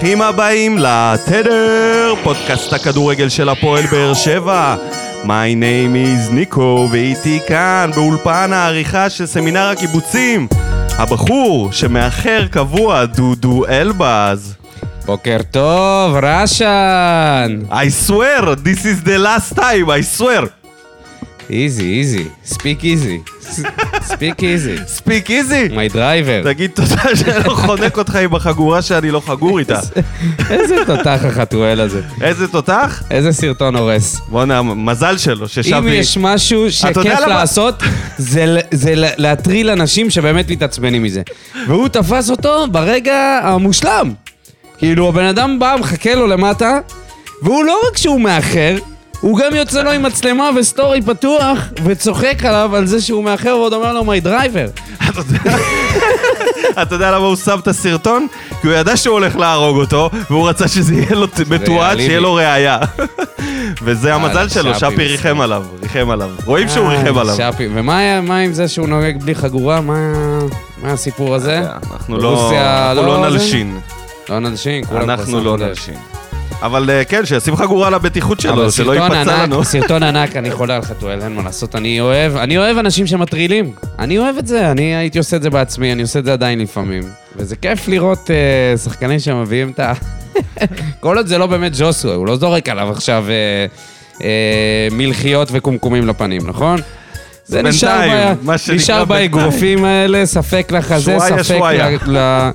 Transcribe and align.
ברוכים 0.00 0.22
הבאים 0.22 0.78
לתדר, 0.78 2.14
פודקאסט 2.22 2.72
הכדורגל 2.72 3.28
של 3.28 3.48
הפועל 3.48 3.86
באר 3.86 4.14
שבע. 4.14 4.76
My 5.24 5.54
name 5.54 5.94
is 5.94 6.32
ניקו, 6.32 6.88
ואיתי 6.92 7.38
כאן 7.48 7.90
באולפן 7.94 8.52
העריכה 8.52 9.10
של 9.10 9.26
סמינר 9.26 9.68
הקיבוצים, 9.68 10.48
הבחור 10.98 11.72
שמאחר 11.72 12.46
קבוע, 12.50 13.04
דודו 13.04 13.66
אלבז. 13.68 14.54
בוקר 15.06 15.38
טוב, 15.50 16.16
רשן! 16.22 17.58
I 17.70 18.08
swear, 18.08 18.44
this 18.44 18.84
is 18.84 19.06
the 19.06 19.18
last 19.18 19.56
time, 19.56 19.90
I 19.90 20.18
swear. 20.18 20.59
easy, 21.50 21.98
easy, 21.98 22.24
speak 22.44 22.84
easy. 22.84 23.20
speak 24.02 24.44
easy. 24.44 24.76
speak 24.86 25.30
easy. 25.30 25.68
me 25.68 25.88
driver. 25.88 26.42
תגיד 26.44 26.70
תודה 26.74 27.16
שאני 27.16 27.44
לא 27.46 27.54
חונק 27.54 27.98
אותך 27.98 28.16
עם 28.16 28.34
החגורה 28.34 28.82
שאני 28.82 29.10
לא 29.10 29.20
חגור 29.26 29.58
איתה. 29.58 29.80
איזה 30.50 30.76
תותח 30.86 31.20
החתואל 31.24 31.80
הזה. 31.80 32.02
איזה 32.20 32.48
תותח? 32.48 33.02
איזה 33.10 33.32
סרטון 33.32 33.76
הורס. 33.76 34.20
בואנה, 34.28 34.62
מזל 34.62 35.18
שלו, 35.18 35.48
ששבי... 35.48 35.78
אם 35.78 35.88
יש 35.88 36.16
משהו 36.16 36.72
שכיף? 36.72 37.20
לעשות, 37.26 37.82
זה 38.70 38.94
להטריל 38.96 39.70
אנשים 39.70 40.10
שבאמת 40.10 40.50
מתעצבנים 40.50 41.02
מזה. 41.02 41.22
והוא 41.66 41.88
תפס 41.88 42.30
אותו 42.30 42.66
ברגע 42.70 43.40
המושלם. 43.42 44.12
כאילו, 44.78 45.08
הבן 45.08 45.24
אדם 45.24 45.58
בא, 45.58 45.76
מחכה 45.80 46.14
לו 46.14 46.26
למטה, 46.26 46.78
והוא 47.42 47.64
לא 47.64 47.80
רק 47.90 47.96
שהוא 47.96 48.20
מאחר, 48.20 48.76
הוא 49.20 49.38
גם 49.38 49.54
יוצא 49.54 49.82
לו 49.82 49.90
עם 49.90 50.02
מצלמה 50.02 50.50
וסטורי 50.56 51.02
פתוח, 51.02 51.58
וצוחק 51.84 52.44
עליו 52.44 52.76
על 52.76 52.86
זה 52.86 53.00
שהוא 53.00 53.24
מאחר, 53.24 53.56
ועוד 53.58 53.72
אומר 53.72 53.92
לו, 53.92 54.04
me 54.04 54.20
driver. 54.30 54.66
אתה 56.82 56.94
יודע- 56.94 57.10
למה 57.10 57.26
הוא 57.26 57.36
שם 57.36 57.58
את 57.62 57.68
הסרטון? 57.68 58.26
כי 58.60 58.66
הוא 58.66 58.76
ידע 58.76 58.96
שהוא 58.96 59.12
הולך 59.12 59.36
להרוג 59.36 59.76
אותו, 59.76 60.10
והוא 60.30 60.48
רצה 60.48 60.68
שזה 60.68 60.94
יהיה 60.94 61.10
לו 61.14 61.26
מתועד. 61.50 61.96
שיהיה 61.98 62.20
לו 62.20 62.34
ראייה. 62.34 62.78
וזה 63.84 64.14
המזל 64.14 64.34
יאללה, 64.36 64.48
שלו, 64.48 64.74
שפי 64.74 65.06
ריחם. 65.06 65.40
עליו, 65.40 65.62
ריחם 65.82 66.10
עליו. 66.10 66.30
רואים 66.44 66.68
שהוא 66.68 66.86
אה, 66.90 67.02
ריחם 67.02 67.18
עליו. 67.18 67.36
שפי. 67.36 67.68
ומה 67.74 68.38
עם 68.38 68.52
זה 68.52 68.68
שהוא 68.68 68.88
נוהג 68.88 69.22
בלי 69.22 69.34
חגורה? 69.34 69.80
מה 69.80 70.02
הסיפור 70.84 71.34
הזה? 71.34 71.62
אנחנו 71.92 72.16
לא 72.18 72.52
לא 72.96 73.06
לא? 73.06 73.28
נלשין. 73.30 73.78
לא 74.28 74.38
נלשין, 74.38 74.84
כולם 74.84 75.10
אנחנו 75.10 75.44
לא. 75.44 75.56
נלשין. 75.58 75.94
אבל 76.62 76.90
אה, 76.90 77.04
כן, 77.04 77.26
שישים 77.26 77.56
חגורה 77.56 77.88
הבטיחות 77.88 78.40
שלו, 78.40 78.72
שלא 78.72 78.92
ייפצע 78.92 79.42
לנו. 79.42 79.64
סרטון 79.70 80.02
ענק, 80.02 80.36
אני 80.36 80.50
חולה 80.50 80.76
על 80.76 80.82
חתואל, 80.82 81.22
אין 81.22 81.34
מה 81.34 81.42
לעשות, 81.42 81.76
אני 81.76 82.00
אוהב, 82.00 82.36
אני 82.36 82.58
אוהב 82.58 82.78
אנשים 82.78 83.06
שמטרילים. 83.06 83.72
אני 83.98 84.18
אוהב 84.18 84.38
את 84.38 84.46
זה, 84.46 84.70
אני 84.70 84.94
הייתי 84.94 85.18
עושה 85.18 85.36
את 85.36 85.42
זה 85.42 85.50
בעצמי, 85.50 85.92
אני 85.92 86.02
עושה 86.02 86.18
את 86.18 86.24
זה 86.24 86.32
עדיין 86.32 86.58
לפעמים. 86.60 87.02
וזה 87.36 87.56
כיף 87.56 87.88
לראות 87.88 88.30
אה, 88.30 88.76
שחקנים 88.78 89.18
שמביאים 89.18 89.70
את 89.70 89.80
ה... 89.80 89.92
כל 91.00 91.16
עוד 91.16 91.26
זה 91.26 91.38
לא 91.38 91.46
באמת 91.46 91.72
ג'וסווה, 91.78 92.14
הוא 92.14 92.26
לא 92.26 92.36
זורק 92.36 92.68
עליו 92.68 92.90
עכשיו 92.90 93.24
אה, 93.28 93.66
אה, 94.24 94.88
מלחיות 94.90 95.48
וקומקומים 95.52 96.06
לפנים, 96.06 96.40
נכון? 96.46 96.80
זה 97.44 97.62
נשאר, 97.62 98.00
בינתיים, 98.00 98.36
ב- 98.36 98.46
מה 98.46 98.58
שנקרא 98.58 98.76
נשאר. 98.76 99.04
באגרופים 99.04 99.84
האלה, 99.84 100.26
ספק 100.26 100.72
לחזה, 100.72 101.16
ספק. 101.18 101.60
ל... 102.06 102.50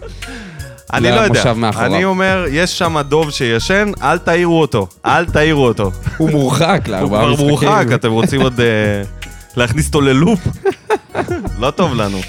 אני 0.94 1.12
לא 1.12 1.20
יודע. 1.20 1.54
אני 1.78 2.06
אומר, 2.06 2.46
יש 2.52 2.78
שם 2.78 2.98
דוב 3.02 3.32
שישן, 3.32 3.92
אל 4.02 4.18
תעירו 4.18 4.62
אותו. 4.62 4.88
אל 5.06 5.26
תעירו 5.26 5.68
אותו. 5.68 5.92
הוא 6.18 6.30
מורחק 6.30 6.82
הוא 6.86 6.92
לארבעה 6.92 7.22
כבר 7.22 7.32
משחקים. 7.32 7.50
מורחק, 7.50 7.86
אתם 7.96 8.12
רוצים 8.12 8.42
עוד 8.42 8.60
אה, 8.60 8.66
להכניס 9.58 9.88
אותו 9.88 10.02
ללופ? 10.02 10.40
לא 11.62 11.72
טוב 11.72 11.94
לנו. 11.94 12.20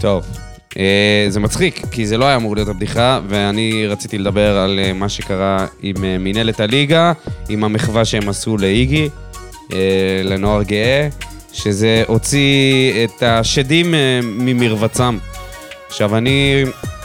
טוב, 0.00 0.24
אה, 0.78 1.26
זה 1.28 1.40
מצחיק, 1.40 1.82
כי 1.90 2.06
זה 2.06 2.18
לא 2.18 2.24
היה 2.24 2.36
אמור 2.36 2.54
להיות 2.54 2.68
הבדיחה, 2.68 3.20
ואני 3.28 3.86
רציתי 3.86 4.18
לדבר 4.18 4.56
על 4.56 4.80
אה, 4.82 4.92
מה 4.92 5.08
שקרה 5.08 5.66
עם 5.82 6.04
אה, 6.04 6.18
מינהלת 6.18 6.60
הליגה, 6.60 7.12
עם 7.48 7.64
המחווה 7.64 8.04
שהם 8.04 8.28
עשו 8.28 8.56
לאיגי, 8.56 9.08
אה, 9.72 9.78
לנוער 10.24 10.62
גאה, 10.62 11.08
שזה 11.52 12.02
הוציא 12.06 12.92
את 13.04 13.22
השדים 13.22 13.94
אה, 13.94 14.20
ממרבצם. 14.22 15.18
עכשיו, 15.88 16.16
אני, 16.16 16.64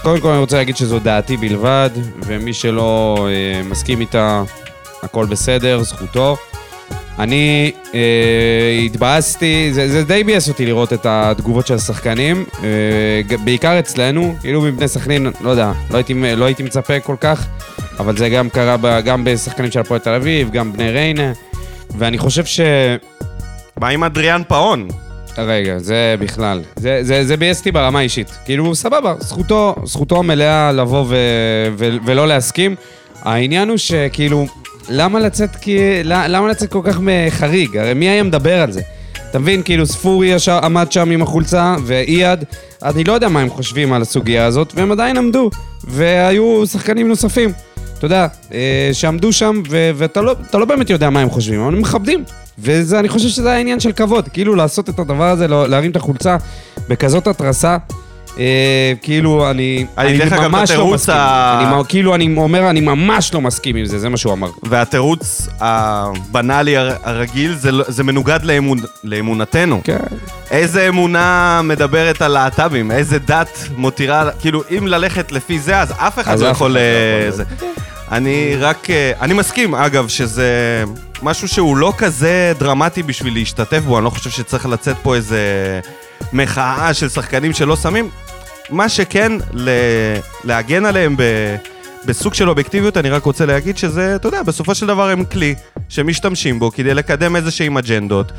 קודם 0.09 0.22
כל 0.22 0.30
אני 0.30 0.40
רוצה 0.40 0.58
להגיד 0.58 0.78
שזו 0.78 1.00
דעתי 1.00 1.38
בלבד, 1.38 1.90
ומי 2.25 2.53
שלא 2.53 3.28
אה, 3.30 3.64
מסכים 3.64 4.02
איתה, 4.02 4.44
הכל 5.03 5.25
בסדר, 5.25 5.84
זכותו. 5.84 6.38
אני 7.20 7.72
אה, 7.94 8.80
התבאסתי, 8.86 9.74
זה, 9.74 9.90
זה 9.90 10.03
די 10.03 10.24
ביאס 10.24 10.50
אותי 10.50 10.66
לראות 10.66 10.94
את 10.94 11.06
התגובות 11.06 11.68
של 11.68 11.74
השחקנים, 11.74 12.46
אה, 12.64 13.38
בעיקר 13.44 13.80
אצלנו, 13.80 14.36
כאילו 14.42 14.62
מבני 14.62 14.88
סכנין, 14.88 15.28
לא 15.42 15.50
יודע, 15.50 15.72
לא 15.92 15.98
הייתי, 15.98 16.14
לא 16.14 16.46
הייתי 16.46 16.64
מצפה 16.64 17.00
כל 17.00 17.16
כך, 17.22 17.48
אבל 18.00 18.18
זה 18.18 18.30
גם 18.30 18.50
קרה 18.50 18.78
ב, 18.81 19.00
גם 19.06 19.24
בשחקנים 19.24 19.72
של 19.72 19.80
הפועל 19.80 20.00
תל 20.00 20.14
אביב, 20.14 20.52
גם 20.52 20.74
בני 20.74 20.92
ריינה, 20.92 21.31
ואני 21.98 22.18
חושב 22.18 22.46
ש... 22.46 22.59
מה 23.80 23.88
עם 23.88 24.03
אדריאן 24.03 24.42
פאון? 24.48 24.88
רגע, 25.44 25.80
זה 25.80 26.16
בכלל. 26.20 26.62
זה, 26.76 27.00
זה, 27.02 27.26
זה 27.26 27.38
ביאס 27.38 27.60
אותי 27.60 27.72
ברמה 27.72 28.00
האישית. 28.00 28.32
כאילו, 28.46 28.76
סבבה, 28.76 29.16
זכותו, 29.20 29.76
זכותו 29.84 30.20
המלאה 30.20 30.72
לבוא 30.72 31.06
ו, 31.08 31.16
ו, 31.78 31.90
ולא 32.06 32.28
להסכים. 32.28 32.76
העניין 33.22 33.70
הוא 33.70 33.78
שכאילו, 33.78 34.48
למה 34.90 35.20
לצאת, 35.20 35.56
כי, 35.56 35.78
למה 36.04 36.48
לצאת 36.48 36.72
כל 36.72 36.82
כך 36.84 37.00
חריג? 37.30 37.78
הרי 37.78 37.94
מי 37.94 38.10
היה 38.10 38.24
מדבר 38.24 38.62
על 38.62 38.72
זה? 38.72 38.82
אתה 39.30 39.40
מבין, 39.40 39.64
כאילו 39.64 39.86
ספורי 39.86 40.28
ישר 40.28 40.60
עמד 40.64 40.92
שם 40.92 41.12
עם 41.12 41.22
החולצה, 41.22 41.76
ואייד, 41.86 42.44
אני 42.84 43.04
לא 43.04 43.14
יודע 43.14 43.28
מה 43.28 43.42
הם 43.42 43.50
חושבים 43.50 43.94
על 43.94 44.02
הסוגיה 44.02 44.46
הזאת, 44.46 44.74
והם 44.76 44.92
עדיין 44.92 45.18
עמדו, 45.18 45.50
והיו 45.84 46.68
שחקנים 46.68 47.08
נוספים. 47.08 47.50
אתה 48.00 48.06
יודע, 48.06 48.28
אה, 48.54 48.90
שעמדו 48.94 49.34
שם, 49.34 49.62
ו- 49.70 49.92
ואתה 49.96 50.22
לא, 50.22 50.36
לא 50.54 50.66
באמת 50.66 50.90
יודע 50.90 51.10
מה 51.10 51.20
הם 51.20 51.30
חושבים, 51.30 51.62
אבל 51.62 51.74
הם 51.74 51.82
מכבדים. 51.82 52.24
ואני 52.58 53.10
חושב 53.10 53.30
שזה 53.30 53.52
העניין 53.52 53.80
של 53.80 53.92
כבוד, 53.92 54.28
כאילו 54.34 54.56
לעשות 54.56 54.90
את 54.90 55.00
הדבר 55.00 55.30
הזה, 55.30 55.48
לא- 55.48 55.68
להרים 55.70 55.92
את 55.92 55.96
החולצה 55.96 56.38
בכזאת 56.90 57.28
התרסה. 57.28 57.78
אה, 58.40 58.94
כאילו, 59.02 59.50
אני, 59.52 59.86
אני 59.98 60.24
את 60.24 60.34
ממש 60.34 60.72
לא 60.72 60.88
מסכים. 60.88 61.16
ה- 61.18 61.72
אני, 61.76 61.84
כאילו, 61.88 62.16
אני 62.16 62.36
אומר, 62.38 62.70
אני 62.70 62.82
ממש 62.82 63.34
לא 63.34 63.42
מסכים 63.42 63.76
עם 63.76 63.86
זה, 63.86 64.00
זה 64.00 64.10
מה 64.10 64.18
שהוא 64.18 64.34
אמר. 64.34 64.50
והתירוץ 64.64 65.48
הבנאלי 65.60 66.78
הר- 66.78 66.96
הרגיל 67.04 67.56
זה, 67.56 67.72
לא- 67.72 67.84
זה 67.88 68.04
מנוגד 68.04 68.40
לאמון, 68.44 68.78
לאמונתנו. 69.04 69.81
כן. 69.84 69.98
איזה 70.52 70.88
אמונה 70.88 71.62
מדברת 71.64 72.22
על 72.22 72.31
להט"בים? 72.31 72.92
איזה 72.92 73.20
דת 73.20 73.50
מותירה, 73.78 74.30
כאילו, 74.40 74.64
אם 74.78 74.88
ללכת 74.88 75.31
לפי 75.31 75.60
זה, 75.60 75.80
אז 75.80 75.92
אף 75.98 76.20
אחד 76.20 76.34
אז 76.34 76.42
לא 76.44 76.48
יכול... 76.48 76.72
לא 76.72 76.80
אה, 76.80 76.84
יכול. 77.28 77.38
זה. 77.38 77.44
אני 78.12 78.56
רק... 78.59 78.90
אה, 78.90 79.12
אני 79.22 79.34
מסכים, 79.34 79.75
אגב, 79.75 80.08
שזה 80.08 80.84
משהו 81.22 81.47
שהוא 81.47 81.78
לא 81.78 81.94
כזה 81.97 82.53
דרמטי 82.59 83.03
בשביל 83.03 83.34
להשתתף 83.34 83.80
בו, 83.80 83.97
אני 83.97 84.06
לא 84.06 84.09
חושב 84.09 84.30
שצריך 84.30 84.66
לצאת 84.66 84.96
פה 85.03 85.16
איזה 85.16 85.40
מחאה 86.34 86.94
של 86.94 87.09
שחקנים 87.09 87.53
שלא 87.53 87.75
שמים. 87.75 88.09
מה 88.69 88.90
שכן, 88.90 89.31
ל... 89.53 89.69
להגן 90.44 90.86
עליהם 90.86 91.18
ב... 91.18 91.24
בסוג 92.06 92.34
של 92.34 92.50
אובייקטיביות, 92.50 92.98
אני 92.98 93.09
רק 93.09 93.24
רוצה 93.24 93.46
להגיד 93.46 93.78
שזה, 93.78 94.16
אתה 94.16 94.28
יודע, 94.28 94.44
בסופו 94.44 94.75
של 94.75 94.88
דבר 94.88 95.09
הם 95.09 95.25
כלי 95.25 95.56
שמשתמשים 95.90 96.59
בו 96.59 96.72
כדי 96.72 96.94
לקדם 96.94 97.36
איזה 97.36 97.52
שהם 97.52 97.78
אג'נדות. 97.78 98.31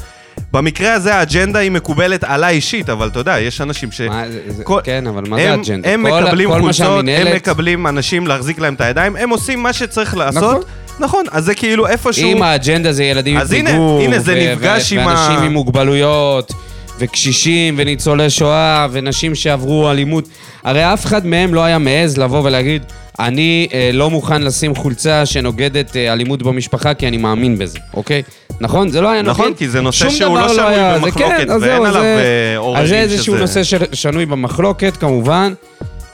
במקרה 0.53 0.93
הזה 0.93 1.15
האג'נדה 1.15 1.59
היא 1.59 1.71
מקובלת 1.71 2.25
עליי 2.25 2.55
אישית, 2.55 2.89
אבל 2.91 3.09
אתה 3.09 3.19
יודע, 3.19 3.39
יש 3.41 3.61
אנשים 3.61 3.93
ש... 3.93 4.01
מה, 4.01 4.25
זה, 4.31 4.41
זה, 4.49 4.65
כל- 4.65 4.81
כן, 4.85 5.07
אבל 5.07 5.23
מה 5.29 5.37
זה 5.37 5.53
הם, 5.53 5.61
אג'נדה? 5.61 5.89
הם 5.91 6.07
כל- 6.11 6.23
מקבלים 6.25 6.49
כל 6.51 6.61
חולצות, 6.61 6.87
הם 6.87 7.07
שהמינהלת- 7.07 7.35
מקבלים 7.35 7.87
אנשים 7.87 8.27
להחזיק 8.27 8.59
להם 8.59 8.75
את 8.75 8.81
הידיים, 8.81 9.17
הם 9.17 9.31
עושים 9.31 9.63
מה 9.63 9.73
שצריך 9.73 10.17
לעשות. 10.17 10.43
נכון. 10.43 10.61
נכון, 11.01 11.25
אז 11.31 11.45
זה 11.45 11.55
כאילו 11.55 11.87
איפשהו... 11.87 12.29
אם 12.33 12.43
האג'נדה 12.43 12.93
זה 12.93 13.05
ילדים 13.05 13.35
עם 13.37 13.41
אז 13.43 13.53
הנה, 13.53 13.71
פיגור, 13.71 14.01
הנה, 14.01 14.19
זה 14.19 14.35
נפגש 14.35 14.93
עם 14.93 14.99
ה- 14.99 15.07
ואנשים 15.07 15.45
עם 15.45 15.53
מוגבלויות, 15.53 16.53
וקשישים, 17.01 17.75
וניצולי 17.77 18.31
שואה, 18.31 18.87
ונשים 18.91 19.35
שעברו 19.35 19.91
אלימות. 19.91 20.29
הרי 20.65 20.93
אף 20.93 21.07
אחד 21.07 21.27
מהם 21.27 21.55
לא 21.55 21.65
היה 21.65 21.79
מעז 21.79 22.19
לבוא 22.19 22.41
ולהגיד, 22.45 22.83
אני 23.19 23.69
אה, 23.73 23.91
לא 23.93 24.11
מוכן 24.11 24.43
לשים 24.43 24.75
חולצה 24.75 25.27
שנוגדת 25.27 25.97
אה, 25.97 26.13
אלימות 26.13 26.43
במשפחה, 26.43 26.95
כי 26.95 27.09
אני 27.09 27.17
מאמין 27.17 27.59
בזה, 27.59 27.79
אוקיי? 27.95 28.23
נכון? 28.61 28.89
זה 28.89 29.01
לא 29.01 29.11
היה 29.11 29.23
נוגד. 29.23 29.31
נכון, 29.31 29.55
כי 29.55 29.69
זה 29.69 29.81
נושא 29.81 30.11
שהוא 30.11 30.39
דבר 30.39 30.47
לא 30.47 30.55
שנוי 30.55 30.67
היה- 30.67 30.95
זה 30.99 31.05
במחלוקת, 31.05 31.37
כן, 31.37 31.49
ואין 31.51 31.61
זהו, 31.61 31.85
עליו, 31.85 31.93
זה- 32.03 32.19
אה, 32.53 32.57
עוררין 32.59 32.83
אז 32.83 32.89
זה 32.89 32.99
איזשהו 33.01 33.25
שזה- 33.35 33.41
נושא 33.41 33.63
ששנוי 33.65 34.27
במחלוקת, 34.27 34.97
כמובן. 34.97 35.53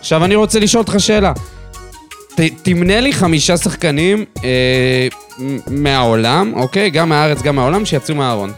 עכשיו, 0.00 0.25
אני 0.25 0.34
רוצה 0.34 0.58
לשאול 0.60 0.81
אותך 0.81 0.94
שאלה. 0.99 1.32
ת, 2.34 2.40
תמנה 2.62 3.00
לי 3.00 3.12
חמישה 3.12 3.56
שחקנים 3.56 4.25
אה, 4.44 5.08
מהעולם, 5.66 6.52
אוקיי? 6.56 6.90
גם 6.90 7.08
מהארץ, 7.08 7.43
גם 7.43 7.56
מהעולם, 7.56 7.84
שיצאו 7.87 8.14
מהארון. 8.14 8.52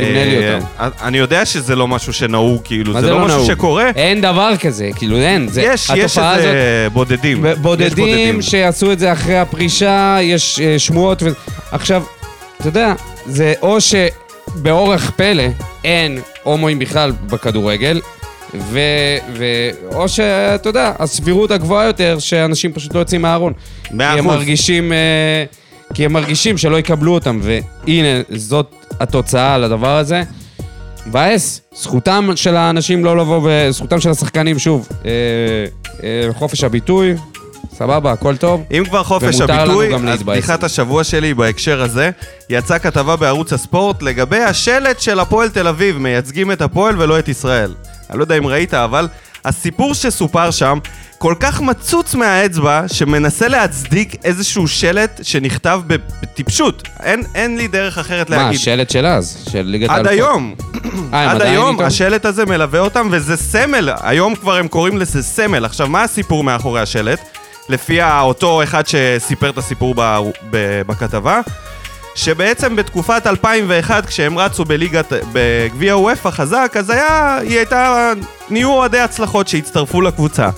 תמנה 0.00 0.24
לי 0.24 0.48
אה, 0.48 0.54
אותם. 0.54 0.66
אני 1.02 1.18
יודע 1.18 1.46
שזה 1.46 1.76
לא 1.76 1.88
משהו 1.88 2.12
שנהוג, 2.12 2.60
כאילו, 2.64 3.00
זה 3.00 3.10
לא 3.10 3.18
משהו 3.18 3.36
נהוג? 3.36 3.50
שקורה. 3.50 3.90
אין 3.94 4.20
דבר 4.20 4.52
כזה, 4.60 4.90
כאילו, 4.94 5.16
אין. 5.16 5.48
יש, 5.62 5.90
יש 5.96 6.18
איזה 6.18 6.88
בודדים. 6.92 7.44
בודדים 7.62 8.42
שעשו 8.42 8.92
את 8.92 8.98
זה 8.98 9.12
אחרי 9.12 9.38
הפרישה, 9.38 10.18
יש 10.22 10.60
אה, 10.60 10.78
שמועות. 10.78 11.22
עכשיו, 11.72 12.02
אתה 12.60 12.68
יודע, 12.68 12.94
זה 13.26 13.54
או 13.62 13.78
שבאורח 13.80 15.10
פלא 15.16 15.44
אין 15.84 16.20
הומואים 16.42 16.78
בכלל 16.78 17.12
בכדורגל, 17.26 18.00
ו... 18.54 18.80
ו... 19.32 19.44
או 19.94 20.08
שאתה 20.08 20.68
יודע, 20.68 20.92
הסבירות 20.98 21.50
הגבוהה 21.50 21.86
יותר, 21.86 22.16
שאנשים 22.18 22.72
פשוט 22.72 22.94
לא 22.94 23.00
יוצאים 23.00 23.22
מהארון. 23.22 23.52
מאה 23.90 24.12
כי 24.12 24.18
הם 24.18 24.26
אחוז. 24.26 24.38
מרגישים... 24.38 24.92
אה, 24.92 25.44
כי 25.94 26.04
הם 26.04 26.12
מרגישים 26.12 26.58
שלא 26.58 26.78
יקבלו 26.78 27.14
אותם, 27.14 27.40
והנה, 27.42 28.22
זאת 28.34 28.79
התוצאה 29.00 29.58
לדבר 29.58 29.96
הזה. 29.96 30.22
מבאס, 31.06 31.60
זכותם 31.74 32.30
של 32.34 32.56
האנשים 32.56 33.04
לא 33.04 33.16
לבוא, 33.16 33.40
וזכותם 33.44 34.00
של 34.00 34.10
השחקנים, 34.10 34.58
שוב, 34.58 34.88
אה, 35.04 35.10
אה, 36.02 36.32
חופש 36.32 36.64
הביטוי, 36.64 37.14
סבבה, 37.74 38.12
הכל 38.12 38.36
טוב. 38.36 38.62
אם 38.70 38.84
כבר 38.88 39.02
חופש 39.02 39.40
הביטוי, 39.40 39.94
אז. 40.08 40.22
בדיחת 40.22 40.64
השבוע 40.64 41.04
שלי 41.04 41.34
בהקשר 41.34 41.82
הזה, 41.82 42.10
יצאה 42.50 42.78
כתבה 42.78 43.16
בערוץ 43.16 43.52
הספורט 43.52 44.02
לגבי 44.02 44.38
השלט 44.38 45.00
של 45.00 45.20
הפועל 45.20 45.48
תל 45.48 45.68
אביב, 45.68 45.98
מייצגים 45.98 46.52
את 46.52 46.62
הפועל 46.62 47.02
ולא 47.02 47.18
את 47.18 47.28
ישראל. 47.28 47.74
אני 48.10 48.18
לא 48.18 48.24
יודע 48.24 48.38
אם 48.38 48.46
ראית, 48.46 48.74
אבל 48.74 49.08
הסיפור 49.44 49.94
שסופר 49.94 50.50
שם 50.50 50.78
כל 51.18 51.34
כך 51.40 51.60
מצוץ 51.60 52.14
מהאצבע, 52.14 52.82
שמנסה 52.86 53.48
להצדיק 53.48 54.16
איזשהו 54.24 54.68
שלט 54.68 55.20
שנכתב 55.22 55.80
בטיפשות. 55.86 56.88
אין, 57.02 57.22
אין 57.34 57.56
לי 57.56 57.68
דרך 57.68 57.98
אחרת 57.98 58.30
מה, 58.30 58.36
להגיד. 58.36 58.60
השלט 58.60 58.90
של 58.90 59.06
אז, 59.06 59.44
של 59.52 59.62
ליגת 59.62 59.90
עד 59.90 59.96
האלופות. 59.96 60.12
היום, 60.12 60.54
אה, 61.12 61.30
עד 61.30 61.42
היום 61.42 61.72
איתו? 61.74 61.84
השלט 61.86 62.24
הזה 62.24 62.46
מלווה 62.46 62.80
אותם, 62.80 63.08
וזה 63.10 63.36
סמל, 63.36 63.88
היום 64.02 64.34
כבר 64.34 64.56
הם 64.56 64.68
קוראים 64.68 64.98
לזה 64.98 65.22
סמל. 65.22 65.64
עכשיו, 65.64 65.88
מה 65.88 66.02
הסיפור 66.02 66.44
מאחורי 66.44 66.80
השלט? 66.80 67.20
לפי 67.68 68.02
אותו 68.02 68.62
אחד 68.62 68.82
שסיפר 68.86 69.50
את 69.50 69.58
הסיפור 69.58 69.94
ב- 69.96 70.20
ב- 70.50 70.82
בכתבה, 70.86 71.40
שבעצם 72.14 72.76
בתקופת 72.76 73.26
2001, 73.26 74.06
כשהם 74.06 74.38
רצו 74.38 74.64
בליגת, 74.64 75.12
בגביע 75.32 75.96
וופא 75.96 76.30
חזק, 76.30 76.72
אז 76.78 76.90
היה, 76.90 77.38
היא 77.42 77.56
הייתה, 77.56 78.12
נהיו 78.50 78.70
אוהדי 78.70 78.98
הצלחות 78.98 79.48
שהצטרפו 79.48 80.00
לקבוצה. 80.00 80.48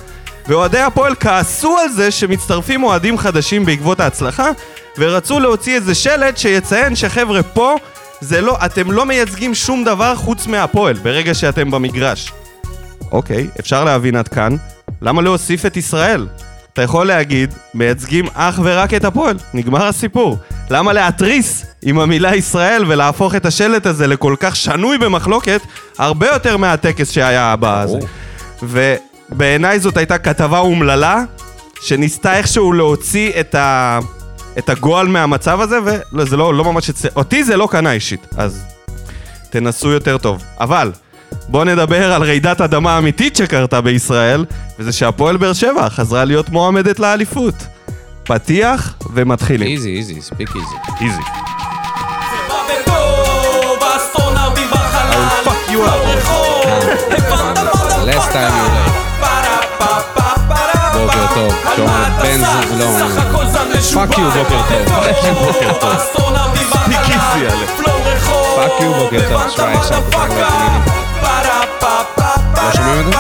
ואוהדי 0.49 0.79
הפועל 0.79 1.15
כעסו 1.21 1.79
על 1.79 1.89
זה 1.89 2.11
שמצטרפים 2.11 2.83
אוהדים 2.83 3.19
חדשים 3.19 3.65
בעקבות 3.65 4.01
ההצלחה, 4.01 4.51
ורצו 4.99 5.41
להוציא 5.41 5.75
איזה 5.75 5.95
שלט 5.95 6.39
שיציין 6.39 6.97
שחבר'ה 6.97 7.43
פה, 7.43 7.75
זה 8.21 8.41
לא, 8.41 8.57
אתם 8.65 8.91
לא 8.91 9.07
מייצגים 9.07 9.55
שום 9.55 9.85
דבר 9.85 10.17
חוץ 10.17 10.47
מהפועל 10.47 10.97
ברגע 10.97 11.35
שאתם 11.35 11.71
במגרש. 11.71 12.33
אוקיי, 13.13 13.49
אפשר 13.61 13.85
להבין 13.85 14.17
עד 14.17 14.29
כאן. 14.29 14.57
למה 15.03 15.23
להוסיף 15.23 15.67
את 15.67 15.77
ישראל? 15.77 16.27
אתה 16.73 16.83
יכול 16.83 17.07
להגיד, 17.07 17.55
מייצגים 17.75 18.25
אך 18.35 18.61
ורק 18.63 18.95
את 18.95 19.05
הפועל, 19.05 19.37
נגמר 19.55 19.87
הסיפור. 19.87 20.39
למה 20.71 20.93
להתריס 20.93 21.67
עם 21.83 21.99
המילה 21.99 22.37
ישראל 22.37 22.85
ולהפוך 22.89 23.35
את 23.35 23.47
השלט 23.47 23.87
הזה 23.87 24.07
לכל 24.07 24.35
כך 24.41 24.57
שנוי 24.57 24.99
במחלוקת, 24.99 25.61
הרבה 25.99 26.27
יותר 26.27 26.57
מהטקס 26.57 27.11
שהיה 27.11 27.55
בזה. 27.61 27.99
ברור. 28.63 28.89
ובעיניי 29.33 29.81
זאת 29.81 29.97
הייתה 29.97 30.19
כתבה 30.19 30.59
אומללה, 30.59 31.23
שניסתה 31.83 32.37
איכשהו 32.37 32.73
להוציא 32.73 33.33
את, 33.41 33.55
ה... 33.55 33.99
את 34.59 34.69
הגועל 34.69 35.09
מהמצב 35.09 35.61
הזה, 35.61 35.79
וזה 36.13 36.37
לא, 36.37 36.55
לא 36.55 36.65
ממש... 36.65 36.91
אותי 37.17 37.45
זה 37.45 37.57
לא 37.57 37.69
קנה 37.71 37.93
אישית, 37.93 38.27
אז 38.37 38.65
תנסו 39.51 39.91
יותר 39.91 40.19
טוב. 40.19 40.43
אבל, 40.61 40.93
בואו 41.49 41.65
נדבר 41.65 42.13
על 42.13 42.23
רעידת 42.23 42.61
אדמה 42.61 42.99
אמיתית 42.99 43.37
שקרתה 43.37 43.81
בישראל, 43.81 44.45
וזה 44.79 44.93
שהפועל 44.93 45.37
באר 45.37 45.53
שבע 45.53 45.89
חזרה 45.89 46.25
להיות 46.25 46.49
מועמדת 46.49 46.99
לאליפות. 47.01 47.55
פתיח 48.25 48.95
ומתחילים. 49.15 49.69
איזי, 49.69 49.97
איזי, 49.97 50.23
ספיק 50.23 50.49
איזי. 50.57 50.77
איזי. 51.01 51.23
Last 58.07 58.33
time 58.33 58.55
you. 58.59 58.69
בוקר 60.93 61.27
טוב, 61.35 61.55
שומר 61.77 62.05
בן 62.23 62.39
זוג, 62.39 62.79
לא. 62.79 62.87
Fuck 63.93 64.15
you, 64.15 64.21
בוקר 64.21 64.63
טוב. 64.69 64.87
Fuck 64.87 65.25
you, 65.25 65.35
בוקר 65.45 65.73
טוב. 65.81 65.93
Fuck 68.57 68.81
you, 68.81 68.85
בוקר 68.99 69.29
טוב. 69.29 69.51
שמע, 69.51 69.73
ישר 69.73 70.01
פתח 70.01 70.19
לו 70.29 70.35
את 70.35 70.53
המילים. 70.53 71.02
לא 72.65 72.73
שומעים 72.73 73.01
את 73.01 73.13
זה? 73.13 73.19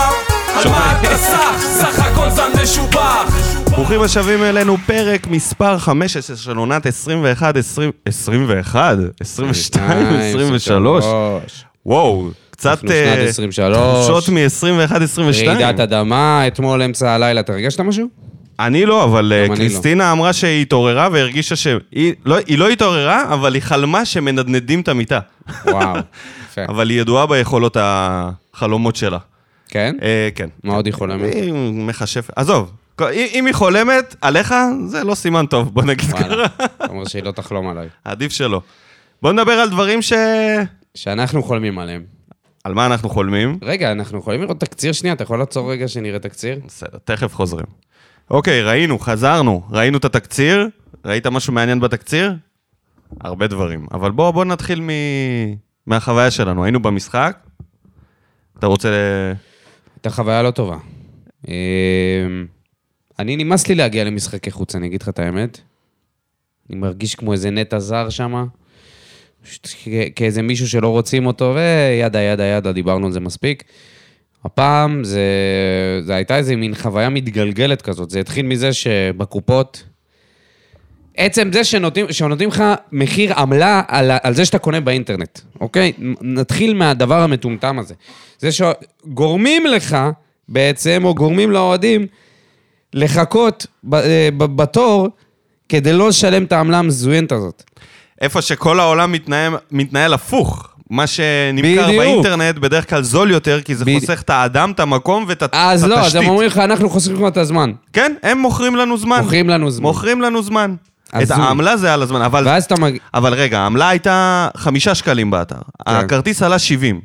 על 0.62 0.68
מה 0.70 1.00
אתה 1.00 1.16
סח? 1.16 1.58
סך 1.58 1.98
הכל 1.98 2.30
זן 2.30 2.50
משובח. 2.62 3.34
ברוכים 3.70 4.02
השבים 4.02 4.42
אלינו, 4.42 4.76
פרק 4.86 5.26
מספר 5.26 5.78
15 5.78 6.36
של 6.36 6.56
עונת 6.56 6.86
21, 6.86 7.56
20, 7.56 7.92
21, 8.06 8.96
22, 9.20 10.06
23. 10.16 11.04
וואו, 11.86 12.28
קצת 12.50 12.90
אה, 12.90 13.22
23. 13.28 13.76
תחושות 13.76 14.28
מ-21, 14.28 15.02
22. 15.02 15.58
רעידת 15.58 15.80
אדמה, 15.80 16.46
אתמול 16.46 16.82
אמצע 16.82 17.10
הלילה, 17.10 17.40
אתה 17.40 17.52
הרגשת 17.52 17.80
משהו? 17.80 18.06
אני 18.60 18.86
לא, 18.86 19.04
אבל 19.04 19.32
אה, 19.32 19.46
לא. 19.48 19.56
קריסטינה 19.56 20.12
אמרה 20.12 20.32
שהיא 20.32 20.62
התעוררה 20.62 21.08
והרגישה 21.12 21.56
ש... 21.56 21.66
היא 21.92 22.14
לא, 22.24 22.36
היא 22.46 22.58
לא 22.58 22.68
התעוררה, 22.68 23.34
אבל 23.34 23.54
היא 23.54 23.62
חלמה 23.62 24.04
שמנדנדים 24.04 24.80
את 24.80 24.88
המיטה. 24.88 25.20
וואו, 25.66 25.96
יפה. 26.50 26.60
אבל 26.68 26.90
היא 26.90 27.00
ידועה 27.00 27.26
ביכולות 27.26 27.76
החלומות 27.80 28.96
שלה. 28.96 29.18
כן? 29.72 29.96
אה, 30.02 30.28
כן. 30.34 30.48
מה 30.64 30.74
עוד 30.74 30.86
היא 30.86 30.94
חולמת? 30.94 31.34
היא 31.34 31.52
מחשפת. 31.72 32.32
עזוב, 32.36 32.72
אם 33.10 33.46
היא 33.46 33.54
חולמת 33.54 34.16
עליך, 34.20 34.54
זה 34.86 35.04
לא 35.04 35.14
סימן 35.14 35.46
טוב, 35.46 35.74
בוא 35.74 35.82
נגיד 35.82 36.10
ככה. 36.10 36.44
אתה 36.64 36.86
אומר 36.88 37.04
שהיא 37.04 37.22
לא 37.22 37.30
תחלום 37.30 37.68
עליי. 37.68 37.88
עדיף 38.04 38.32
שלא. 38.32 38.60
בוא 39.22 39.32
נדבר 39.32 39.52
על 39.52 39.70
דברים 39.70 40.02
ש... 40.02 40.12
שאנחנו 40.94 41.42
חולמים 41.42 41.78
עליהם. 41.78 42.02
על 42.64 42.74
מה 42.74 42.86
אנחנו 42.86 43.08
חולמים? 43.08 43.58
רגע, 43.62 43.92
אנחנו 43.92 44.18
יכולים 44.18 44.42
לראות 44.42 44.60
תקציר 44.60 44.92
שנייה? 44.92 45.14
אתה 45.14 45.22
יכול 45.22 45.38
לעצור 45.38 45.72
רגע 45.72 45.88
שנראה 45.88 46.18
תקציר? 46.18 46.60
בסדר, 46.66 46.98
תכף 47.04 47.34
חוזרים. 47.34 47.66
אוקיי, 48.30 48.62
ראינו, 48.62 48.98
חזרנו, 48.98 49.62
ראינו 49.70 49.98
את 49.98 50.04
התקציר. 50.04 50.68
ראית 51.04 51.26
משהו 51.26 51.52
מעניין 51.52 51.80
בתקציר? 51.80 52.34
הרבה 53.20 53.46
דברים. 53.46 53.86
אבל 53.92 54.10
בוא, 54.10 54.30
בוא 54.30 54.44
נתחיל 54.44 54.80
מ... 54.80 54.88
מהחוויה 55.86 56.30
שלנו. 56.30 56.64
היינו 56.64 56.82
במשחק. 56.82 57.36
אתה 58.58 58.66
רוצה... 58.66 58.88
הייתה 60.02 60.10
חוויה 60.16 60.42
לא 60.42 60.50
טובה. 60.50 60.76
אמ, 61.48 62.46
אני, 63.18 63.36
נמאס 63.36 63.68
לי 63.68 63.74
להגיע 63.74 64.04
למשחקי 64.04 64.50
חוץ, 64.50 64.74
אני 64.74 64.86
אגיד 64.86 65.02
לך 65.02 65.08
את 65.08 65.18
האמת. 65.18 65.60
אני 66.70 66.78
מרגיש 66.78 67.14
כמו 67.14 67.32
איזה 67.32 67.50
נטע 67.50 67.78
זר 67.78 68.10
שם, 68.10 68.46
כאיזה 70.16 70.42
מישהו 70.42 70.68
שלא 70.68 70.88
רוצים 70.88 71.26
אותו, 71.26 71.54
וידה 71.54 72.20
ידה 72.20 72.44
ידה, 72.44 72.72
דיברנו 72.72 73.06
על 73.06 73.12
זה 73.12 73.20
מספיק. 73.20 73.64
הפעם 74.44 75.04
זה, 75.04 75.20
זה 76.00 76.14
הייתה 76.14 76.36
איזה 76.36 76.56
מין 76.56 76.74
חוויה 76.74 77.08
מתגלגלת 77.08 77.82
כזאת. 77.82 78.10
זה 78.10 78.20
התחיל 78.20 78.46
מזה 78.46 78.72
שבקופות, 78.72 79.84
עצם 81.16 81.52
זה 81.52 81.64
שנותנים, 81.64 82.06
שנותנים 82.10 82.48
לך 82.48 82.64
מחיר 82.92 83.34
עמלה 83.34 83.82
על, 83.88 84.10
על 84.22 84.34
זה 84.34 84.44
שאתה 84.44 84.58
קונה 84.58 84.80
באינטרנט, 84.80 85.38
אוקיי? 85.60 85.92
נתחיל 86.20 86.74
מהדבר 86.74 87.20
המטומטם 87.20 87.78
הזה. 87.78 87.94
זה 88.38 88.48
שגורמים 88.52 89.66
לך 89.66 89.96
בעצם, 90.48 91.02
או 91.04 91.14
גורמים 91.14 91.50
לאוהדים, 91.50 92.06
לחכות 92.92 93.66
ב, 93.84 93.94
אה, 93.94 94.28
ב, 94.36 94.44
בתור 94.44 95.08
כדי 95.68 95.92
לא 95.92 96.08
לשלם 96.08 96.44
את 96.44 96.52
העמלה 96.52 96.78
המזוינת 96.78 97.32
הזאת. 97.32 97.62
איפה 98.20 98.42
שכל 98.42 98.80
העולם 98.80 99.12
מתנהל, 99.12 99.52
מתנהל 99.70 100.14
הפוך. 100.14 100.68
מה 100.90 101.06
שנמכר 101.06 101.86
בדיוק. 101.86 102.02
באינטרנט 102.02 102.58
בדרך 102.58 102.90
כלל 102.90 103.02
זול 103.02 103.30
יותר, 103.30 103.60
כי 103.60 103.74
זה 103.74 103.84
בדיוק. 103.84 104.00
חוסך 104.00 104.22
את 104.22 104.30
האדם, 104.30 104.70
את 104.70 104.80
המקום 104.80 105.24
ואת 105.28 105.42
את 105.42 105.50
אז 105.52 105.82
התשתית. 105.82 105.98
לא, 105.98 106.06
אז 106.06 106.14
הם 106.14 106.28
אומרים 106.28 106.46
לך, 106.46 106.58
אנחנו 106.58 106.90
חוסכים 106.90 107.16
לך 107.16 107.22
את 107.28 107.36
הזמן. 107.36 107.72
כן, 107.92 108.14
הם 108.22 108.38
מוכרים 108.38 108.76
לנו 108.76 108.98
זמן. 108.98 109.20
מוכרים 109.22 109.48
לנו 109.48 109.70
זמן. 109.70 109.82
מוכרים 109.82 110.20
לנו 110.20 110.42
זמן. 110.42 110.74
את. 111.22 111.30
העמלה 111.30 111.76
זה 111.76 111.94
על 111.94 112.02
הזמן, 112.02 112.22
אבל, 112.22 112.42
ואז 112.46 112.64
אתה 112.64 112.80
מג... 112.80 112.96
אבל 113.14 113.34
רגע, 113.34 113.58
העמלה 113.60 113.88
הייתה 113.88 114.48
חמישה 114.56 114.94
שקלים 114.94 115.30
באתר. 115.30 115.56
הכרטיס 115.86 116.42
עלה 116.42 116.58
70. 116.58 117.00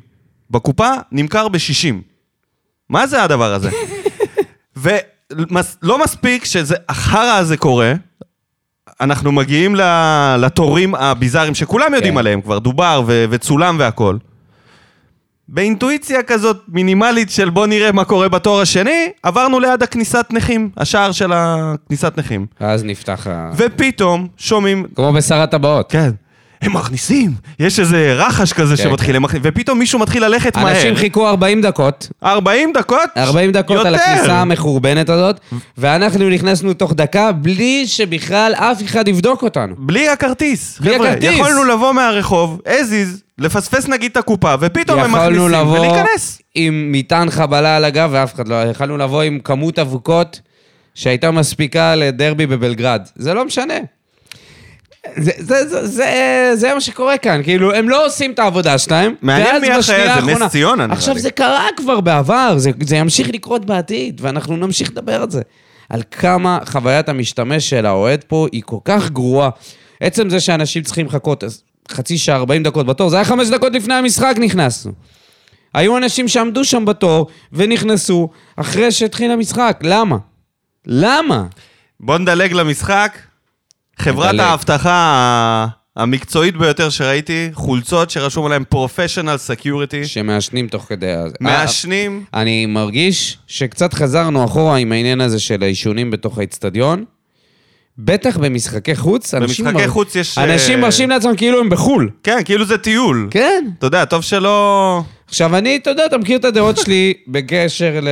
בקופה 0.50 0.88
נמכר 1.12 1.48
ב-60. 1.48 1.94
מה 2.90 3.06
זה 3.06 3.22
הדבר 3.22 3.54
הזה? 3.54 3.70
ולא 4.76 6.02
מספיק 6.04 6.44
שהחרא 6.44 7.18
הזה 7.32 7.56
קורה, 7.56 7.92
אנחנו 9.00 9.32
מגיעים 9.32 9.76
ל- 9.76 10.36
לתורים 10.40 10.94
הביזאריים 10.94 11.54
שכולם 11.54 11.94
יודעים 11.94 12.14
כן. 12.14 12.18
עליהם 12.18 12.40
כבר, 12.40 12.58
דובר 12.58 13.02
ו- 13.06 13.24
וצולם 13.30 13.76
והכל. 13.78 14.16
באינטואיציה 15.48 16.22
כזאת 16.22 16.56
מינימלית 16.68 17.30
של 17.30 17.50
בוא 17.50 17.66
נראה 17.66 17.92
מה 17.92 18.04
קורה 18.04 18.28
בתור 18.28 18.60
השני, 18.60 19.08
עברנו 19.22 19.60
ליד 19.60 19.82
הכניסת 19.82 20.26
נכים, 20.30 20.70
השער 20.76 21.12
של 21.12 21.32
הכניסת 21.34 22.12
נכים. 22.16 22.46
ואז 22.60 22.84
נפתח 22.84 23.26
ה... 23.30 23.50
ופתאום 23.56 24.28
שומעים, 24.36 24.86
כמו 24.94 25.12
בשר 25.12 25.40
הטבעות. 25.40 25.92
כן, 25.92 26.10
הם 26.62 26.72
מכניסים, 26.76 27.30
יש 27.60 27.80
איזה 27.80 28.14
רחש 28.16 28.52
כזה 28.52 28.76
כן, 28.76 28.82
שמתחיל, 28.82 29.16
הם 29.16 29.22
מכניס- 29.22 29.42
ופתאום 29.44 29.78
מישהו 29.78 29.98
מתחיל 29.98 30.24
ללכת 30.24 30.56
מהר. 30.56 30.70
אנשים 30.76 30.96
חיכו 30.96 31.28
40 31.28 31.62
דקות, 31.62 32.08
40 32.24 32.72
דקות? 32.72 33.08
40 33.16 33.52
דקות 33.52 33.86
על 33.86 33.92
יותר. 33.94 34.04
הכניסה 34.04 34.40
המחורבנת 34.40 35.08
הזאת, 35.08 35.40
ואנחנו 35.78 36.28
נכנסנו 36.28 36.74
תוך 36.74 36.92
דקה 36.94 37.32
בלי 37.32 37.86
שבכלל 37.86 38.52
אף 38.56 38.82
אחד 38.84 39.08
יבדוק 39.08 39.42
אותנו. 39.42 39.74
בלי 39.78 40.08
הכרטיס. 40.08 40.78
בלי 40.80 40.94
חבר'ה, 40.94 41.08
הכרטיס. 41.10 41.38
יכולנו 41.38 41.64
לבוא 41.64 41.92
מהרחוב, 41.92 42.60
as 42.66 42.68
is, 42.90 43.20
לפספס 43.38 43.88
נגיד 43.88 44.10
את 44.10 44.16
הקופה, 44.16 44.54
ופתאום 44.60 45.00
הם 45.00 45.12
מכניסים 45.12 45.48
לבוא 45.48 45.78
ולהיכנס. 45.78 46.42
עם 46.54 46.88
מטען 46.92 47.30
חבלה 47.30 47.76
על 47.76 47.84
הגב 47.84 48.08
ואף 48.12 48.34
אחד 48.34 48.48
לא... 48.48 48.54
יכולנו 48.54 48.96
לבוא 48.96 49.22
עם 49.22 49.38
כמות 49.44 49.78
אבוקות 49.78 50.40
שהייתה 50.94 51.30
מספיקה 51.30 51.94
לדרבי 51.94 52.46
בבלגרד. 52.46 53.02
זה 53.16 53.34
לא 53.34 53.44
משנה. 53.44 53.74
זה, 55.16 55.32
זה, 55.38 55.68
זה, 55.68 55.86
זה, 55.86 56.50
זה 56.54 56.74
מה 56.74 56.80
שקורה 56.80 57.18
כאן, 57.18 57.40
כאילו, 57.42 57.74
הם 57.74 57.88
לא 57.88 58.06
עושים 58.06 58.30
את 58.30 58.38
העבודה 58.38 58.78
שלהם. 58.78 59.14
מעניין 59.22 59.60
מי 59.60 59.78
אחראי 59.78 60.08
על 60.08 60.24
זה, 60.24 60.32
נס 60.34 60.50
ציונה, 60.50 60.86
נראה 60.86 60.96
עכשיו, 60.96 61.14
לי. 61.14 61.20
זה 61.20 61.30
קרה 61.30 61.66
כבר 61.76 62.00
בעבר, 62.00 62.54
זה, 62.56 62.70
זה 62.82 62.96
ימשיך 62.96 63.28
לקרות 63.28 63.64
בעתיד, 63.64 64.20
ואנחנו 64.24 64.56
נמשיך 64.56 64.90
לדבר 64.90 65.22
על 65.22 65.30
זה. 65.30 65.42
על 65.88 66.02
כמה 66.10 66.58
חוויית 66.64 67.08
המשתמש 67.08 67.70
של 67.70 67.86
האוהד 67.86 68.24
פה 68.24 68.46
היא 68.52 68.62
כל 68.66 68.78
כך 68.84 69.10
גרועה. 69.10 69.50
עצם 70.00 70.30
זה 70.30 70.40
שאנשים 70.40 70.82
צריכים 70.82 71.06
לחכות 71.06 71.44
חצי 71.90 72.18
שעה, 72.18 72.36
40 72.36 72.62
דקות 72.62 72.86
בתור, 72.86 73.10
זה 73.10 73.16
היה 73.16 73.24
חמש 73.24 73.48
דקות 73.48 73.72
לפני 73.72 73.94
המשחק 73.94 74.34
נכנסנו. 74.40 74.92
היו 75.74 75.96
אנשים 75.96 76.28
שעמדו 76.28 76.64
שם 76.64 76.84
בתור 76.84 77.26
ונכנסו 77.52 78.28
אחרי 78.56 78.92
שהתחיל 78.92 79.30
המשחק. 79.30 79.78
למה? 79.82 80.16
למה? 80.86 81.44
בוא 82.00 82.18
נדלג 82.18 82.52
למשחק. 82.52 83.18
חברת. 83.98 84.38
האבטחה 84.38 85.66
המקצועית 85.96 86.56
ביותר 86.56 86.90
שראיתי, 86.90 87.48
חולצות 87.52 88.10
שרשום 88.10 88.46
עליהן 88.46 88.64
professional 88.68 89.36
security, 89.36 90.06
שמעשנים 90.06 90.68
תוך 90.68 90.84
כדי... 90.88 91.14
מעשנים, 91.40 92.24
אני 92.34 92.66
מרגיש 92.66 93.38
שקצת 93.46 93.94
חזרנו 93.94 94.44
אחורה 94.44 94.76
עם 94.76 94.92
העניין 94.92 95.20
הזה 95.20 95.40
של 95.40 95.62
העישונים 95.62 96.10
בתוך 96.10 96.38
האיצטדיון. 96.38 97.04
בטח 97.98 98.36
במשחקי 98.36 98.96
חוץ, 98.96 99.34
אנשים, 99.34 99.64
במשחקי 99.64 99.86
מר- 99.86 99.92
חוץ 99.92 100.16
יש... 100.16 100.38
אנשים 100.38 100.76
אה, 100.78 100.80
מרשים 100.82 101.10
לעצמם 101.10 101.36
כאילו 101.36 101.60
הם 101.60 101.68
בחו"ל. 101.70 102.10
כן, 102.22 102.38
כאילו 102.44 102.64
זה 102.64 102.78
טיול. 102.78 103.28
כן. 103.30 103.64
אתה 103.78 103.86
יודע, 103.86 104.04
טוב 104.04 104.22
שלא... 104.22 105.02
עכשיו, 105.28 105.56
אני, 105.56 105.76
אתה 105.76 105.90
יודע, 105.90 106.06
אתה 106.06 106.18
מכיר 106.18 106.38
את 106.38 106.44
הדעות 106.44 106.76
שלי 106.76 107.14
בקשר 107.28 107.98
ל... 108.02 108.08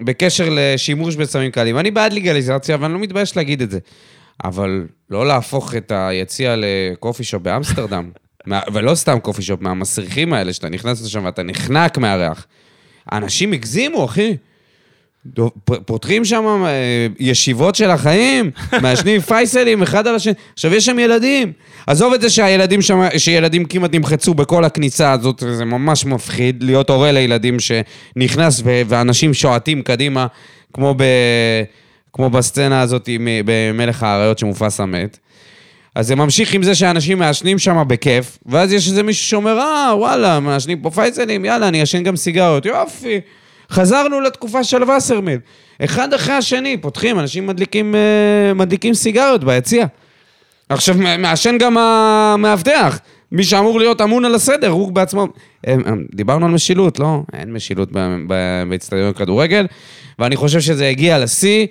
בקשר 0.00 0.48
לשימוש 0.50 1.16
בסמים 1.16 1.50
קלים. 1.50 1.78
אני 1.78 1.90
בעד 1.90 2.12
לגליזציה, 2.12 2.76
ואני 2.80 2.92
לא 2.92 2.98
מתבייש 2.98 3.36
להגיד 3.36 3.62
את 3.62 3.70
זה. 3.70 3.78
אבל 4.44 4.86
לא 5.10 5.26
להפוך 5.26 5.74
את 5.74 5.92
היציע 5.94 6.54
לקופי 6.56 7.24
שופ 7.24 7.42
באמסטרדם. 7.42 8.10
מה- 8.46 8.60
ולא 8.72 8.94
סתם 8.94 9.18
קופי 9.18 9.42
שופ, 9.42 9.60
מהמסריחים 9.62 10.32
האלה, 10.32 10.52
שאתה 10.52 10.68
נכנס 10.68 11.04
לשם 11.04 11.24
ואתה 11.24 11.42
נחנק 11.42 11.98
מהריח. 11.98 12.46
אנשים 13.12 13.52
הגזימו, 13.52 14.04
אחי. 14.04 14.36
דו- 15.26 15.50
פותחים 15.64 16.24
שם 16.24 16.44
אה, 16.66 17.06
ישיבות 17.20 17.74
של 17.74 17.90
החיים, 17.90 18.50
מעשנים 18.82 19.20
פייסלים 19.20 19.82
אחד 19.82 20.06
על 20.06 20.14
השני. 20.14 20.32
עכשיו, 20.54 20.74
יש 20.74 20.86
שם 20.86 20.98
ילדים. 20.98 21.52
עזוב 21.86 22.12
את 22.12 22.20
זה 22.20 22.30
שהילדים 22.30 22.82
שם, 22.82 23.00
שילדים 23.16 23.64
כמעט 23.64 23.94
נמחצו 23.94 24.34
בכל 24.34 24.64
הכניסה 24.64 25.12
הזאת, 25.12 25.42
זה 25.52 25.64
ממש 25.64 26.04
מפחיד 26.04 26.62
להיות 26.62 26.90
הורה 26.90 27.12
לילדים 27.12 27.56
שנכנס 27.60 28.60
ו- 28.64 28.82
ואנשים 28.88 29.34
שועטים 29.34 29.82
קדימה, 29.82 30.26
כמו, 30.72 30.94
ב, 30.96 31.02
כמו 32.18 32.30
בסצנה 32.30 32.80
הזאת 32.80 33.08
מ- 33.20 33.40
במלך 33.44 34.02
האריות 34.02 34.38
שמופסה 34.38 34.86
מת. 34.86 35.18
אז 35.94 36.06
זה 36.06 36.14
ממשיך 36.16 36.54
עם 36.54 36.62
זה 36.62 36.74
שאנשים 36.74 37.18
מעשנים 37.18 37.58
שם 37.58 37.82
בכיף, 37.86 38.38
ואז 38.46 38.72
יש 38.72 38.88
איזה 38.88 39.02
מישהו 39.02 39.26
שאומר, 39.26 39.58
אה, 39.58 39.92
וואלה, 39.96 40.40
מעשנים 40.40 40.80
פה 40.80 40.90
פייסלים, 40.90 41.44
יאללה, 41.44 41.68
אני 41.68 41.80
אעשן 41.80 42.02
גם 42.02 42.16
סיגריות, 42.16 42.66
יופי. 42.66 43.20
חזרנו 43.70 44.20
לתקופה 44.20 44.64
של 44.64 44.82
וסרמיל. 44.90 45.38
אחד 45.84 46.14
אחרי 46.14 46.34
השני, 46.34 46.76
פותחים, 46.76 47.18
אנשים 47.18 47.46
מדליקים, 47.46 47.94
אה, 47.94 48.54
מדליקים 48.54 48.94
סיגריות 48.94 49.44
ביציע. 49.44 49.86
עכשיו, 50.68 50.94
מעשן 51.18 51.58
גם 51.58 51.78
המאבטח, 51.78 52.98
מי 53.32 53.44
שאמור 53.44 53.78
להיות 53.78 54.00
אמון 54.00 54.24
על 54.24 54.34
הסדר, 54.34 54.68
הוא 54.68 54.92
בעצמו... 54.92 55.26
דיברנו 56.14 56.46
על 56.46 56.52
משילות, 56.52 56.98
לא? 56.98 57.22
אין 57.32 57.52
משילות 57.52 57.88
באצטדיון 58.68 59.12
כדורגל, 59.12 59.66
ואני 60.18 60.36
חושב 60.36 60.60
שזה 60.60 60.88
הגיע 60.88 61.18
לשיא 61.18 61.66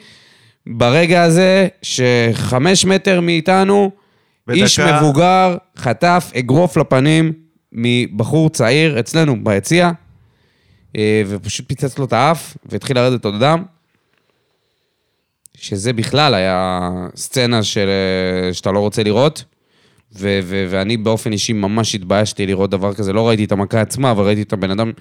ברגע 0.69 1.23
הזה 1.23 1.67
שחמש 1.81 2.85
מטר 2.85 3.21
מאיתנו, 3.21 3.91
בדקה- 4.47 4.63
איש 4.63 4.79
מבוגר 4.79 5.57
חטף 5.77 6.31
אגרוף 6.39 6.77
לפנים 6.77 7.33
מבחור 7.71 8.49
צעיר 8.49 8.99
אצלנו 8.99 9.43
ביציע, 9.43 9.91
אה, 10.97 11.21
ופשוט 11.27 11.67
פיצץ 11.67 11.99
לו 11.99 12.05
את 12.05 12.13
האף, 12.13 12.57
והתחיל 12.65 12.95
לרדת 12.97 13.25
עוד 13.25 13.35
דם. 13.39 13.63
שזה 15.59 15.93
בכלל 15.93 16.33
היה 16.33 16.89
סצנה 17.15 17.63
של, 17.63 17.87
אה, 18.47 18.53
שאתה 18.53 18.71
לא 18.71 18.79
רוצה 18.79 19.03
לראות. 19.03 19.43
ו- 20.19 20.39
ו- 20.43 20.65
ואני 20.69 20.97
באופן 20.97 21.31
אישי 21.31 21.53
ממש 21.53 21.95
התביישתי 21.95 22.45
לראות 22.45 22.69
דבר 22.69 22.93
כזה. 22.93 23.13
לא 23.13 23.27
ראיתי 23.27 23.43
את 23.43 23.51
המכה 23.51 23.81
עצמה, 23.81 24.11
אבל 24.11 24.25
ראיתי 24.25 24.41
את 24.41 24.53
הבן 24.53 24.71
אדם, 24.71 24.91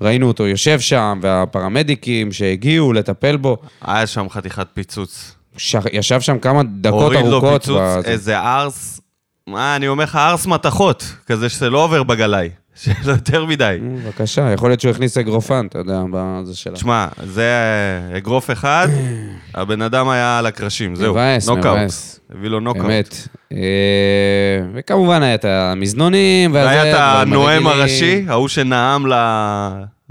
ראינו 0.00 0.28
אותו 0.28 0.46
יושב 0.46 0.80
שם, 0.80 1.18
והפרמדיקים 1.22 2.32
שהגיעו 2.32 2.92
לטפל 2.92 3.36
בו. 3.36 3.56
היה 3.82 4.06
שם 4.06 4.28
חתיכת 4.28 4.66
פיצוץ. 4.74 5.34
ש... 5.56 5.76
ישב 5.92 6.20
שם 6.20 6.38
כמה 6.38 6.62
דקות 6.62 7.02
הוריד 7.02 7.20
לו 7.24 7.32
ארוכות. 7.32 7.60
פיצוץ, 7.60 7.76
בזה. 7.80 8.08
איזה 8.08 8.38
ארס, 8.38 9.00
מה, 9.46 9.76
אני 9.76 9.88
אומר 9.88 10.04
לך, 10.04 10.16
ארס 10.16 10.46
מתכות, 10.46 11.04
כזה 11.26 11.48
שזה 11.48 11.70
לא 11.70 11.84
עובר 11.84 12.02
בגלאי, 12.02 12.48
שזה 12.80 13.10
יותר 13.10 13.44
מדי. 13.44 13.78
נו, 13.80 13.96
בבקשה, 13.96 14.50
יכול 14.52 14.70
להיות 14.70 14.80
שהוא 14.80 14.90
הכניס 14.90 15.18
אגרופן, 15.18 15.66
אתה 15.66 15.78
יודע, 15.78 16.02
בזה 16.12 16.56
שלה. 16.56 16.72
תשמע, 16.72 17.06
זה 17.26 17.52
אגרוף 18.16 18.50
אחד, 18.50 18.88
הבן 19.54 19.82
אדם 19.82 20.08
היה 20.08 20.38
על 20.38 20.46
הקרשים, 20.46 20.96
זהו, 20.96 21.12
מבאס. 21.14 21.48
מבאס. 21.48 22.20
הביא 22.30 22.48
לו 22.48 22.60
נוקאוט. 22.60 22.86
באמת. 22.86 23.28
אה, 23.52 23.58
וכמובן 24.74 25.22
היה 25.22 25.34
את 25.34 25.44
המזנונים, 25.44 26.54
והזה, 26.54 26.70
היה 26.70 26.90
את 26.90 26.96
הנואם. 27.00 27.66
הראשי, 27.66 28.24
ההוא 28.28 28.48
שנאם 28.48 29.02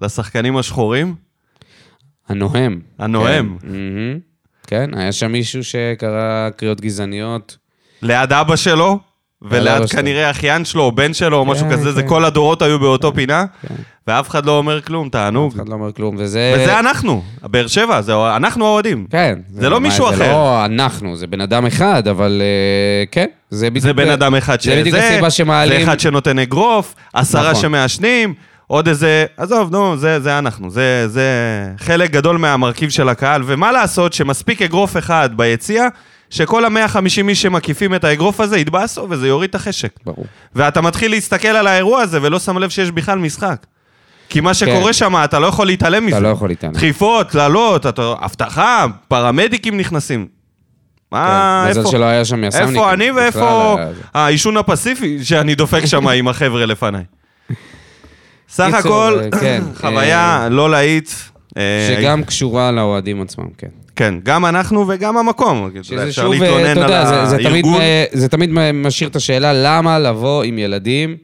לשחקנים 0.02 0.58
השחורים. 0.58 1.16
הנוהם. 2.30 2.80
הנוהם. 3.00 3.58
כן. 3.62 3.70
כן, 4.68 4.98
היה 4.98 5.12
שם 5.12 5.32
מישהו 5.32 5.64
שקרא 5.64 6.50
קריאות 6.50 6.82
גזעניות. 6.82 7.58
ליד 8.02 8.34
אבא 8.34 8.56
שלו, 8.56 9.00
וליד. 9.42 9.86
כנראה 9.90 10.30
אחיין 10.32 10.66
שלו 10.66 10.84
או 10.84 10.92
בן 10.92 11.14
שלו 11.14 11.38
או 11.38 11.46
משהו 11.46 11.66
כן, 11.70 11.74
כזה, 11.74 11.92
זה 11.92 12.02
כן. 12.02 12.08
כל 12.08 12.26
הדורות 12.26 12.62
היו 12.62 12.80
באותו 12.80 13.14
פינה, 13.14 13.46
כן. 13.68 13.76
ואף 14.08 14.30
אחד 14.30 14.46
לא 14.46 14.58
אומר 14.58 14.82
כלום, 14.82 15.10
תענוג. 15.10 15.52
אף 15.52 15.58
אחד 15.58 15.70
לא 15.70 15.74
אומר 15.74 15.92
כלום, 15.92 16.16
וזה... 16.20 16.54
וזה 16.56 16.80
אנחנו, 16.80 17.24
באר 17.44 17.68
שבע, 17.68 18.02
זה 18.02 18.14
אנחנו 18.36 18.66
האוהדים. 18.66 19.06
כן. 19.10 19.40
זה 19.54 19.70
לא 19.70 19.80
מישהו 19.80 20.06
אחר. 20.10 20.16
זה 20.18 20.28
לא 20.28 20.66
אנחנו, 20.66 21.16
זה 21.16 21.28
בן 21.28 21.42
אדם 21.42 21.66
אחד, 21.66 22.08
אבל 22.08 22.42
אה, 22.42 23.06
כן, 23.12 23.26
זה 23.50 23.70
בדיוק... 23.70 23.84
זה 23.84 23.94
בן 23.94 24.10
אדם 24.10 24.36
אחד 24.36 24.62
זה 24.62 24.72
בדיוק 24.72 24.96
שזה, 24.96 25.10
הסיבה 25.10 25.30
שמעלים... 25.30 25.78
זה 25.78 25.84
אחד 25.84 26.00
שנותן 26.00 26.40
אגרוף, 26.40 26.96
עשרה 27.14 27.50
נכון. 27.50 27.62
שמעשנים, 27.62 28.34
עוד 28.68 28.88
איזה... 28.88 29.26
עזוב, 29.38 29.72
נו, 29.72 29.98
זה, 29.98 30.20
זה 30.20 30.38
אנחנו. 30.38 30.70
זה, 30.70 31.08
זה 31.08 31.24
חלק 31.78 32.12
גדול 32.12 32.38
מהמרכיב 32.38 32.90
של 32.90 33.10
הקהל, 33.10 33.44
ומה 33.46 33.72
לעשות 33.72 34.14
שמספיק 34.14 34.62
אגרוף 34.62 34.98
אחד 34.98 35.30
ביציע, 35.36 35.88
שכל 36.30 36.66
ה-150 36.66 37.00
איש 37.30 37.42
שמקיפים 37.42 37.96
את 37.96 38.04
האגרוף 38.04 38.40
הזה 38.40 38.58
יתבאסו 38.58 39.08
וזה 39.10 39.28
יוריד 39.28 39.50
את 39.50 39.56
החשק. 39.56 39.92
ברור. 40.06 40.26
ואתה 40.56 40.82
מתחיל 40.82 41.12
להסתכל 41.12 41.48
על 41.48 41.68
האירוע 41.68 42.02
הזה 42.02 42.20
ולא 42.22 42.40
שם 42.40 42.58
לב 42.58 42.70
שיש 42.70 42.92
בכלל 42.92 43.18
משחק. 43.20 43.66
כי 44.30 44.42
מה 44.42 44.54
שקורה 44.54 44.94
שם, 44.94 45.16
אתה 45.24 45.40
לא 45.40 45.48
יכול 45.48 45.68
להתעלם 45.68 46.06
מזה. 46.06 46.16
אתה 46.18 46.24
לא 46.24 46.28
יכול 46.28 46.50
להתעלם. 46.50 46.74
דחיפות, 46.74 47.32
קללות, 47.32 47.86
אתה- 47.86 48.14
אבטחה, 48.26 48.86
פרמדיקים 49.08 49.78
נכנסים. 49.78 50.28
מה, 51.12 51.62
כן, 51.66 51.70
מזל 51.70 51.80
איפה? 51.80 51.92
שלא 51.92 52.06
היה 52.06 52.26
שם 52.26 52.44
יס"מניקים. 52.44 52.76
איפה 52.76 52.94
אני 52.94 53.12
ואיפה 53.12 53.76
זה. 53.96 54.02
העישון 54.14 54.58
הפסיפי 54.58 55.24
שאני 55.24 55.56
דופק 55.56 55.86
שם 55.86 56.08
עם 56.08 56.28
החבר'ה 56.28 56.66
לפניי. 56.66 57.04
סך 58.50 58.74
הכל, 58.74 59.20
אה, 59.34 59.40
כן, 59.40 59.62
חוויה 59.76 60.48
לא 60.52 60.70
להיט. 60.72 61.10
אה, 61.58 61.96
שגם 61.98 62.24
קשורה 62.24 62.72
לאוהדים 62.72 63.22
עצמם, 63.22 63.46
כן. 63.58 63.68
כן, 64.00 64.14
גם 64.24 64.46
אנחנו 64.46 64.86
וגם 64.88 65.18
המקום. 65.18 65.70
שזה 65.82 66.12
שוב, 66.14 66.34
אתה 66.44 66.46
יודע, 66.80 67.06
זה, 67.06 67.26
זה, 67.26 67.38
תמיד, 67.44 67.66
זה 68.12 68.28
תמיד 68.28 68.50
משאיר 68.74 69.10
את 69.10 69.16
השאלה 69.16 69.52
למה 69.54 70.00
לבוא 70.00 70.44
עם 70.44 70.58
ילדים 70.58 71.18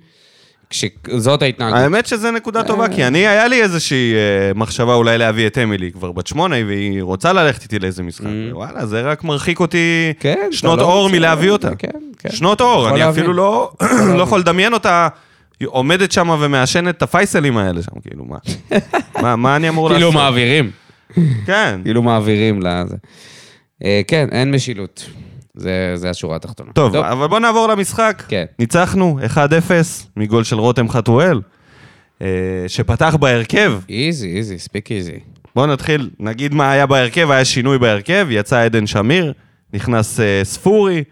כשזאת 0.70 1.42
ההתנהגות. 1.42 1.80
האמת 1.80 2.06
שזה 2.06 2.32
נקודה. 2.32 2.64
טובה, 2.64 2.88
כי 2.88 3.08
אני, 3.08 3.28
היה 3.28 3.48
לי 3.48 3.62
איזושהי 3.62 4.14
אה, 4.14 4.20
מחשבה 4.56 4.94
אולי 4.94 5.18
להביא 5.18 5.48
את 5.48 5.58
אמילי, 5.58 5.92
כבר 5.92 6.12
בת 6.12 6.28
שמונה, 6.28 6.56
והיא 6.68 7.02
רוצה 7.04 7.34
ללכת 7.34 7.64
איתי 7.64 7.80
לאיזה 7.80 8.04
משחק. 8.04 8.26
וואלה, 8.52 8.86
זה 8.86 9.02
רק 9.02 9.24
מרחיק 9.24 9.60
אותי 9.60 10.14
Mm. 10.18 10.22
כן, 10.22 10.48
שנות 10.52 10.80
לא 10.80 10.84
אור 10.84 11.10
מלהביא 11.10 11.50
אותה. 11.52 11.76
כן, 11.76 11.88
כן. 12.20 12.30
שנות 12.32 12.62
אור, 12.62 12.90
אני. 12.90 13.10
אפילו 13.10 13.34
לא 13.34 13.72
לא 14.18 14.24
יכול 14.24 14.40
לדמיין 14.40 14.74
אותה 14.74 15.08
עומדת 15.66 16.12
שם 16.12 16.30
ומעשנת 16.40 16.98
את 16.98 17.02
הפייסלים 17.02 17.58
האלה 17.58 17.82
שם, 17.82 18.00
כאילו, 18.10 18.26
מה? 18.26 18.38
מה- 19.22 19.36
מה 19.36 19.56
אני 19.56 19.70
אמור 19.70 19.90
לעשות? 19.90 19.98
כאילו 20.00 20.12
מעבירים. 20.12 20.72
כן. 21.46 21.80
כאילו 21.84 22.04
מעבירים 22.04 22.60
לזה. 22.62 22.96
אה, 23.84 24.02
כן, 24.08 24.28
אין 24.32 24.52
משילות. 24.52 25.10
זה, 25.54 25.92
זה 25.96 26.10
השורה 26.10 26.36
התחתונה. 26.36 26.72
טוב, 26.74 26.96
אבל 26.96 27.28
בוא 27.28 27.40
נעבור 27.40 27.68
למשחק. 27.68 28.24
כן. 28.28 28.46
ניצחנו 28.60 29.20
1-0 29.36 29.38
מגול 30.18 30.44
של 30.44 30.56
רותם 30.60 30.90
חתואל, 30.90 31.42
אה, 32.22 32.28
שפתח 32.68 33.16
בהרכב. 33.20 33.74
איזי, 33.90 34.38
איזי, 34.38 34.60
ספיק 34.60 34.92
איזי. 34.92 35.20
בואו 35.56 35.66
נתחיל, 35.68 36.10
נגיד 36.20 36.54
מה 36.54 36.72
היה 36.72 36.86
בהרכב, 36.86 37.32
היה 37.32 37.46
שינוי 37.46 37.78
בהרכב, 37.78 38.28
יצא 38.30 38.62
עדן 38.62 38.88
שמיר, 38.88 39.34
נכנס 39.74 40.20
אה, 40.20 40.40
ספורי, 40.44 41.04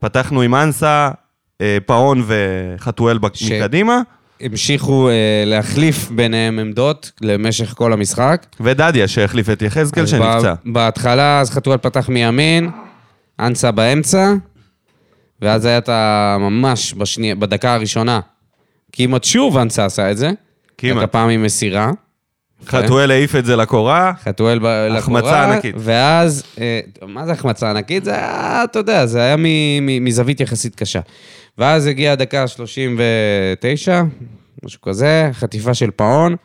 פתחנו 0.00 0.40
עם 0.42 0.54
אנסה, 0.54 1.10
אה, 1.60 1.78
פאון 1.86 2.22
וחתואל 2.26 3.18
ש- 3.34 3.52
מקדימה, 3.52 4.00
המשיכו 4.40 5.08
אה, 5.08 5.14
להחליף 5.46 6.10
ביניהם 6.10 6.58
עמדות 6.58 7.12
למשך 7.20 7.74
כל 7.76 7.92
המשחק. 7.92 8.46
ודדיה 8.60 9.08
שהחליף 9.08 9.50
את 9.50 9.62
יחזקאל 9.62 10.02
אז 10.02 10.10
שנפצע. 10.10 10.54
בהתחלה 10.64 11.40
אז 11.40 11.50
חתואל 11.50 11.78
פתח 11.78 12.08
מימין, 12.08 12.70
אנסה 13.40 13.70
באמצע, 13.70 14.32
ואז 15.42 15.64
היה 15.64 15.78
את 15.78 15.88
ה... 15.88 16.36
ממש 16.40 16.94
בשני... 16.94 17.34
בדקה 17.34 17.74
הראשונה. 17.74 18.20
כמעט 18.92 19.24
שוב 19.24 19.56
אנסה 19.56 19.84
עשה 19.84 20.10
את 20.10 20.16
זה. 20.16 20.30
כמעט. 20.78 20.96
רק 20.96 21.02
הפעם 21.02 21.28
עם 21.28 21.42
מסירה. 21.42 21.90
חתואל 22.66 23.10
העיף 23.10 23.36
את 23.36 23.44
זה 23.44 23.56
לקורה, 23.56 24.12
חתואל 24.22 24.56
לקורה. 24.56 24.98
החמצה 24.98 25.44
ענקית. 25.52 25.74
ואז, 25.78 26.42
אה, 26.60 26.80
מה 27.06 27.26
זה 27.26 27.32
החמצה 27.32 27.70
ענקית? 27.70 28.04
זה 28.04 28.14
היה, 28.14 28.64
אתה 28.64 28.78
יודע, 28.78 29.06
זה 29.06 29.22
היה 29.22 29.36
מזווית 29.80 30.40
יחסית 30.40 30.74
קשה. 30.74 31.00
ואז 31.58 31.86
הגיעה 31.86 32.12
הדקה 32.12 32.42
ה-39, 32.42 33.92
משהו 34.64 34.80
כזה, 34.80 35.30
חטיפה 35.32 35.74
של 35.74 35.90
פאון, 35.90 36.36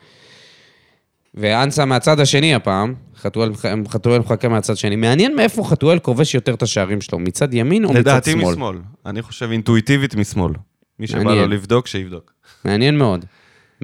ואנסה 1.34 1.84
מהצד 1.84 2.20
השני 2.20 2.54
הפעם, 2.54 2.94
חתואל, 3.16 3.50
חתואל 3.88 4.18
מחכה 4.18 4.48
מהצד 4.48 4.76
שני. 4.76 4.96
מעניין 4.96 5.36
מאיפה 5.36 5.64
חתואל 5.64 5.98
כובש 5.98 6.34
יותר 6.34 6.54
את 6.54 6.62
השערים 6.62 7.00
שלו, 7.00 7.18
מצד 7.18 7.54
ימין 7.54 7.84
או 7.84 7.90
מצד 7.90 7.98
לדעתי 7.98 8.30
שמאל? 8.32 8.52
משמאל. 8.52 8.76
אני 9.06 9.22
חושב 9.22 9.50
אינטואיטיבית 9.50 10.14
משמאל. 10.14 10.52
מי 10.98 11.06
שבא 11.06 11.24
מעניין. 11.24 11.44
לו 11.44 11.50
לבדוק, 11.50 11.86
שיבדוק. 11.86 12.32
מעניין 12.64 12.98
מאוד. 12.98 13.24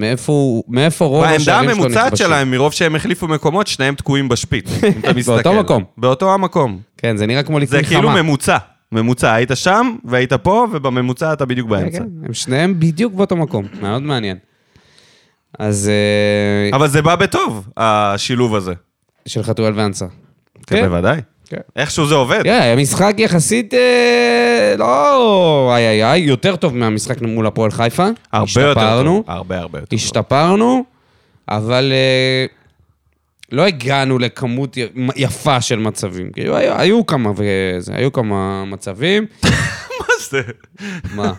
מאיפה, 0.01 0.63
מאיפה 0.69 1.05
רוב 1.05 1.21
בעמדה 1.23 1.37
השערים 1.37 1.71
שלו 1.71 1.83
הממוצעת 1.83 2.07
נכבשים? 2.07 2.27
שלהם, 2.27 2.51
מרוב 2.51 2.73
שהם 2.73 2.97
החליפו 2.97 3.29
מקומות, 3.29 3.67
שניהם 3.67 3.95
תקועים 3.95 4.29
בשפיץ, 4.29 4.67
אם 4.85 5.01
אתה 5.01 5.13
מסתכל. 5.19 5.33
באותו 5.35 5.53
מקום. 5.55 5.85
באותו 5.99 6.35
המקום. 6.35 6.79
כן, 6.97 7.17
זה 7.17 7.27
נראה 7.27 7.43
כמו 7.43 7.59
זה 7.59 7.63
לפני 7.65 7.85
כאילו 7.85 8.09
חמה. 8.09 8.23
ממוצע. 8.23 8.57
ממוצע, 8.93 9.35
היית 9.35 9.51
שם 9.55 9.97
והיית 10.05 10.33
פה, 10.33 10.67
ובממוצע 10.73 11.33
אתה 11.33 11.45
בדיוק 11.47 11.69
באמצע. 11.69 11.99
כן, 11.99 12.05
כן, 12.05 12.27
הם 12.27 12.35
שניהם 12.35 12.81
בדיוק 12.81 13.15
באותו 13.15 13.37
מקום, 13.37 13.67
מאוד 13.81 14.03
מעניין. 14.03 14.37
אז... 15.59 15.89
אה, 16.73 16.77
אבל 16.77 16.89
זה 16.89 17.03
בא 17.03 17.17
בטוב, 17.17 17.69
השילוב 17.77 18.55
הזה. 18.55 18.73
של 19.27 19.43
חתואל 19.43 19.73
ואנסה. 19.77 20.07
כן, 20.67 20.89
בוודאי. 20.89 21.21
כן. 21.51 21.57
איכשהו 21.77 22.07
זה 22.07 22.15
עובד. 22.15 22.43
תראה, 22.43 22.63
היה 22.63 22.77
משחק 22.77 23.15
יחסית, 23.19 23.75
אה, 23.75 24.75
לא 24.79 25.73
איי 25.75 25.89
איי 25.89 26.05
איי, 26.05 26.21
יותר 26.21 26.57
טוב 26.57 26.77
מהמשחק 26.77 27.23
מול 27.23 27.47
הפועל 27.47 27.71
חיפה. 27.71 28.07
הרבה 28.33 28.63
יותר 28.63 29.03
טוב. 29.05 29.25
הרבה 29.27 29.59
הרבה 29.59 29.79
יותר 29.79 29.87
טוב. 29.87 29.97
השתפרנו, 29.97 30.85
אבל 31.49 31.93
אה, 31.93 32.47
לא 33.53 33.67
הגענו 33.67 34.19
לכמות 34.19 34.77
יפה 35.17 35.61
של 35.61 35.79
מצבים. 35.79 36.33
כאילו, 36.33 36.57
היו, 36.57 36.79
היו 36.79 37.07
כמה 37.07 37.31
וזה, 37.37 37.93
היו 37.95 38.13
כמה 38.13 38.65
מצבים. 38.65 39.27
מה 40.01 40.07
זה? 40.31 40.43
מה? 41.15 41.33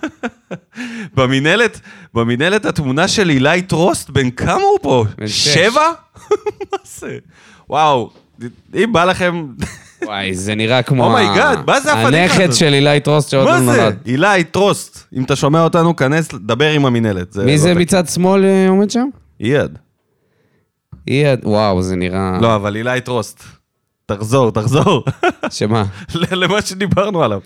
במינהלת, 1.16 1.80
במינהלת 2.14 2.66
התמונה 2.66 3.08
של 3.08 3.30
אילי 3.30 3.62
טרוסט, 3.62 4.10
בן 4.10 4.32
כמה 4.32 4.54
הוא 4.54 4.80
פה? 4.82 5.06
שבע? 5.26 5.92
מה 6.72 6.78
זה? 6.84 7.18
וואו, 7.70 8.10
אם 8.76 8.94
בא 8.94 9.06
לכם... 9.06 9.46
וואי, 10.06 10.36
זה 10.36 10.56
נראה 10.56 10.84
כמו... 10.84 11.06
אומייגאד, 11.06 11.58
Oh 11.58 11.62
מה 11.68 11.82
זה 11.82 11.94
הפדיחה 11.94 12.24
הנכד 12.24 12.44
הזאת? 12.44 12.56
של 12.56 12.74
אילי 12.74 13.00
טרוסט 13.00 13.30
שעוד 13.30 13.48
לא 13.48 13.52
מה 13.52 13.60
זה? 13.74 13.82
נולד. 13.82 13.98
אילי 14.06 14.44
טרוסט. 14.44 15.00
אם 15.14 15.24
אתה 15.24 15.36
שומע 15.36 15.64
אותנו, 15.64 15.96
כנס, 15.96 16.30
דבר 16.34 16.70
עם 16.70 16.86
המינהלת. 16.86 17.38
מי 17.38 17.58
זה 17.58 17.74
לא 17.74 17.80
מצד 17.80 18.08
שמאל 18.08 18.46
אה, 18.46 18.70
עומד 18.70 18.92
שם? 18.92 19.08
אייד. 19.42 19.78
אייד, 21.08 21.40
וואו, 21.44 21.82
זה 21.82 21.96
נראה... 21.96 22.38
לא, 22.42 22.56
אבל 22.56 22.76
אילי 22.76 23.02
טרוסט. 23.02 23.44
תחזור, 24.06 24.52
תחזור. 24.52 25.04
שמה? 25.50 25.84
למה 26.32 26.62
שדיברנו 26.62 27.24
עליו. 27.24 27.40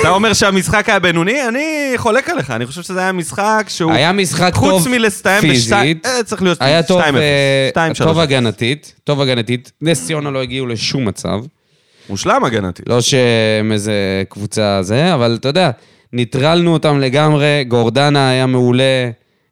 אתה 0.00 0.08
אומר 0.10 0.32
שהמשחק 0.32 0.88
היה 0.88 0.98
בינוני? 0.98 1.48
אני 1.48 1.92
חולק 1.96 2.30
עליך, 2.30 2.50
אני 2.50 2.66
חושב 2.66 2.82
שזה 2.82 3.00
היה 3.00 3.12
משחק 3.12 3.64
שהוא... 3.68 3.92
היה 3.92 4.12
משחק 4.12 4.50
חוץ 4.54 4.70
טוב 4.70 4.88
מלסתיים 4.88 5.52
בשתיים... 5.52 5.98
פיזית. 5.98 6.06
אה, 6.06 6.22
צריך 6.24 6.42
להיות 6.42 6.62
היה 6.62 6.82
טוב, 6.82 7.00
2-0. 7.00 7.04
אה, 7.16 7.90
2-3. 7.92 8.04
טוב 8.04 8.18
הגנתית, 8.18 8.94
טוב 9.04 9.20
הגנתית. 9.20 9.72
נס 9.82 10.06
ציונה 10.06 10.30
לא 10.30 10.42
הגיעו 10.42 10.66
לשום 10.66 11.08
מצב. 11.08 11.40
מושלם 12.08 12.44
הגנתי. 12.44 12.82
לא 12.86 13.00
שהם 13.00 13.72
איזה 13.72 14.22
קבוצה 14.28 14.82
זה, 14.82 15.14
אבל 15.14 15.36
אתה 15.40 15.48
יודע, 15.48 15.70
ניטרלנו 16.12 16.72
אותם 16.72 17.00
לגמרי, 17.00 17.64
גורדנה 17.68 18.30
היה 18.30 18.46
מעולה, 18.46 19.10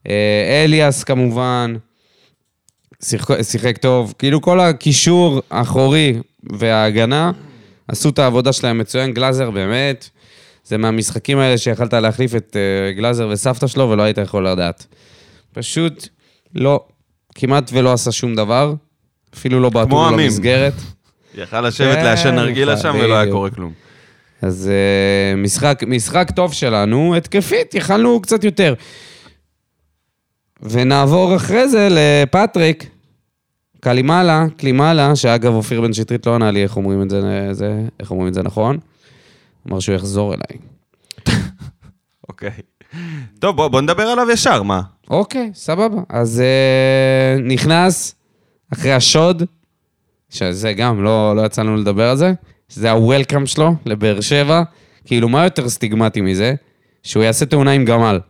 אה, 0.09 0.65
אליאס 0.65 1.05
כמובן, 1.05 1.77
שיחק, 3.03 3.43
שיחק 3.43 3.79
טוב. 3.79 4.15
כאילו 4.19 4.41
כל 4.41 4.61
הקישור 4.61 5.43
האחורי 5.51 6.15
וההגנה 6.43 7.33
עשו 7.89 8.09
את 8.09 8.19
העבודה 8.19 8.53
שלהם 8.53 8.79
מצוין. 8.79 9.13
גלאזר 9.13 9.51
באמת, 9.51 10.09
זה 10.65 10.79
מהמשחקים 10.79 11.39
האלה 11.39 11.59
שיכלת 11.59 11.95
להחליף 11.95 12.35
את 12.35 12.57
אה, 12.57 12.93
גלאזר 12.93 13.29
וסבתא 13.33 13.67
שלו 13.67 13.91
ולא 13.91 14.03
היית 14.03 14.19
יכול 14.19 14.49
לדעת. 14.49 14.87
פשוט 15.53 16.09
לא, 16.55 16.85
כמעט 17.35 17.71
ולא 17.73 17.93
עשה 17.93 18.13
שום 18.13 18.35
דבר, 18.35 18.75
אפילו 19.35 19.61
לא 19.61 19.71
בעטו 19.71 19.91
לו 19.91 20.07
עמים. 20.07 20.19
למסגרת. 20.19 20.73
יכל 21.37 21.61
לשבת 21.61 21.95
כן, 21.95 22.05
לעשן 22.05 22.35
נרגילה 22.35 22.77
שם 22.77 22.95
ולא 23.01 23.15
היה. 23.15 23.33
קורה 23.33 23.51
כלום. 23.51 23.73
אז 24.43 24.71
uh, 24.71 25.37
משחק, 25.37 25.83
משחק 25.87 26.31
טוב 26.31 26.53
שלנו, 26.53 27.17
התקפית, 27.17 27.75
יכלנו 27.75 28.21
קצת 28.21 28.45
יותר. 28.45 28.75
ונעבור 30.63 31.37
אחרי 31.37 31.69
זה 31.69 31.89
לפטריק, 31.91 32.91
קלימאלה, 33.81 34.45
קלימאלה, 34.57 35.17
שאגב 35.17 35.55
אופיר 35.55 35.81
בן 35.81 35.93
שטרית 35.93 36.27
לא 36.27 36.35
ענה 36.35 36.51
לי 36.51 36.63
איך 36.63 36.77
אומרים 36.77 37.03
את 37.03 37.11
זה, 37.11 37.49
זה 37.53 37.83
איך 38.01 38.11
אומרים 38.11 38.29
את 38.29 38.35
זה 38.35 38.43
נכון. 38.43 38.79
אמר 39.69 39.81
שהוא 39.81 39.95
יחזור 39.95 40.35
אליי. 40.35 40.61
אוקיי. 42.29 42.51
טוב, 43.39 43.57
בוא, 43.57 43.69
בוא 43.69 43.81
נדבר 43.81 44.03
עליו 44.03 44.31
ישר, 44.31 44.63
מה? 44.63 44.81
אוקיי, 45.11 45.51
סבבה. 45.55 46.03
אז 46.09 46.43
uh, 46.43 47.43
נכנס 47.43 48.15
אחרי 48.73 48.93
השוד, 48.93 49.43
שזה 50.31 50.73
גם, 50.73 51.05
לא, 51.05 51.37
לא 51.37 51.43
יצא 51.47 51.63
לנו 51.63 51.77
לדבר 51.77 52.09
על 52.09 52.17
זה, 52.17 52.33
שזה 52.69 52.93
ה-Welcome 52.93 53.47
שלו 53.47 53.75
לבאר 53.87 54.21
שבע. 54.21 54.63
כאילו, 55.05 55.29
מה 55.29 55.45
יותר 55.45 55.69
סטיגמטי 55.69 56.21
מזה? 56.21 56.55
שהוא 57.03 57.23
יעשה 57.23 57.47
תאונה 57.47 57.71
עם 57.71 57.85
גמל. 57.85 58.21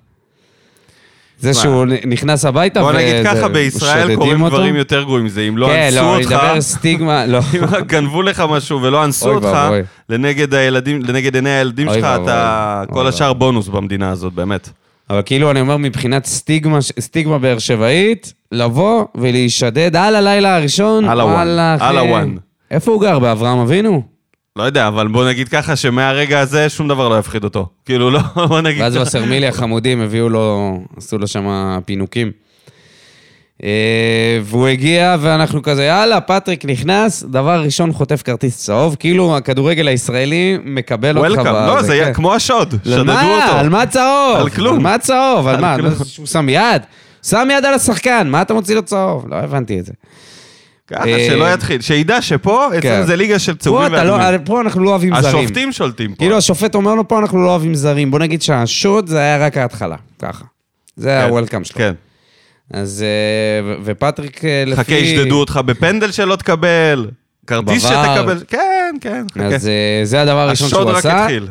זה? 1.38 1.54
שהוא 1.54 1.86
נכנס 2.06 2.44
הביתה 2.44 2.80
בוא 2.80 2.92
נגיד 2.92 3.14
ככה, 3.24 3.48
בישראל 3.48 4.16
קורים. 4.16 4.46
דברים 4.48 4.76
יותר 4.76 5.02
גרועים 5.02 5.24
מזה. 5.24 5.40
אם 5.40 5.58
לא 5.58 5.66
כן, 5.66 5.84
אנסו 5.86 5.96
לא, 5.96 6.16
אני 6.16 6.24
אותך, 6.24 6.34
מדבר 6.34 6.60
סטיגמה, 6.60 7.26
לא. 7.32 7.38
אם 7.54 7.80
גנבו 7.86 8.22
לך 8.22 8.44
משהו 8.50 8.82
ולא 8.82 9.04
אנסו 9.04 9.34
אותך. 9.34 9.58
לנגד 10.08 11.34
עיני 11.34 11.50
הילדים 11.50 11.88
שלך. 11.94 12.06
אתה... 12.22 12.82
כל 12.90 13.06
השאר. 13.06 13.32
בונוס 13.32 13.68
במדינה 13.68 14.10
הזאת, 14.10 14.32
באמת. 14.32 14.68
אבל 15.10 15.22
כאילו, 15.26 15.50
אני 15.50 15.60
אומר, 15.60 15.76
מבחינת 15.76 16.24
סטיגמה, 16.26 16.78
סטיגמה 16.80 17.38
באר 17.38 17.58
שבעית, 17.58 18.32
לבוא 18.52 19.04
ולהישדד 19.14 19.96
על 19.96 20.16
הלילה 20.16 20.56
הראשון, 20.56 21.04
על 21.04 21.20
הוואן. 21.20 21.48
על 21.80 21.98
הוואן. 21.98 22.36
איפה 22.70 22.92
הוא 22.92 23.00
גר? 23.02 23.18
באברהם 23.18 23.58
אבינו? 23.58 24.02
לא 24.56 24.62
יודע, 24.62 24.88
אבל 24.88 25.08
בוא 25.08 25.28
נגיד 25.28 25.48
ככה 25.48 25.76
שמהרגע 25.76 26.40
הזה 26.40 26.68
שום 26.68 26.88
דבר 26.88 27.08
לא 27.08 27.18
יפחיד 27.18 27.44
אותו. 27.44 27.68
כאילו, 27.84 28.10
לא, 28.10 28.20
בוא 28.48 28.60
נגיד 28.60 28.82
ואז 28.82 28.94
ככה. 28.94 29.04
בסרמילי 29.04 29.46
החמודים 29.46 30.00
הביאו 30.00 30.28
לו, 30.28 30.78
עשו 30.96 31.18
לו 31.18 31.26
שם 31.26 31.78
פינוקים. 31.84 32.32
אה, 33.64 34.38
והוא 34.42 34.66
הגיע, 34.68 35.16
ואנחנו 35.20 35.62
כזה, 35.62 35.84
יאללה, 35.84 36.20
פטריק 36.20 36.64
נכנס, 36.64 37.22
דבר 37.22 37.62
ראשון 37.62 37.92
חוטף 37.92 38.22
כרטיס 38.22 38.58
צהוב, 38.58 38.96
כאילו 38.98 39.36
הכדורגל 39.36 39.88
הישראלי 39.88 40.58
מקבל 40.64 41.18
אותך. 41.18 41.30
וולקאם, 41.30 41.54
לא, 41.54 41.82
זה 41.82 41.88
כן. 41.88 41.92
היה 41.92 42.14
כמו 42.14 42.34
השוד, 42.34 42.74
שדדו? 42.84 43.12
אותו. 43.12 43.56
על 43.58 43.68
מה 43.68 43.86
צהוב? 43.86 44.36
על 44.36 44.48
כלום. 44.48 44.76
על 44.76 44.82
מה 44.82 44.98
צהוב? 44.98 45.46
על 45.46 45.60
מה? 45.60 45.76
שהוא 46.04 46.26
שם 46.34 46.48
יד? 46.48 46.82
שם 47.22 47.48
יד 47.52 47.64
על 47.64 47.74
השחקן, 47.74 48.28
מה 48.30 48.42
אתה 48.42 48.54
מוציא 48.54 48.74
לו 48.74 48.82
צהוב? 48.82 49.28
לא 49.28 49.36
הבנתי 49.36 49.80
את 49.80 49.86
זה. 49.86 49.92
ככה, 50.86 51.06
אה, 51.08 51.26
שלא 51.30 51.52
יתחיל. 51.54 51.80
שידע 51.80 52.22
שפה, 52.22 52.68
כן. 52.72 52.78
אצלנו 52.78 53.06
זה 53.06 53.16
ליגה 53.16 53.38
של 53.38 53.56
צהובים 53.56 53.92
לא, 53.92 54.12
ואדומים. 54.12 54.44
פה 54.44 54.60
אנחנו 54.60 54.84
לא 54.84 54.90
אוהבים 54.90 55.20
זרים. 55.20 55.36
השופטים 55.36 55.72
שולטים 55.72 56.10
פה. 56.10 56.16
כאילו 56.16 56.36
השופט 56.36 56.74
אומר 56.74 56.94
לו 56.94 57.08
פה 57.08 57.18
אנחנו 57.18 57.44
לא 57.44 57.50
אוהבים 57.50 57.74
זרים. 57.74 58.10
בוא 58.10 58.18
נגיד 58.18 58.42
שהשוד 58.42 59.06
זה 59.08 59.18
היה 59.18 59.46
רק 59.46 59.56
ההתחלה, 59.56 59.96
ככה. 60.18 60.44
זה 60.96 61.08
כן, 61.28 61.34
ה-Welcome 61.34 61.64
שלו. 61.64 61.78
כן. 61.78 61.94
אז, 62.70 63.04
אה, 63.06 63.74
ופטריק 63.84 64.44
אה, 64.44 64.64
לפי... 64.66 64.80
חכה, 64.80 64.94
ישדדו 64.94 65.40
אותך 65.40 65.60
בפנדל 65.66 66.10
שלא 66.10 66.36
תקבל, 66.36 67.10
כרטיס. 67.46 67.82
שתקבל. 67.82 68.42
כן, 68.48 68.94
כן, 69.00 69.26
חכה. 69.34 69.46
אז 69.46 69.68
אה, 69.68 70.00
זה 70.04 70.22
הדבר 70.22 70.38
הראשון 70.38 70.66
השוד 70.66 70.80
שהוא 70.80 70.90
רק 70.90 70.96
עשה. 70.96 71.22
התחיל. 71.22 71.48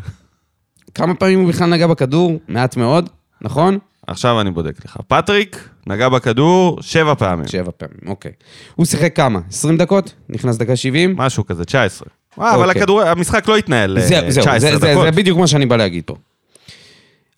כמה 0.94 1.16
פעמים 1.16 1.40
הוא 1.40 1.50
בכלל 1.50 1.70
נגע 1.70 1.88
בכדור? 1.88 2.40
מעט 2.48 2.78
מאוד, 2.78 3.10
נכון? 3.42 3.78
עכשיו 4.08 4.42
אני 4.42 4.52
בודק 4.52 4.86
לך. 4.86 4.98
פטריק 5.08 5.70
נגע 5.88 6.10
בכדור 6.10 6.78
שבע 6.82 7.16
פעמים. 7.16 7.48
שבע 7.48 7.72
פעמים, 7.78 7.98
אוקיי. 8.08 8.32
הוא 8.76 8.86
שיחק 8.86 9.16
כמה? 9.16 9.40
20 9.50 9.78
דקות? 9.78 10.14
נכנס 10.30 10.58
דקה 10.58 10.76
70? 10.76 11.16
משהו 11.18 11.46
כזה, 11.46 11.66
19. 11.66 12.08
אה, 12.40 12.56
אבל 12.56 12.68
אוקיי. 12.68 12.82
הכדור, 12.82 13.02
המשחק 13.02 13.48
לא 13.48 13.58
התנהל 13.58 14.00
זה, 14.00 14.08
זהו, 14.08 14.44
19 14.44 14.60
זה, 14.60 14.78
זה, 14.78 14.94
דקות. 14.94 15.06
זה 15.06 15.12
בדיוק 15.12 15.40
מה 15.40 15.48
שאני 15.48 15.66
בא 15.66 15.76
להגיד 15.76 16.04
פה. 16.06 16.16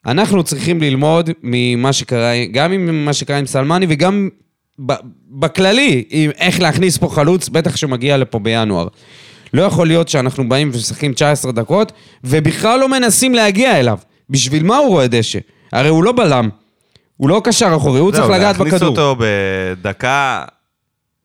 אנחנו 0.07 0.43
צריכים 0.43 0.81
ללמוד 0.81 1.29
ממה 1.43 1.93
שקרה, 1.93 2.31
גם 2.51 2.71
עם 2.71 3.05
מה 3.05 3.13
שקרה 3.13 3.37
עם 3.37 3.45
סלמני 3.45 3.85
וגם 3.89 4.29
בכללי, 5.29 6.03
עם 6.09 6.31
איך 6.37 6.59
להכניס 6.59 6.97
פה 6.97 7.09
חלוץ, 7.09 7.49
בטח 7.49 7.75
שמגיע 7.75 8.17
לפה 8.17 8.39
בינואר. 8.39 8.87
לא 9.53 9.61
יכול 9.61 9.87
להיות 9.87 10.09
שאנחנו 10.09 10.49
באים 10.49 10.71
ומשחקים 10.73 11.13
19 11.13 11.51
דקות, 11.51 11.91
ובכלל 12.23 12.79
לא 12.79 12.89
מנסים 12.89 13.35
להגיע 13.35 13.79
אליו. 13.79 13.97
בשביל 14.29 14.63
מה 14.63 14.77
הוא 14.77 14.87
רואה 14.87 15.07
דשא? 15.07 15.39
הרי 15.71 15.89
הוא 15.89 16.03
לא 16.03 16.11
בלם. 16.11 16.49
הוא 17.17 17.29
לא 17.29 17.41
קשר 17.43 17.73
אחורי, 17.75 17.99
הוא 17.99 18.11
צריך 18.11 18.29
לגעת 18.29 18.57
להכניס 18.57 18.73
בכדור. 18.73 18.89
אותו 18.89 19.15
בדקה 19.19 20.43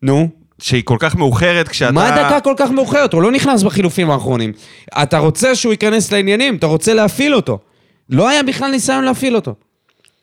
נו. 0.03 0.29
שהיא 0.59 0.83
כל 0.85 0.97
כך 0.99 1.17
מאוחרת, 1.17 1.69
כשאתה... 1.69 1.93
מה 1.93 2.11
דקה 2.11 2.41
כל 2.41 2.55
כך 2.57 2.71
מאוחרת? 2.71 3.13
הוא 3.13 3.23
לא 3.23 3.31
נכנס 3.31 3.63
בחילופים 3.63 4.11
האחרונים. 4.11 4.53
אתה 5.03 5.19
רוצה 5.19 5.55
שהוא 5.55 5.73
ייכנס 5.73 6.13
לעניינים, 6.13 6.57
אתה 6.57 6.67
רוצה 6.67 6.95
להפעיל 6.95 7.35
אותו. 7.35 7.59
לא 8.11 8.29
היה 8.29 8.43
בכלל 8.43 8.71
ניסיון 8.71 9.05
להפעיל 9.05 9.37
אותו. 9.37 9.55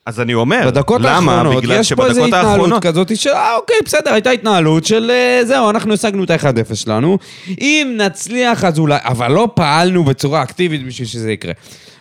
אז 0.06 0.20
אני 0.22 0.34
אומר, 0.34 0.62
בדקות 0.65 1.02
למה? 1.04 1.32
האחרונות, 1.34 1.63
בגלל 1.63 1.80
יש 1.80 1.94
פה 1.94 2.08
איזו 2.08 2.26
התנהלות 2.26 2.52
האחרונות... 2.52 2.84
כזאת 2.84 3.18
של, 3.18 3.30
אה, 3.30 3.56
אוקיי, 3.56 3.76
בסדר, 3.86 4.13
הייתה 4.13 4.30
התנהלות 4.30 4.86
של, 4.86 5.12
אה, 5.12 5.42
זהו, 5.46 5.70
אנחנו 5.70 5.94
השגנו 5.94 6.24
את 6.24 6.30
ה-1-0 6.32 6.76
שלנו. 6.76 7.18
אם 7.60 7.94
נצליח, 7.98 8.63
אז 8.63 8.80
אולי, 8.80 8.98
אבל 9.04 9.32
לא 9.32 9.50
פעלנו 9.56 10.04
בצורה 10.04 10.44
אקטיבית 10.44 10.86
בשביל 10.86 11.08
שזה 11.08 11.32
יקרה. 11.32 11.54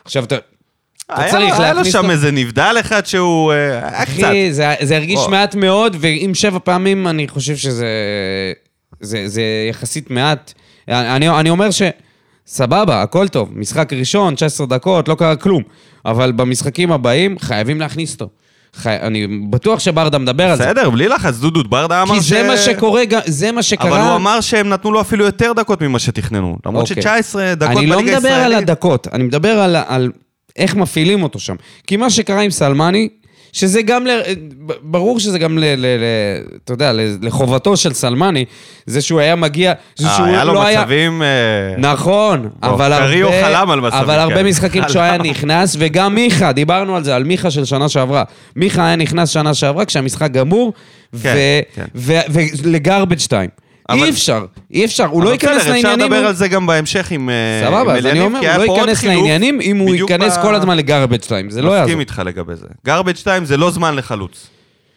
עכשיו, 0.04 0.24
אתה, 0.24 0.36
אתה 0.36 1.20
היה- 1.22 1.30
צריך 1.30 1.60
היה 1.60 1.70
לו 1.70 1.76
להכניס 1.76 1.92
שם 1.92 1.98
אותו. 1.98 2.10
איזה 2.10 2.30
נבדל 2.30 2.76
אחד 2.80 3.06
שהוא... 3.06 3.52
אה, 3.52 3.56
היה 3.88 4.06
קצת. 4.06 4.12
אחי, 4.24 4.52
זה, 4.52 4.74
זה 4.82 4.96
הרגיש 4.96 5.18
או. 5.18 5.30
מעט 5.30 5.54
מאוד, 5.54 5.96
ואם 6.00 6.30
שבע 6.34 6.58
פעמים, 6.64 7.06
אני 7.08 7.28
חושב 7.28 7.56
שזה 7.56 7.86
זה, 9.00 9.22
זה 9.28 9.42
יחסית 9.70 10.10
מעט. 10.10 10.52
אני, 10.88 11.28
אני 11.28 11.50
אומר 11.50 11.70
ש... 11.70 11.82
סבבה, 12.48 13.02
הכל 13.02 13.28
טוב. 13.28 13.50
משחק 13.54 13.92
ראשון, 13.92 14.34
19 14.34 14.66
דקות, 14.66 15.08
לא 15.08 15.14
קרה 15.14 15.36
כלום. 15.36 15.62
אבל 16.04 16.32
במשחקים 16.32 16.92
הבאים 16.92 17.38
חייבים 17.38 17.80
להכניס 17.80 18.12
אותו. 18.14 18.28
חי... 18.74 18.96
אני 19.02 19.26
בטוח 19.50 19.78
שברדה 19.78 20.18
מדבר 20.18 20.50
על 20.50 20.56
זה. 20.56 20.64
בסדר, 20.64 20.90
בלי 20.90 21.08
לחץ, 21.08 21.36
דודו 21.36 21.64
ברדה 21.64 22.02
אמר 22.02 22.14
כי 22.14 22.22
ש... 22.22 22.28
זה 22.28 22.48
מה 22.48 22.56
שקורה, 22.56 23.02
זה 23.26 23.52
מה 23.52 23.62
שקרה. 23.62 23.90
אבל 23.90 24.00
הוא 24.00 24.16
אמר 24.16 24.40
שהם 24.40 24.68
נתנו 24.68 24.92
לו 24.92 25.00
אפילו 25.00 25.24
יותר 25.24 25.52
דקות 25.52 25.82
ממה 25.82 25.98
שתכננו. 25.98 26.58
למרות 26.66 26.90
אוקיי. 26.90 27.02
ש-19 27.02 27.54
דקות 27.56 27.76
אני 27.76 27.86
בליגה 27.86 27.94
לא 27.94 28.00
הישראלית... 28.00 28.18
מדבר 28.18 28.34
על 28.34 28.54
הדקות, 28.54 29.08
אני 29.12 29.24
מדבר 29.24 29.58
על, 29.60 29.76
על 29.86 30.10
איך 30.56 30.76
מפעילים 30.76 31.22
אותו 31.22 31.38
שם. 31.38 31.54
כי 31.86 31.96
מה 31.96 32.10
שקרה 32.10 32.40
עם 32.40 32.50
סלמני, 32.50 33.08
שזה 33.52 33.82
גם, 33.82 34.06
ל... 34.06 34.10
ברור 34.82 35.20
שזה 35.20 35.38
גם, 35.38 35.58
ל... 35.58 35.64
ל... 35.64 35.86
ל... 35.86 36.04
אתה 36.64 36.72
יודע, 36.72 36.92
לחובתו 37.22 37.76
של 37.76 37.92
סלמני, 37.92 38.44
זה 38.86 39.00
שהוא 39.02 39.20
היה 39.20 39.36
מגיע, 39.36 39.72
זה 39.96 40.06
אה, 40.08 40.14
שהוא 40.16 40.26
היה 40.26 40.44
לא 40.44 40.66
היה... 40.66 40.80
מצבים... 40.80 41.22
אה, 41.22 41.26
נכון, 41.78 42.48
בוא, 42.60 42.68
אבל 42.68 42.92
הרבה... 42.92 43.06
קריו 43.06 43.28
חלם 43.42 43.70
על 43.70 43.80
מצבים 43.80 44.02
אבל 44.02 44.18
הרבה 44.18 44.34
כאלה. 44.34 44.48
משחקים 44.48 44.84
כשהוא 44.88 45.02
היה 45.02 45.18
נכנס, 45.18 45.76
וגם 45.78 46.14
מיכה, 46.14 46.52
דיברנו 46.52 46.96
על 46.96 47.04
זה, 47.04 47.16
על 47.16 47.24
מיכה 47.24 47.50
של 47.50 47.64
שנה 47.64 47.88
שעברה. 47.88 48.22
מיכה 48.56 48.86
היה 48.86 48.96
נכנס 48.96 49.28
שנה 49.28 49.54
שעברה 49.54 49.84
כשהמשחק 49.84 50.30
גמור, 50.30 50.72
כן, 51.22 51.34
ו- 51.36 51.60
כן. 51.74 51.84
ו- 51.94 52.18
ולגרבג' 52.62 53.18
2. 53.18 53.50
אבל- 53.88 53.98
אי 54.04 54.10
אפשר, 54.10 54.44
אי 54.70 54.84
אפשר, 54.84 55.04
הוא 55.04 55.22
לא 55.22 55.26
אבל 55.26 55.32
ייכנס 55.32 55.66
לעניינים. 55.66 55.86
אפשר 55.86 56.04
לדבר 56.04 56.16
הוא- 56.18 56.26
על 56.26 56.34
זה 56.34 56.48
גם 56.48 56.66
בהמשך 56.66 57.10
עם 57.10 57.30
אה, 57.30 57.34
סבבה, 57.66 57.96
אז 57.98 58.06
אני 58.06 58.20
אומר, 58.20 58.38
הוא 58.38 58.58
לא 58.58 58.80
ייכנס 58.80 59.04
לעניינים 59.04 59.60
אם 59.60 59.76
הוא 59.78 59.94
ייכנס 59.94 60.36
ב- 60.36 60.42
כל 60.42 60.54
הזמן 60.54 60.76
לגרבג' 60.76 61.22
2, 61.22 61.50
זה 61.50 61.62
לא 61.62 61.70
יעזור. 61.70 61.84
מסכים 61.84 62.00
איתך 62.00 62.22
לגבי 62.26 62.52
זה. 62.56 62.66
garbage 62.88 63.16
2 63.16 63.44
זה 63.44 63.56
לא 63.56 63.70
זמן 63.70 63.96
לחלוץ. 63.96 64.46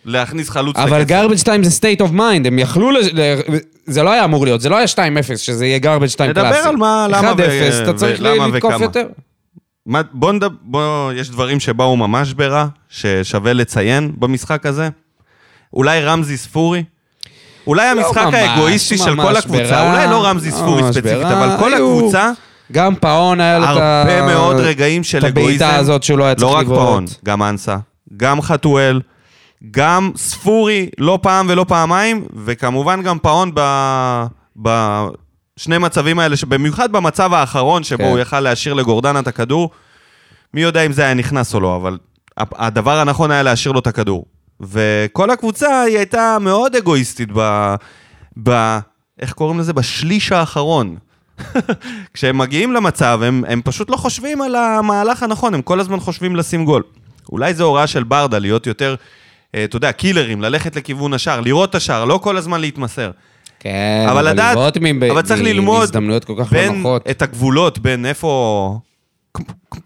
להכניס 0.05 0.49
חלוץ 0.49 0.75
אבל 0.77 0.97
לקצב. 0.99 1.09
גרבג' 1.09 1.35
2 1.35 1.63
זה 1.63 1.79
state 1.81 2.01
of 2.01 2.13
mind, 2.15 2.47
הם 2.47 2.59
יכלו, 2.59 2.91
ל- 2.91 2.97
ל- 3.13 3.39
זה 3.85 4.03
לא 4.03 4.11
היה 4.11 4.25
אמור 4.25 4.45
להיות, 4.45 4.61
זה 4.61 4.69
לא 4.69 4.77
היה 4.77 4.87
2-0, 4.87 4.97
שזה 5.35 5.65
יהיה 5.65 5.79
2 6.07 6.29
נדבר 6.29 6.49
קלאסי. 6.51 6.67
על 6.69 6.75
מה- 6.75 7.07
למה 7.09 7.31
1-0, 7.33 7.35
ו- 7.79 7.83
אתה 7.83 7.93
צריך 7.93 8.21
לתקוף. 8.21 8.81
יותר. 8.81 9.07
מה- 9.85 10.01
בוא 10.13 10.31
נדבר, 10.31 10.55
בוא, 10.61 11.11
יש 11.13 11.29
דברים 11.29 11.59
שבאו 11.59 11.97
ממש 11.97 12.33
ברע, 12.33 12.65
ששווה 12.89 13.53
לציין 13.53 14.11
במשחק 14.17 14.65
הזה. 14.65 14.89
אולי 15.73 16.01
רמזי 16.03 16.37
ספורי? 16.37 16.83
אולי 17.67 17.95
לא 17.95 18.01
המשחק 18.01 18.33
האגואיסטי 18.33 18.97
של 18.97 19.15
כל 19.15 19.35
הקבוצה, 19.35 19.91
אולי 19.91 20.07
לא 20.07 20.25
רמזי 20.25 20.51
ספורי 20.51 20.83
ספציפית, 20.83 21.25
אבל 21.25 21.57
כל 21.59 21.73
הקבוצה, 21.73 22.31
גם 22.71 22.95
פאון 22.95 23.41
היה 23.41 23.59
לו 23.59 23.65
את 23.65 23.69
ה... 23.77 24.01
הרבה 24.01 24.25
מאוד 24.33 24.55
רגעים 24.55 25.03
של 25.03 25.17
את 25.17 25.23
אגואיזם. 25.23 25.47
הבעיטה 25.47 25.75
הזאת 25.75 26.03
שהוא 26.03 26.19
לא 26.19 26.23
היה 26.23 26.35
צריך 26.35 26.51
לא 26.51 26.57
רק 26.57 26.65
לבעוט. 26.65 26.79
פאון, 26.79 27.05
גם 27.25 27.43
אנסה, 27.43 27.77
גם 28.17 28.41
חתואל, 28.41 29.01
גם 29.71 30.11
ספורי 30.17 30.89
לא 30.97 31.19
פעם 31.21 31.45
ולא 31.49 31.65
פעמיים, 31.67 32.25
וכמובן 32.45 33.01
גם 33.01 33.19
פאון 33.19 33.51
ב... 33.53 33.61
בשני 34.55 35.77
מצבים 35.77 36.19
האלה, 36.19 36.35
שבמיוחד 36.37 36.91
במצב 36.91 37.33
האחרון, 37.33 37.83
שבו 37.83 37.97
כן. 37.97 38.09
הוא 38.09 38.19
יכל 38.19 38.39
להשאיר 38.39 38.73
לגורדנה 38.73 39.19
את 39.19 39.27
הכדור, 39.27 39.69
מי 40.53 40.61
יודע 40.61 40.81
אם 40.85 40.91
זה 40.91 41.01
היה 41.01 41.13
נכנס 41.13 41.55
או 41.55 41.59
לא, 41.59 41.75
אבל 41.75 41.97
הדבר 42.37 42.97
הנכון 42.97 43.31
היה 43.31 43.43
להשאיר 43.43 43.71
לו 43.71 43.79
את 43.79 43.87
הכדור. 43.87 44.25
וכל 44.61 45.29
הקבוצה 45.31 45.81
היא 45.81 45.97
הייתה 45.97 46.37
מאוד 46.41 46.75
אגואיסטית 46.75 47.29
ב... 47.35 47.75
ב... 48.43 48.77
איך 49.21 49.33
קוראים 49.33 49.59
לזה? 49.59 49.73
בשליש 49.73 50.31
האחרון. 50.31 50.95
כשהם 52.13 52.37
מגיעים 52.37 52.73
למצב, 52.73 53.19
הם, 53.23 53.43
הם 53.47 53.61
פשוט 53.63 53.89
לא 53.89 53.95
חושבים 53.95 54.41
על 54.41 54.55
המהלך 54.55 55.23
הנכון, 55.23 55.53
הם 55.53 55.61
כל 55.61 55.79
הזמן 55.79 55.99
חושבים 55.99 56.35
לשים 56.35 56.65
גול. 56.65 56.83
אולי 57.31 57.53
זו 57.53 57.63
הוראה 57.63 57.87
של 57.87 58.03
ברדה 58.03 58.39
להיות 58.39 58.67
יותר, 58.67 58.95
אה, 59.55 59.63
אתה 59.63 59.75
יודע, 59.77 59.91
קילרים, 59.91 60.41
ללכת 60.41 60.75
לכיוון 60.75 61.13
השער, 61.13 61.41
לראות 61.41 61.69
את 61.69 61.75
השער, 61.75 62.05
לא 62.05 62.17
כל 62.23 62.37
הזמן 62.37 62.61
להתמסר. 62.61 63.11
כן, 63.59 64.07
אבל 64.11 64.27
לדעת, 64.29 64.51
לבעוט 64.57 64.77
מ- 64.77 65.03
אבל 65.11 65.21
צריך 65.21 65.41
מ- 65.41 65.45
ללמוד 65.45 65.79
בהזדמנויות 65.79 66.25
כל 66.25 66.33
כך 66.39 66.53
לא 66.53 66.59
בין 66.59 66.75
נוחות. 66.75 67.03
את 67.09 67.21
הגבולות, 67.21 67.79
בין 67.79 68.05
איפה... 68.05 68.79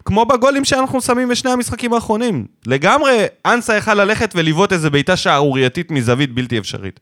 כמו 0.04 0.24
בגולים 0.24 0.64
שאנחנו 0.64 1.00
שמים 1.00 1.28
בשני 1.28 1.50
המשחקים 1.50 1.92
האחרונים. 1.92 2.46
לגמרי, 2.66 3.24
אנסה 3.46 3.76
יכל 3.76 3.94
ללכת 3.94 4.32
ולבעוט 4.36 4.72
איזה 4.72 4.90
בעיטה 4.90 5.16
שערורייתית 5.16 5.90
מזווית 5.90 6.34
בלתי 6.34 6.58
אפשרית. 6.58 7.00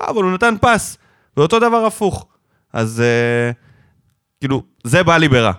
לא, 0.00 0.06
אבל 0.08 0.22
הוא 0.22 0.32
נתן 0.32 0.54
פס, 0.60 0.98
ואותו 1.36 1.58
דבר 1.58 1.86
הפוך. 1.86 2.26
אז 2.72 3.00
אה, 3.00 3.50
כאילו, 4.40 4.62
זה 4.84 5.02
בא 5.02 5.16
לי 5.16 5.28
ברע. 5.28 5.52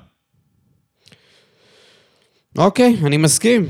אוקיי, 2.58 2.98
אני 3.06 3.18
מסכים. 3.18 3.66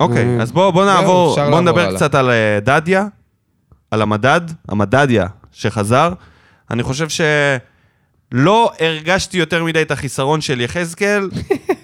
אוקיי, 0.00 0.24
אה, 0.36 0.42
אז 0.42 0.52
בואו 0.52 0.72
בוא 0.72 0.84
נעבור, 0.84 1.34
בואו 1.34 1.44
לעבור 1.44 1.60
נדבר 1.60 1.80
הלאה. 1.80 1.96
קצת 1.96 2.14
על 2.14 2.30
אה, 2.30 2.58
דדיה, 2.60 3.06
על 3.90 4.02
המדד, 4.02 4.40
המדדיה 4.68 5.26
שחזר. 5.52 6.12
אני 6.70 6.82
חושב 6.82 7.06
שלא 7.08 8.72
הרגשתי 8.80 9.38
יותר 9.38 9.64
מדי 9.64 9.82
את 9.82 9.90
החיסרון 9.90 10.40
של 10.40 10.60
יחזקאל. 10.60 11.28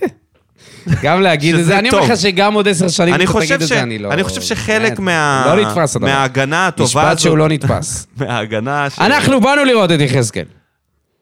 גם 1.02 1.20
להגיד 1.20 1.54
את 1.54 1.64
זה, 1.64 1.78
אני 1.78 1.90
אומר. 1.90 2.04
לך 2.04 2.16
שגם 2.16 2.54
עוד 2.54 2.68
עשר 2.68 2.88
שנים 2.88 3.14
אני 3.14 3.24
אתה 3.24 3.32
חושב, 3.32 3.46
תגיד 3.46 3.62
את. 3.62 3.68
זה, 3.68 3.82
אני 3.82 3.98
לא... 3.98 4.12
אני 4.12 4.24
חושב 4.24 4.40
שחלק 4.40 4.98
מה... 4.98 5.44
לא 5.56 5.62
נתפס 5.62 5.96
הדבר. 5.96 6.08
מההגנה 6.08 6.66
הטובה 6.66 6.86
משפט 6.88 7.04
הזאת... 7.04 7.18
שהוא 7.18 7.38
לא 7.38 7.48
נתפס. 7.48 8.06
מההגנה 8.20 8.90
ש... 8.90 8.98
אנחנו 8.98 9.40
באנו 9.40 9.64
לראות 9.64 9.92
את 9.92 10.00
יחזקאל. 10.00 10.44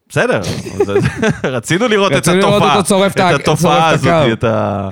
בסדר, 0.08 0.40
אז- 0.40 0.90
רצינו 1.44 1.88
לראות 1.88 2.12
את 2.12 2.28
התופעה, 2.28 2.80
את 3.08 3.20
התופעה 3.20 3.90
את 3.90 3.94
הזאת. 3.94 4.32
את 4.32 4.44
ה- 4.44 4.88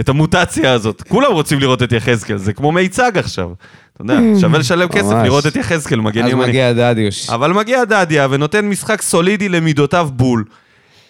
את 0.00 0.08
המוטציה 0.08 0.72
הזאת. 0.72 1.02
כולם 1.08 1.32
רוצים 1.32 1.60
לראות 1.60 1.82
את 1.82 1.92
יחזקאל, 1.92 2.36
זה 2.36 2.52
כמו 2.52 2.72
מיצג 2.72 3.12
עכשיו. 3.18 3.48
אתה 3.94 4.02
יודע, 4.02 4.18
שווה 4.40 4.58
לשלם 4.58 4.88
כסף. 4.88 5.14
לראות 5.24 5.46
את 5.46 5.56
יחזקאל, 5.56 6.00
מגן 6.00 6.24
אז 6.24 6.30
ימני. 6.30 6.46
מגיע 6.48 6.72
דדיוש. 6.72 7.30
אבל 7.30 7.52
מגיע 7.52 7.84
דדיה 7.84 8.26
ונותן 8.30 8.64
משחק 8.68 9.02
סולידי 9.02 9.48
למידותיו 9.48 10.08
בול. 10.12 10.44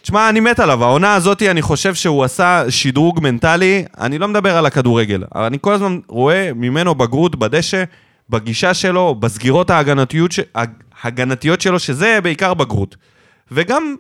תשמע, 0.07 0.29
אני 0.29 0.41
מת 0.41 0.61
עליו. 0.61 0.85
העונה 0.85 1.15
הזאת, 1.15 1.43
אני 1.43 1.63
חושב 1.63 1.95
שהוא 1.95 2.25
עשה 2.25 2.65
שדרוג 2.69 3.21
מנטלי. 3.23 3.85
אני 3.99 4.19
לא 4.19 4.29
מדבר 4.29 4.57
על 4.57 4.67
הכדורגל, 4.67 5.25
אבל 5.35 5.45
אני 5.45 5.59
כל 5.61 5.73
הזמן 5.73 5.99
רואה 6.09 6.51
ממנו 6.55 6.95
בגרות 6.95 7.37
בדשא, 7.37 7.85
בגישה 8.31 8.75
שלו, 8.75 9.15
בסגירות 9.15 9.71
ההגנתיות. 9.71 10.31
ההגנתיות 11.03 11.61
שלו, 11.61 11.79
שזה 11.79 12.19
בעיקר 12.23 12.55
בגרות. 12.55 12.97
וגם 13.53 13.97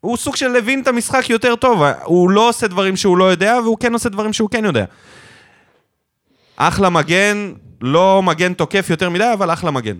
הוא 0.00 0.16
סוג 0.16 0.36
של 0.36 0.56
הבין 0.56 0.82
את 0.82 0.88
המשחק 0.88 1.30
יותר 1.30 1.56
טוב. 1.56 1.82
הוא 2.04 2.30
לא 2.30 2.48
עושה 2.48 2.68
דברים 2.68 2.96
שהוא 2.96 3.18
לא 3.18 3.24
יודע, 3.24 3.58
והוא 3.64 3.78
כן 3.78 3.92
עושה 3.92 4.08
דברים 4.08 4.32
שהוא 4.32 4.50
כן 4.50 4.64
יודע. 4.64 4.84
אחלה 6.56 6.90
מגן, 6.90 7.52
לא 7.80 8.22
מגן 8.22 8.52
תוקף 8.52 8.86
יותר 8.90 9.10
מדי, 9.10 9.32
אבל 9.32 9.52
אחלה 9.52 9.70
מגן. 9.70 9.96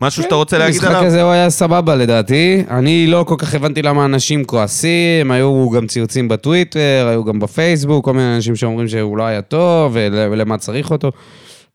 משהו 0.00 0.22
שאתה 0.22 0.34
רוצה 0.34 0.58
להגיד 0.58 0.74
המשחק 0.74 0.88
עליו? 0.90 1.04
הזה 1.04 1.22
הוא 1.22 1.30
היה 1.30 1.50
סבבה 1.50 1.94
לדעתי. 1.94 2.64
אני 2.70 3.06
לא 3.06 3.24
כל 3.28 3.34
כך 3.38 3.54
הבנתי 3.54 3.82
למה 3.82 4.04
אנשים 4.04 4.44
כועסים, 4.44 5.30
היו 5.30 5.70
גם 5.70 5.86
ציוצים 5.86 6.28
בטוויטר, 6.28 7.06
היו 7.10 7.24
גם 7.24 7.40
בפייסבוק, 7.40 8.04
כל 8.04 8.12
מיני 8.12 8.34
אנשים 8.36 8.56
שאומרים 8.56 8.88
שהוא 8.88 9.16
לא 9.16 9.22
היה 9.22 9.42
טוב, 9.42 9.92
ול- 9.94 10.28
ולמה 10.30 10.58
צריך 10.58 10.90
אותו. 10.90 11.10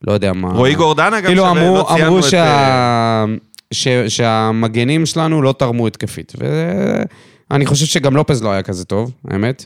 לא 0.07 0.13
יודע 0.13 0.33
מה. 0.33 0.47
רועי 0.53 0.75
גורדנה 0.75 1.21
גם 1.21 1.27
כאילו 1.27 1.49
אמרו, 1.49 1.75
לא 1.75 1.95
אמרו 2.05 2.19
את... 2.19 2.23
שה... 2.23 3.25
ש... 3.73 3.87
שהמגנים 4.07 5.05
שלנו 5.05 5.41
לא 5.41 5.53
תרמו 5.59 5.87
התקפית. 5.87 6.33
ואני 7.49 7.65
חושב 7.65 7.85
שגם 7.85 8.15
לופז 8.15 8.43
לא 8.43 8.51
היה 8.51 8.61
כזה 8.61 8.85
טוב, 8.85 9.11
האמת. 9.31 9.65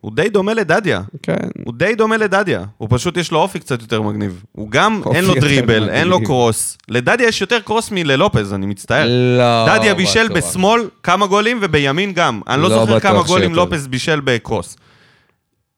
הוא 0.00 0.12
די 0.14 0.28
דומה 0.28 0.54
לדדיה. 0.54 1.00
כן. 1.22 1.36
הוא 1.64 1.74
די 1.76 1.94
דומה 1.94 2.16
לדדיה. 2.16 2.64
הוא 2.78 2.88
פשוט 2.90 3.16
יש 3.16 3.32
לו 3.32 3.38
אופי 3.38 3.58
קצת 3.58 3.82
יותר 3.82 4.02
מגניב. 4.02 4.44
הוא 4.52 4.70
גם, 4.70 5.02
אין 5.14 5.24
לו 5.24 5.34
דריבל, 5.34 5.80
מגניב. 5.80 5.94
אין 5.94 6.08
לו 6.08 6.24
קרוס. 6.24 6.78
לדדיה 6.88 7.28
יש 7.28 7.40
יותר 7.40 7.60
קרוס 7.60 7.90
מללופז, 7.90 8.52
אני 8.54 8.66
מצטער. 8.66 9.08
לא 9.38 9.76
דדיה 9.76 9.94
בישל 9.94 10.28
בטוח. 10.28 10.36
בשמאל 10.36 10.88
כמה 11.02 11.26
גולים 11.26 11.58
ובימין 11.62 12.12
גם. 12.12 12.40
אני 12.48 12.62
לא 12.62 12.70
לא 12.70 12.80
זוכר 12.80 13.00
כמה 13.00 13.22
גולים 13.22 13.54
שיותר. 13.54 13.64
לופז 13.64 13.86
בישל 13.86 14.20
בקרוס. 14.20 14.76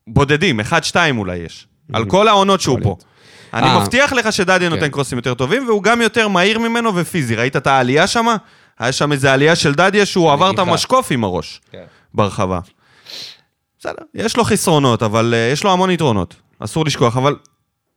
בודדים, 0.06 0.60
אחד, 0.60 0.84
שתיים 0.84 1.18
אולי 1.18 1.36
יש. 1.36 1.66
על 1.92 2.04
כל 2.04 2.28
העונות 2.28 2.60
שהוא 2.60 2.78
פה. 2.82 2.96
אני 3.54 3.66
אה. 3.66 3.80
מבטיח 3.80 4.12
לך 4.12 4.32
שדדיה 4.32 4.68
נותן 4.68 4.80
כן. 4.80 4.88
קרוסים 4.88 5.18
יותר 5.18 5.34
טובים, 5.34 5.68
והוא 5.68 5.82
גם 5.82 6.02
יותר 6.02 6.28
מהיר 6.28 6.58
ממנו 6.58 6.94
ופיזי. 6.94 7.36
ראית 7.36 7.56
את 7.56 7.66
העלייה 7.66 8.06
שם? 8.06 8.26
היה 8.78 8.92
שם 8.92 9.12
איזו 9.12 9.28
עלייה 9.28 9.56
של 9.56 9.74
דדיה 9.74 10.06
שהוא 10.06 10.32
עבר 10.32 10.50
את. 10.50 10.58
המשקוף 10.58 11.10
עם 11.10 11.24
הראש 11.24 11.60
כן. 11.72 11.84
ברחבה. 12.14 12.58
בסדר, 13.80 14.02
יש 14.14 14.36
לו 14.36 14.44
חסרונות, 14.44 15.02
אבל 15.02 15.34
uh, 15.34 15.52
יש 15.52 15.64
לו 15.64 15.72
המון 15.72 15.90
יתרונות. 15.90 16.34
אסור 16.58 16.84
לשכוח, 16.84 17.16
אבל 17.16 17.36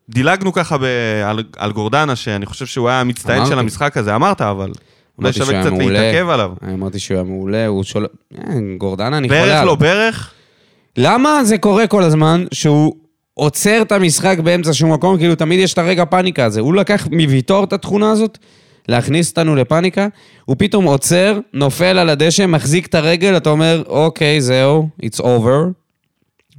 דילגנו 0.09 0.53
ככה 0.53 0.77
ב- 0.77 0.83
על, 1.25 1.43
על 1.57 1.71
גורדנה, 1.71 2.15
שאני 2.15 2.45
חושב 2.45 2.65
שהוא 2.65 2.89
היה 2.89 3.01
המצטיין. 3.01 3.45
של 3.45 3.59
המשחק 3.59 3.97
הזה, 3.97 4.15
אמרת, 4.15 4.41
אבל 4.41 4.71
אולי 5.17 5.33
שווה 5.33 5.61
קצת 5.61 5.71
מעולה. 5.71 6.01
להתעכב 6.01 6.29
עליו. 6.29 6.51
אמרתי 6.73 6.99
שהוא 6.99 7.15
היה 7.15 7.23
מעולה, 7.23 7.67
הוא 7.67 7.83
שול... 7.83 8.07
אין, 8.47 8.77
גורדנה, 8.77 9.17
אני 9.17 9.29
חולה 9.29 9.41
ברך. 9.41 9.65
לא 9.65 9.75
ברך? 9.75 10.31
למה 10.97 11.43
זה 11.43 11.57
קורה 11.57 11.87
כל 11.87 12.03
הזמן 12.03 12.45
שהוא 12.51 12.95
עוצר 13.33 13.81
את 13.81 13.91
המשחק 13.91 14.37
באמצע 14.43 14.73
שום 14.73 14.93
מקום? 14.93 15.17
כאילו, 15.17 15.35
תמיד 15.35 15.59
יש 15.59 15.73
את 15.73 15.77
הרגע 15.77 16.05
פאניקה 16.05 16.45
הזה. 16.45 16.59
הוא 16.59 16.73
לקח 16.73 17.07
מוויטור 17.11 17.63
את 17.63 17.73
התכונה 17.73 18.11
הזאת, 18.11 18.37
להכניס 18.87 19.29
אותנו 19.29 19.55
לפאניקה, 19.55 20.07
הוא 20.45 20.55
פתאום 20.59 20.85
עוצר, 20.85 21.39
נופל 21.53 21.97
על 21.97 22.09
הדשא, 22.09 22.45
מחזיק 22.45 22.85
את 22.85 22.95
הרגל, 22.95 23.37
אתה 23.37 23.49
אומר, 23.49 23.83
אוקיי, 23.87 24.41
זהו, 24.41 24.89
it's 25.05 25.19
over. 25.19 25.71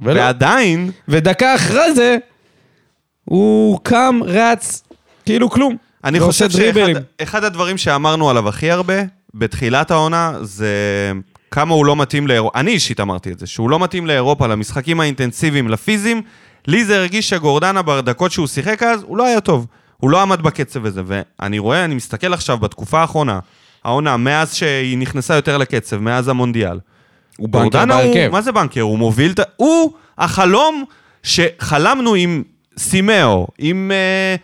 ולא. 0.01 0.21
ועדיין, 0.21 0.91
ודקה 1.07 1.55
אחרי 1.55 1.93
זה, 1.93 2.17
הוא 3.25 3.79
קם, 3.83 4.19
רץ, 4.23 4.83
כאילו 5.25 5.49
כלום. 5.49 5.75
אני 6.03 6.19
חושב. 6.19 6.49
שאחד 6.49 7.01
אחד 7.21 7.43
הדברים 7.43 7.77
שאמרנו 7.77 8.29
עליו 8.29 8.49
הכי 8.49 8.71
הרבה, 8.71 8.93
בתחילת 9.33 9.91
העונה, 9.91 10.33
זה 10.41 10.71
כמה 11.51 11.73
הוא 11.73 11.85
לא 11.85 11.95
מתאים 11.95 12.27
לאירופה. 12.27 12.59
אני 12.59 12.71
אישית 12.71 12.99
אמרתי 12.99 13.31
את 13.31 13.39
זה, 13.39 13.47
שהוא 13.47 13.69
לא 13.69 13.79
מתאים 13.79 14.07
לאירופה, 14.07 14.47
למשחקים 14.47 14.99
האינטנסיביים, 14.99 15.69
לפיזיים. 15.69 16.21
לי 16.67 16.85
זה 16.85 16.97
הרגיש 16.97 17.29
שגורדנה, 17.29 17.81
בדקות 17.81 18.31
שהוא 18.31 18.47
שיחק 18.47 18.83
אז, 18.83 19.03
הוא 19.03 19.17
לא 19.17 19.25
היה 19.25 19.41
טוב. 19.41 19.67
הוא 20.05 20.11
לא 20.11 20.21
עמד 20.21 20.41
בקצב 20.41 20.85
הזה, 20.85 21.01
ואני 21.05 21.59
רואה, 21.59 21.85
אני 21.85 21.95
מסתכל 21.95 22.33
עכשיו 22.33 22.57
בתקופה 22.57 23.01
האחרונה, 23.01 23.39
העונה, 23.83 24.17
מאז 24.17 24.53
שהיא 24.53 24.97
נכנסה 24.97 25.35
יותר 25.35 25.57
לקצב, 25.57 25.97
מאז 25.97 26.27
המונדיאל. 26.27 26.79
הוא 27.37 27.49
בנקר 27.49 27.63
גורדנה 27.63 27.95
הוא, 27.95 28.03
בהרכב. 28.13 28.31
מה 28.31 28.41
זה 28.41 28.51
בנקר? 28.51 28.81
הוא 28.81 28.97
מוביל 28.99 29.31
את... 29.31 29.39
ה- 29.39 29.43
הוא 29.55 29.93
החלום 30.17 30.83
שחלמנו 31.23 32.13
עם 32.15 32.43
סימאו, 32.77 33.47
עם... 33.57 33.91
אה, 33.91 34.35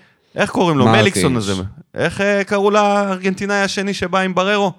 איך 0.42 0.50
קוראים 0.50 0.78
לו? 0.78 0.88
מליקסון 0.88 1.36
הזה. 1.36 1.54
איך 1.96 2.22
אה, 2.22 2.44
קראו 2.44 2.72
לארגנטינאי 2.72 3.62
השני 3.62 3.94
שבא 3.94 4.20
עם 4.20 4.36
בררו? 4.36 4.72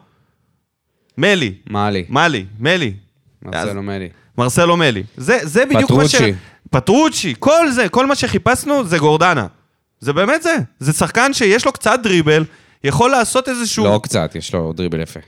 מלי. 1.18 1.54
מאלי, 1.70 2.04
מלי, 2.08 2.44
מלי. 2.58 2.94
מרסלו 3.42 3.82
מלי. 3.82 4.08
מרסלו 4.38 4.76
מלי. 4.76 5.02
זה, 5.16 5.38
זה 5.42 5.64
בדיוק 5.66 5.90
מה 5.90 6.08
ש... 6.08 6.14
פטרוצ'י. 6.14 6.34
פטרוצ'י. 6.70 7.34
כל 7.38 7.70
זה, 7.70 7.88
כל 7.88 8.06
מה 8.06 8.14
שחיפשנו 8.14 8.84
זה 8.84 8.98
גורדנה. 8.98 9.46
זה 10.02 10.12
באמת 10.12 10.42
זה. 10.42 10.56
זה 10.78 10.92
שחקן 10.92 11.32
שיש 11.32 11.66
לו 11.66 11.72
קצת 11.72 12.00
דריבל, 12.02 12.44
יכול 12.84 13.10
לעשות 13.10 13.48
איזשהו... 13.48 13.84
לא 13.84 14.00
קצת, 14.02 14.34
יש 14.34 14.54
לו 14.54 14.72
דריבל 14.72 15.00
יפה. 15.00 15.20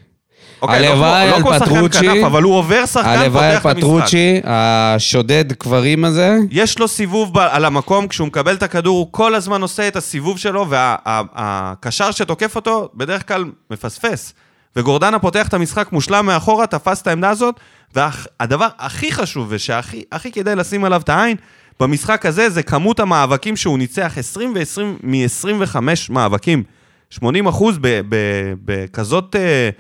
אוקיי, 0.62 0.82
לא 0.82 0.86
הלוואי 0.86 1.30
לא 1.30 1.36
על 1.36 1.58
שחקן 1.58 1.64
פטרוצ'י. 1.64 1.98
כנף, 1.98 2.24
אבל 2.24 2.42
הוא 2.42 2.54
עובר 2.54 2.86
שחקן, 2.86 3.08
הלוואי 3.08 3.46
על 3.46 3.52
פותח 3.52 3.60
את 3.60 3.66
המשחק. 3.66 3.76
פטרוצ'י, 3.76 4.40
השודד 4.44 5.52
קברים 5.52 6.04
הזה, 6.04 6.36
יש 6.50 6.78
לו 6.78 6.88
סיבוב 6.88 7.34
ב- 7.34 7.38
על 7.38 7.64
המקום, 7.64 8.08
כשהוא 8.08 8.26
מקבל 8.26 8.54
את 8.54 8.62
הכדור, 8.62 8.98
הוא 8.98 9.08
כל 9.10 9.34
הזמן 9.34 9.62
עושה 9.62 9.88
את 9.88 9.96
הסיבוב 9.96 10.38
שלו, 10.38 10.66
והקשר 10.70 12.10
שתוקף 12.10 12.56
אותו 12.56 12.88
בדרך 12.94 13.28
כלל 13.28 13.44
מפספס. 13.70 14.34
וגורדנה 14.76 15.18
פותח 15.18 15.48
את 15.48 15.54
המשחק 15.54 15.92
מושלם 15.92 16.26
מאחורה, 16.26 16.66
תפס 16.66 17.02
את 17.02 17.06
העמדה 17.06 17.30
הזאת, 17.30 17.54
והדבר 17.94 18.68
הכי 18.78 19.12
חשוב 19.12 19.46
ושהכי 19.50 20.02
הכי 20.12 20.32
כדאי 20.32 20.56
לשים 20.56 20.84
עליו 20.84 21.00
את 21.00 21.08
העין, 21.08 21.36
במשחק 21.80 22.26
הזה 22.26 22.50
זה 22.50 22.62
כמות 22.62 23.00
המאבקים 23.00 23.56
שהוא 23.56 23.78
ניצח, 23.78 24.14
20 24.18 24.54
ו-20 24.54 25.06
מ-25 25.06 25.78
מאבקים. 26.10 26.62
80 27.10 27.46
אחוז 27.46 27.78
בכזאת 28.64 29.36
אה, 29.36 29.70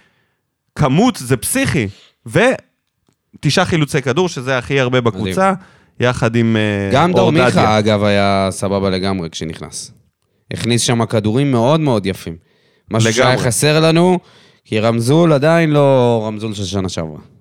כמות, 0.74 1.16
זה 1.16 1.36
פסיכי. 1.36 1.88
ותשעה 2.26 3.64
חילוצי 3.64 4.02
כדור, 4.02 4.28
שזה 4.28 4.58
הכי 4.58 4.80
הרבה 4.80 5.00
בקבוצה, 5.00 5.52
יחד 6.00 6.36
עם 6.36 6.56
אה, 6.56 6.90
גם 6.92 7.12
דור 7.12 7.20
אור 7.20 7.30
דדיה. 7.30 7.44
מיכה, 7.44 7.78
אגב, 7.78 8.04
היה 8.04 8.48
סבבה 8.50 8.90
לגמרי 8.90 9.30
כשנכנס. 9.30 9.92
הכניס 10.52 10.82
שם 10.82 11.06
כדורים 11.06 11.50
מאוד 11.50 11.80
מאוד 11.80 12.06
יפים. 12.06 12.36
משהו 12.90 13.12
שהיה 13.12 13.28
לגמרי. 13.28 13.44
חסר 13.44 13.80
לנו, 13.80 14.18
כי 14.64 14.80
רמזול 14.80 15.32
עדיין 15.32 15.70
לא 15.70 16.22
רמזול 16.26 16.54
של 16.54 16.64
שנה 16.64 16.88
שעברה. 16.88 17.33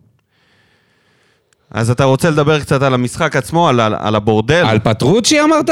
אז 1.74 1.90
אתה 1.90 2.04
רוצה 2.04 2.30
לדבר 2.30 2.60
קצת 2.60 2.82
על 2.82 2.94
המשחק 2.94 3.36
עצמו, 3.36 3.70
על, 3.70 3.80
על, 3.80 3.96
על 4.00 4.16
הבורדל? 4.16 4.64
על 4.68 4.80
פטרוצ'י 4.80 5.42
אמרת? 5.42 5.70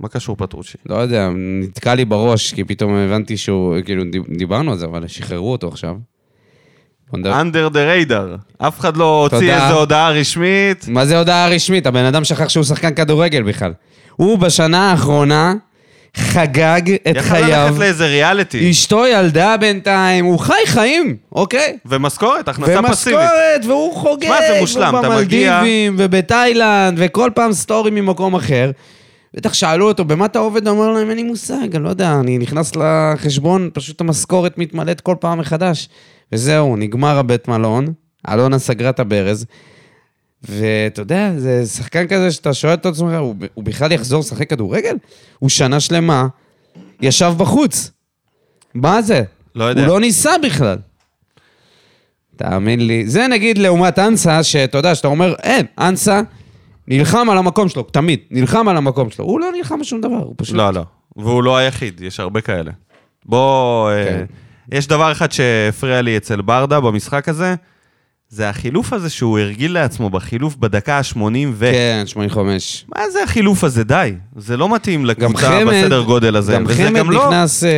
מה 0.00 0.08
קשור 0.08 0.36
פטרוצ'י? 0.36 0.78
לא 0.86 0.94
יודע, 0.94 1.28
נתקע 1.62 1.94
לי 1.94 2.04
בראש, 2.04 2.52
כי 2.52 2.64
פתאום 2.64 2.94
הבנתי 2.94 3.36
שהוא, 3.36 3.76
כאילו, 3.84 4.04
דיב- 4.04 4.36
דיברנו 4.38 4.72
על 4.72 4.78
זה, 4.78 4.86
אבל 4.86 5.06
שחררו 5.06 5.52
אותו 5.52 5.68
עכשיו. 5.68 5.94
under 7.14 7.70
the 7.72 8.10
radar. 8.10 8.38
אף 8.66 8.80
אחד 8.80 8.96
לא 8.96 9.22
הוציא 9.22 9.38
תודה. 9.40 9.66
איזו 9.68 9.78
הודעה 9.80 10.10
רשמית. 10.10 10.84
מה 10.88 11.06
זה 11.06 11.18
הודעה 11.18 11.48
רשמית? 11.48 11.86
הבן 11.86 12.04
אדם 12.04 12.24
שכח 12.24 12.48
שהוא 12.48 12.64
שחקן 12.64 12.94
כדורגל 12.94 13.42
בכלל. 13.42 13.72
הוא 14.16 14.38
בשנה 14.38 14.90
האחרונה 14.90 15.54
חגג 16.16 16.82
את 17.10 17.16
חייו. 17.18 17.66
ללכת 17.68 17.78
לאיזה 17.80 18.06
ריאליטי. 18.06 18.70
אשתו 18.70 19.06
ילדה 19.06 19.56
בינתיים, 19.56 20.24
הוא 20.24 20.38
חי 20.38 20.52
חיים, 20.66 21.16
אוקיי? 21.32 21.76
ומשכורת, 21.86 22.48
הכנסה 22.48 22.80
פסיבית. 22.88 23.18
ומשכורת, 23.18 23.64
והוא 23.66 23.94
חוגג, 23.94 24.26
שמע, 24.26 24.38
זה 24.52 24.60
מושלם, 24.60 24.94
אתה 25.00 25.08
מגיע- 25.08 25.58
במלדיבים, 25.58 25.94
ובתאילנד, 25.98 26.94
וכל 27.00 27.30
פעם 27.34 27.52
סטורי 27.52 27.90
ממקום 27.90 28.34
אחר. 28.34 28.70
בטח 29.36 29.52
שאלו 29.54 29.88
אותו, 29.88 30.04
במה 30.04 30.24
אתה 30.24 30.38
עובד? 30.38 30.68
אמר 30.68 30.90
להם, 30.92 31.08
אין 31.08 31.16
לי 31.16 31.22
מושג, 31.22 31.74
אני 31.76 31.84
לא 31.84 31.88
יודע, 31.88 32.16
אני 32.20 32.38
נכנס 32.38 32.72
לחשבון, 32.76 33.70
פשוט 33.74 34.00
המשכורת 34.00 34.58
מתמלאת 34.58 35.00
כל 35.00 35.14
פעם 35.20 35.38
מחדש. 35.38 35.88
וזהו, 36.32 36.76
נגמר 36.76 37.18
הבית 37.18 37.48
מלון, 37.48 37.92
אלונה 38.32 38.58
סגרה 38.58 38.90
את 38.90 39.00
הברז, 39.00 39.46
ואתה 40.48 41.02
יודע, 41.02 41.32
זה 41.36 41.66
שחקן 41.66 42.06
כזה 42.06 42.32
שאתה 42.32 42.54
שואל 42.54 42.74
את 42.74 42.86
עצמך, 42.86 43.12
הוא, 43.18 43.34
הוא 43.54 43.64
בכלל 43.64 43.92
יחזור 43.92 44.20
לשחק 44.20 44.50
כדורגל? 44.50 44.96
הוא 45.38 45.50
שנה 45.50 45.80
שלמה 45.80 46.26
ישב 47.00 47.32
בחוץ. 47.36 47.90
מה 48.74 49.02
זה? 49.02 49.22
לא 49.54 49.64
יודע. 49.64 49.80
הוא 49.80 49.88
לא 49.88 50.00
ניסה 50.00 50.30
בכלל. 50.42 50.78
תאמין 52.36 52.86
לי. 52.86 53.06
זה 53.06 53.26
נגיד 53.28 53.58
לעומת 53.58 53.98
אנסה, 53.98 54.42
שאתה 54.42 54.78
יודע, 54.78 54.94
שאתה 54.94 55.08
אומר, 55.08 55.34
אין, 55.42 55.66
אנסה 55.78 56.20
נלחם 56.88 57.30
על 57.30 57.38
המקום 57.38 57.68
שלו, 57.68 57.82
תמיד, 57.82 58.20
נלחם 58.30 58.68
על 58.68 58.76
המקום 58.76 59.10
שלו. 59.10 59.24
הוא 59.24 59.40
לא 59.40 59.46
נלחם 59.56 59.78
על 59.78 59.84
שום 59.84 60.00
דבר, 60.00 60.16
הוא 60.16 60.34
פשוט... 60.36 60.56
לא, 60.56 60.72
לא. 60.72 60.84
והוא 61.16 61.42
לא 61.42 61.56
היחיד, 61.56 62.00
יש 62.00 62.20
הרבה 62.20 62.40
כאלה. 62.40 62.70
בוא... 63.26 63.90
אה, 63.90 64.04
כן. 64.04 64.24
יש 64.72 64.86
דבר 64.86 65.12
אחד 65.12 65.32
שהפריע 65.32 66.02
לי 66.02 66.16
אצל 66.16 66.40
ברדה 66.40 66.80
במשחק 66.80 67.28
הזה, 67.28 67.54
זה 68.32 68.48
החילוף 68.48 68.92
הזה 68.92 69.10
שהוא 69.10 69.38
הרגיל 69.38 69.72
לעצמו 69.72 70.10
בחילוף 70.10 70.56
בדקה 70.56 70.98
ה-80 70.98 71.18
ו... 71.52 71.70
כן, 71.72 72.02
85. 72.06 72.84
מה 72.88 73.10
זה 73.10 73.22
החילוף 73.22 73.64
הזה? 73.64 73.84
די. 73.84 74.14
זה 74.36 74.56
לא 74.56 74.74
מתאים 74.74 75.06
לקבוצה 75.06 75.38
חמד, 75.38 75.66
בסדר 75.66 76.02
גודל 76.02 76.36
הזה. 76.36 76.54
גם 76.54 76.66
חמד 76.66 76.96
גם 76.96 77.10
לא... 77.10 77.26
נכנס... 77.26 77.64
אה, 77.64 77.70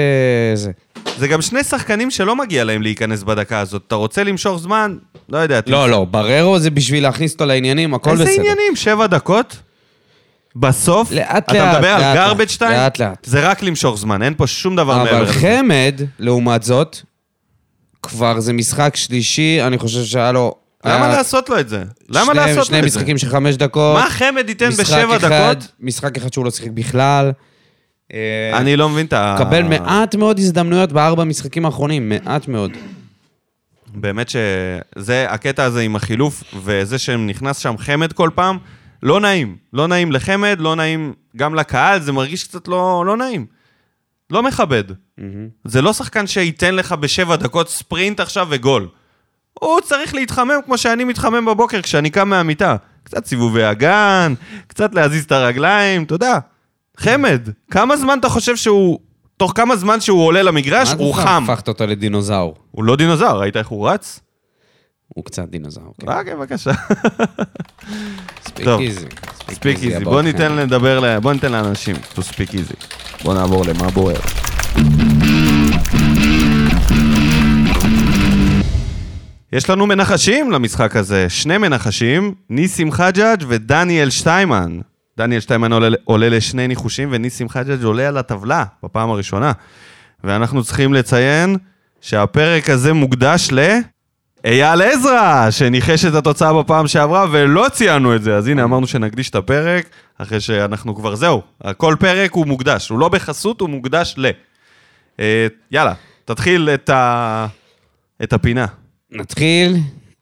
זה. 0.55 0.71
זה 1.19 1.29
גם 1.29 1.43
שני 1.43 1.65
שחקנים 1.65 2.11
שלא 2.11 2.37
מגיע 2.37 2.65
להם 2.65 2.83
להיכנס 2.83 3.23
בדקה 3.23 3.61
הזאת. 3.61 3.83
אתה 3.87 3.95
רוצה 3.95 4.25
למשוך 4.25 4.61
זמן? 4.61 4.97
לא 5.29 5.39
יודע. 5.39 5.61
לא, 5.67 5.91
לא, 5.91 6.05
בררו 6.05 6.59
זה 6.59 6.71
בשביל 6.71 7.03
להכניס 7.03 7.33
אותו 7.33 7.47
לעניינים, 7.47 7.95
הכל 7.95 8.15
בסדר. 8.15 8.27
איזה 8.27 8.41
עניינים? 8.41 8.77
שבע 8.77 9.07
דקות? 9.07 9.57
בסוף? 10.57 11.13
לאט, 11.13 11.45
אתה 11.45 11.53
לאט, 11.53 11.75
מדבר 11.75 11.89
על 11.89 12.01
לאט, 12.01 12.31
garbage 12.31 12.57
לאט, 12.61 12.63
time? 12.63 12.75
לאט, 12.75 12.99
לאט. 12.99 13.25
זה 13.25 13.49
רק 13.49 13.63
למשוך 13.63 13.99
זמן, 13.99 14.23
אין 14.23 14.35
פה 14.37 14.47
שום 14.47 14.77
דבר 14.77 14.99
מעבר 15.05 15.17
אבל. 15.17 15.27
חמד, 15.27 16.01
לעומת 16.19 16.63
זאת, 16.63 16.97
כבר 18.07 18.41
זה 18.41 18.53
משחק 18.53 18.97
שלישי, 18.97 19.63
אני 19.63 19.79
חושב 19.79 20.05
שהיה 20.05 20.33
לו... 20.33 20.55
למה 20.87 21.07
היה 21.07 21.17
לעשות 21.17 21.49
לו 21.49 21.61
את 21.61 21.69
זה? 21.69 21.83
למה 22.09 22.25
שני- 22.25 22.35
לעשות 22.35 22.67
שני 22.67 22.81
לו 22.81 22.87
את 22.87 22.93
זה? 22.93 22.99
משחקים 22.99 23.19
של 23.19 23.29
חמש 23.29 23.55
דקות. 23.55 23.95
מה 23.97 24.11
חמד 24.11 24.49
ייתן 24.49 24.71
בשבע 24.71 25.17
אחד- 25.17 25.55
דקות? 25.55 25.69
משחק 25.81 26.17
אחד 26.17 26.33
שהוא 26.33 26.45
לא 26.45 26.51
שיחק 26.51 26.71
בכלל. 26.71 27.33
אה, 28.13 28.51
אני 28.59 28.77
לא 28.77 28.89
מבין 28.89 29.07
את 29.07 29.13
ה... 29.13 29.37
קבל 29.39 29.63
מעט 29.63 30.15
מאוד 30.15 30.39
הזדמנויות 30.39 30.93
בארבע 30.93 31.25
משחקים 31.25 31.67
האחרונים, 31.67 32.09
מעט 32.09 32.49
מאוד. 32.49 32.71
באמת 33.95 34.29
שזה, 34.29 35.27
הקטע 35.31 35.65
הזה 35.65 35.81
עם 35.81 35.97
החילוף, 35.97 36.45
וזה 36.65 36.99
שנכנס 36.99 37.59
שם 37.59 37.75
חמד 37.79 38.13
כל 38.13 38.31
פעם, 38.35 38.59
לא 39.03 39.21
נעים. 39.21 39.57
לא 39.73 39.87
נעים 39.89 40.13
לחמד, 40.13 40.57
לא 40.61 40.77
נעים 40.77 41.13
גם 41.37 41.55
לקהל, 41.55 42.01
זה 42.01 42.13
מרגיש 42.13 42.45
קצת 42.45 42.69
לא, 42.69 43.05
לא 43.07 43.17
נעים. 43.17 43.47
לא 44.35 44.43
מכבד. 44.43 44.85
זה 45.65 45.83
לא 45.83 45.93
שחקן 45.93 46.27
שייתן 46.27 46.75
לך 46.75 46.93
בשבע 46.93 47.37
דקות 47.37 47.69
ספרינט 47.69 48.21
עכשיו 48.21 48.47
וגול. 48.51 48.89
הוא 49.61 49.81
צריך 49.81 50.15
להתחמם 50.15 50.59
כמו 50.65 50.79
שאני 50.79 51.05
מתחמם 51.05 51.45
בבוקר 51.45 51.83
כשאני 51.83 52.11
קם 52.11 52.29
מהמיטה. 52.29 52.77
קצת 53.05 53.27
סיבובי 53.27 53.71
אגן, 53.71 54.35
קצת 54.67 54.95
להזיז 54.95 55.25
את 55.25 55.33
הרגליים, 55.33 56.03
אתה 56.03 56.15
יודע. 56.15 56.39
חמד, 56.97 57.49
כמה 57.71 57.97
זמן 57.97 58.19
אתה 58.19 58.29
חושב 58.29 58.57
שהוא... 58.57 58.99
תוך 59.37 59.53
כמה 59.55 59.77
זמן 59.77 60.01
שהוא 60.01 60.27
עולה 60.27 60.43
למגרש, 60.43 60.89
מה 60.89 60.95
הוא 60.99 61.15
חם. 61.15 61.45
הפכת 61.49 61.69
אותו 61.69 61.87
לדינוזאור? 61.87 62.55
הוא 62.71 62.85
לא 62.85 62.97
דינוזאור, 62.97 63.41
ראית 63.41 63.57
איך 63.57 63.69
הוא 63.69 63.89
רץ? 63.89 64.21
הוא 65.09 65.25
קצת 65.25 65.49
דינוזאור, 65.49 65.95
כן. 66.01 66.13
אוקיי, 66.19 66.35
בבקשה. 66.35 66.73
ספיק. 68.43 68.69
איזי. 68.81 69.07
ספיק 69.53 69.79
איזי, 69.83 70.05
בוא. 70.05 70.23
ניתן 70.23 70.53
לדבר, 70.57 71.21
בוא 71.21 71.33
ניתן 71.33 71.53
לאנשים 71.53 71.97
to 72.15 72.19
speak 72.19 72.51
easy. 72.51 72.97
בוא 73.25 73.35
נעבור 73.35 73.65
למה 73.65 73.91
בוער. 73.91 74.17
יש 79.53 79.71
לנו 79.71 79.87
מנחשים 79.87 80.51
למשחק 80.51 80.97
הזה, 80.97 81.29
שני 81.29 81.59
מנחשים, 81.59 82.35
ניסים 82.51 82.93
חג'אג' 82.93 83.45
ודניאל 83.49 84.11
שטיימן. 84.11 84.79
דניאל 85.19 85.41
שטיימן 85.41 85.73
עולה, 85.73 85.89
עולה 86.05 86.29
לשני 86.29 86.69
ניחושים 86.69 87.09
וניסים 87.13 87.49
חג'אג' 87.49 87.85
עולה 87.85 88.09
על 88.09 88.17
הטבלה 88.17 88.65
בפעם 88.83 89.11
הראשונה. 89.11 89.53
ואנחנו 90.25 90.65
צריכים 90.65 90.95
לציין 90.95 91.57
שהפרק 92.01 92.71
הזה 92.71 92.93
מוקדש 92.93 93.49
ל... 93.53 93.79
אייל 94.45 94.83
עזרא, 94.83 95.51
שניחש 95.51 96.05
את 96.05 96.15
התוצאה 96.15 96.63
בפעם 96.63 96.89
שעברה 96.89 97.27
ולא 97.33 97.67
ציינו 97.73 98.17
את 98.17 98.23
זה. 98.23 98.37
אז 98.37 98.49
הנה, 98.49 98.65
אמרנו 98.65 98.87
שנקדיש 98.87 99.31
את 99.31 99.35
הפרק, 99.35 99.89
אחרי 100.19 100.41
שאנחנו 100.41 100.95
כבר, 100.95 101.15
זהו, 101.15 101.43
כל 101.77 101.97
פרק 102.01 102.33
הוא 102.33 102.47
מוקדש, 102.47 102.89
הוא 102.89 102.99
לא 102.99 103.09
בחסות, 103.09 103.61
הוא 103.61 103.69
מוקדש 103.69 104.15
ל... 104.17 104.31
אה, 105.21 105.47
יאללה, 105.71 105.95
תתחיל 106.25 106.71
את, 106.75 106.91
ה... 106.91 107.47
את 108.23 108.33
הפינה. 108.33 108.67
נתחיל 109.11 109.77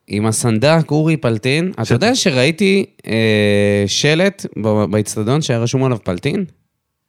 עם 0.06 0.26
הסנדק 0.26 0.90
אורי 0.90 1.16
פלטין. 1.16 1.72
אתה 1.82 1.94
יודע 1.94 2.14
שראיתי 2.14 2.86
אה, 3.06 3.84
שלט 3.86 4.46
באצטדיון 4.90 5.42
שהיה 5.42 5.58
רשום 5.58 5.84
עליו 5.84 5.98
פלטין? 6.04 6.44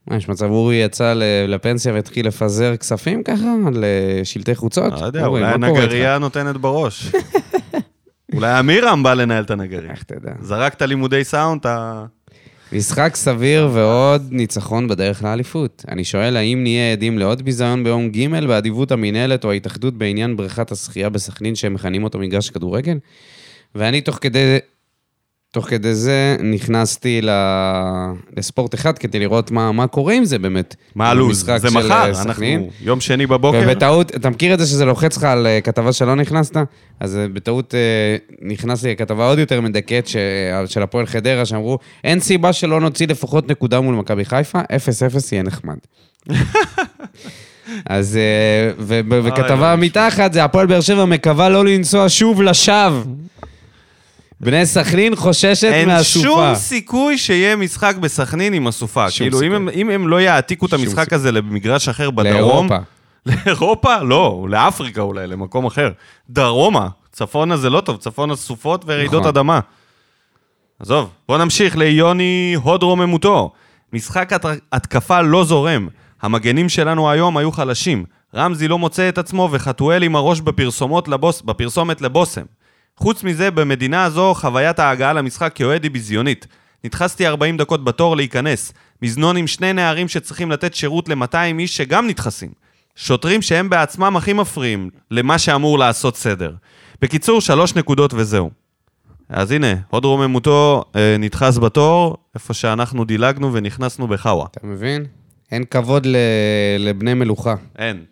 מה, 0.08 0.16
יש 0.16 0.30
מצב 0.30 0.50
אורי 0.50 0.76
יצא 0.76 1.14
לפנסיה 1.48 1.94
והתחיל 1.94 2.28
לפזר 2.28 2.78
כספים 2.78 3.24
ככה 3.24 3.56
על 3.68 3.84
אה, 3.84 4.56
חוצות? 4.56 4.94
לא 5.02 5.06
יודע, 5.06 5.26
אורי, 5.26 5.42
אולי? 5.42 5.54
הנגרייה 5.54 6.18
נותנת 6.18 6.58
בראש. 6.58 7.12
אולי 8.36 8.60
אמירם 8.60 9.04
בא 9.04 9.14
לנהל 9.14 9.44
את 9.44 9.52
הנגרייה. 9.52 9.92
איך 9.92 10.04
תדע. 10.04 10.32
זרקת 10.42 10.82
לימודי 10.82 11.24
סאונד, 11.24 11.60
אתה... 11.60 12.06
משחק 12.72 13.16
סביר 13.16 13.70
ועוד 13.74 14.28
ניצחון 14.32 14.88
בדרך 14.88 15.24
לאליפות. 15.24 15.86
אני 15.88 16.04
שואל, 16.04 16.38
האם 16.38 16.64
נהיה 16.64 16.92
עדים 16.92 17.20
לעוד 17.20 17.42
ביזיון 17.42 17.84
ביום 17.84 18.10
ג' 18.10 18.48
באדיבות 18.48 18.92
המינהלת 18.92 19.46
או 19.46 19.52
ההתאחדות 19.52 19.94
בעניין 19.94 20.38
בריכת 20.38 20.72
השחייה 20.72 21.10
בסכנין 21.10 21.56
שהם 21.56 21.74
מכנים 21.74 22.04
אותו 22.04 22.20
מגרש 22.20 22.50
כדורגל? 22.50 22.98
ואני 23.76 24.02
תוך 24.02 24.18
כדי, 24.22 24.58
תוך 25.54 25.66
כדי 25.70 25.96
זה 25.96 26.36
נכנסתי. 26.44 27.22
לספורט 28.38 28.76
אחד 28.76 28.98
כדי 28.98 29.20
לראות 29.20 29.52
מה, 29.52 29.72
מה 29.72 29.88
קורה 29.88 30.14
עם 30.14 30.26
זה 30.26 30.40
באמת. 30.40 30.76
מה 30.96 31.10
הלו"ז? 31.10 31.52
זה 31.58 31.70
מחר, 31.70 31.92
אה, 31.92 32.06
אנחנו 32.06 32.34
סכנין. 32.34 32.70
יום 32.82 33.02
שני 33.02 33.28
בבוקר. 33.28 33.62
ובטעות, 33.64 34.16
אתה 34.16 34.30
מכיר 34.30 34.54
את 34.54 34.60
זה 34.60 34.66
שזה 34.66 34.86
לוחץ 34.86 35.18
לך 35.18 35.24
על 35.24 35.48
אה, 35.48 35.62
כתבה 35.62 35.94
שלא 35.94 36.16
נכנסת? 36.16 36.56
אז 37.00 37.18
אה, 37.18 37.28
בטעות 37.34 37.76
אה, 37.76 38.16
נכנסתי 38.42 38.92
לכתבה 38.92 39.28
עוד 39.28 39.40
יותר 39.40 39.62
מדכאת 39.62 40.08
של 40.66 40.82
הפועל 40.84 41.06
חדרה, 41.06 41.46
שאמרו, 41.46 41.80
אין 42.04 42.20
סיבה 42.20 42.54
שלא 42.54 42.80
נוציא 42.80 43.08
לפחות 43.08 43.52
נקודה 43.52 43.82
מול 43.82 43.96
מכבי 43.96 44.26
חיפה, 44.26 44.60
0-0 44.60 44.64
יהיה 45.32 45.44
נחמד. 45.44 45.78
אז, 47.86 48.20
וכתבה 49.08 49.76
מתחת, 49.76 50.34
זה 50.34 50.44
הפועל 50.44 50.68
באר 50.68 50.82
שבע 50.82 51.06
מקווה 51.06 51.50
לא 51.50 51.66
לנסוע 51.66 52.06
שוב 52.10 52.42
לשווא. 52.42 53.04
בני 54.40 54.66
סכנין 54.66 55.16
חוששת 55.16 55.64
אין 55.64 55.88
מהסופה. 55.88 56.24
שום 56.24 56.56
סיכוי 56.56 57.18
שיהיה 57.18 57.56
משחק 57.56 57.96
בסכנין 57.96 58.54
עם 58.54 58.68
הסופה. 58.68 59.06
כאילו, 59.12 59.38
אם 59.38 59.42
סיכוי. 59.42 59.56
הם, 59.56 59.70
אם 59.70 59.90
הם 59.90 60.08
לא 60.08 60.22
יעתיקו 60.22 60.66
את 60.66 60.74
המשחק 60.74 61.04
סיכוי. 61.04 61.16
הזה 61.16 61.32
למגרש 61.32 61.90
אחר 61.90 62.12
בדרום... 62.12 62.68
לאירופה. 62.68 62.78
לאירופה? 63.46 63.98
לא, 63.98 64.46
לאפריקה 64.50 65.02
אולי, 65.02 65.28
למקום 65.28 65.66
אחר. 65.66 65.92
דרומה. 66.30 66.88
צפונה 67.12 67.58
זה 67.58 67.70
לא 67.70 67.82
טוב, 67.82 67.98
צפונה 67.98 68.36
סופות 68.36 68.84
ורעידות 68.88 69.22
נכון. 69.22 69.28
אדמה. 69.28 69.60
עזוב, 70.80 71.10
בוא 71.28 71.38
נמשיך 71.38 71.78
ליוני 71.78 72.56
הוד 72.64 72.84
רוממותו. 72.84 73.52
משחק 73.94 74.34
הת... 74.34 74.46
התקפה 74.72 75.22
לא 75.22 75.44
זורם. 75.44 75.88
המגנים 76.22 76.70
שלנו 76.70 77.12
היום 77.12 77.38
היו 77.38 77.52
חלשים. 77.52 78.06
רמזי 78.36 78.68
לא 78.68 78.78
מוצא 78.78 79.10
את 79.10 79.18
עצמו 79.18 79.50
וחתואל 79.52 80.04
עם 80.04 80.16
הראש 80.16 80.42
בפרסומות 80.42 81.08
לבוס... 81.08 81.42
בפרסומת 81.42 82.02
לבושם. 82.02 82.42
חוץ 82.98 83.24
מזה, 83.24 83.52
במדינה 83.52 84.04
הזו 84.04 84.34
חוויית 84.34 84.80
ההגעה 84.80 85.14
למשחק 85.14 85.52
כאוהד 85.56 85.84
היא 85.84 85.92
ביזיונית. 85.92 86.48
נדחסתי 86.84 87.28
40 87.28 87.58
דקות 87.58 87.84
בתור 87.84 88.16
להיכנס. 88.16 88.74
מזנון 89.02 89.38
עם 89.38 89.48
שני 89.48 89.74
נערים 89.74 90.08
שצריכים 90.08 90.52
לתת 90.52 90.74
שירות 90.74 91.10
ל-200 91.10 91.60
איש 91.60 91.78
שגם 91.78 92.08
נדחסים. 92.08 92.52
שוטרים 92.96 93.42
שהם 93.42 93.70
בעצמם 93.70 94.18
הכי 94.18 94.34
מפריעים 94.34 94.90
למה 95.12 95.40
שאמור 95.40 95.80
לעשות 95.80 96.18
סדר. 96.18 96.54
בקיצור, 97.02 97.42
שלוש 97.42 97.76
נקודות 97.76 98.14
וזהו. 98.14 98.52
אז 99.30 99.52
הנה, 99.52 99.74
הוד 99.90 100.06
רוממותו 100.06 100.84
אה, 100.96 101.16
נדחס 101.20 101.58
בתור, 101.58 102.18
איפה 102.36 102.54
שאנחנו 102.54 103.06
דילגנו 103.06 103.54
ונכנסנו 103.54 104.08
בחאווה. 104.08 104.46
אתה 104.52 104.68
מבין? 104.68 105.06
אין 105.52 105.64
כבוד 105.64 106.06
ל... 106.06 106.16
לבני 106.80 107.14
מלוכה. 107.14 107.56
אין. 107.78 108.04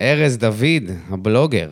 ארז 0.00 0.38
דוד, 0.38 0.90
הבלוגר. 1.08 1.70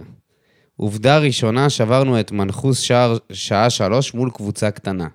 עובדה 0.80 1.18
ראשונה, 1.18 1.70
שברנו 1.70 2.20
את 2.20 2.32
מנחוס 2.32 2.80
שער, 2.80 3.16
שעה 3.32 3.70
שלוש 3.70 4.14
מול 4.14 4.30
קבוצה 4.30 4.70
קטנה. 4.70 5.06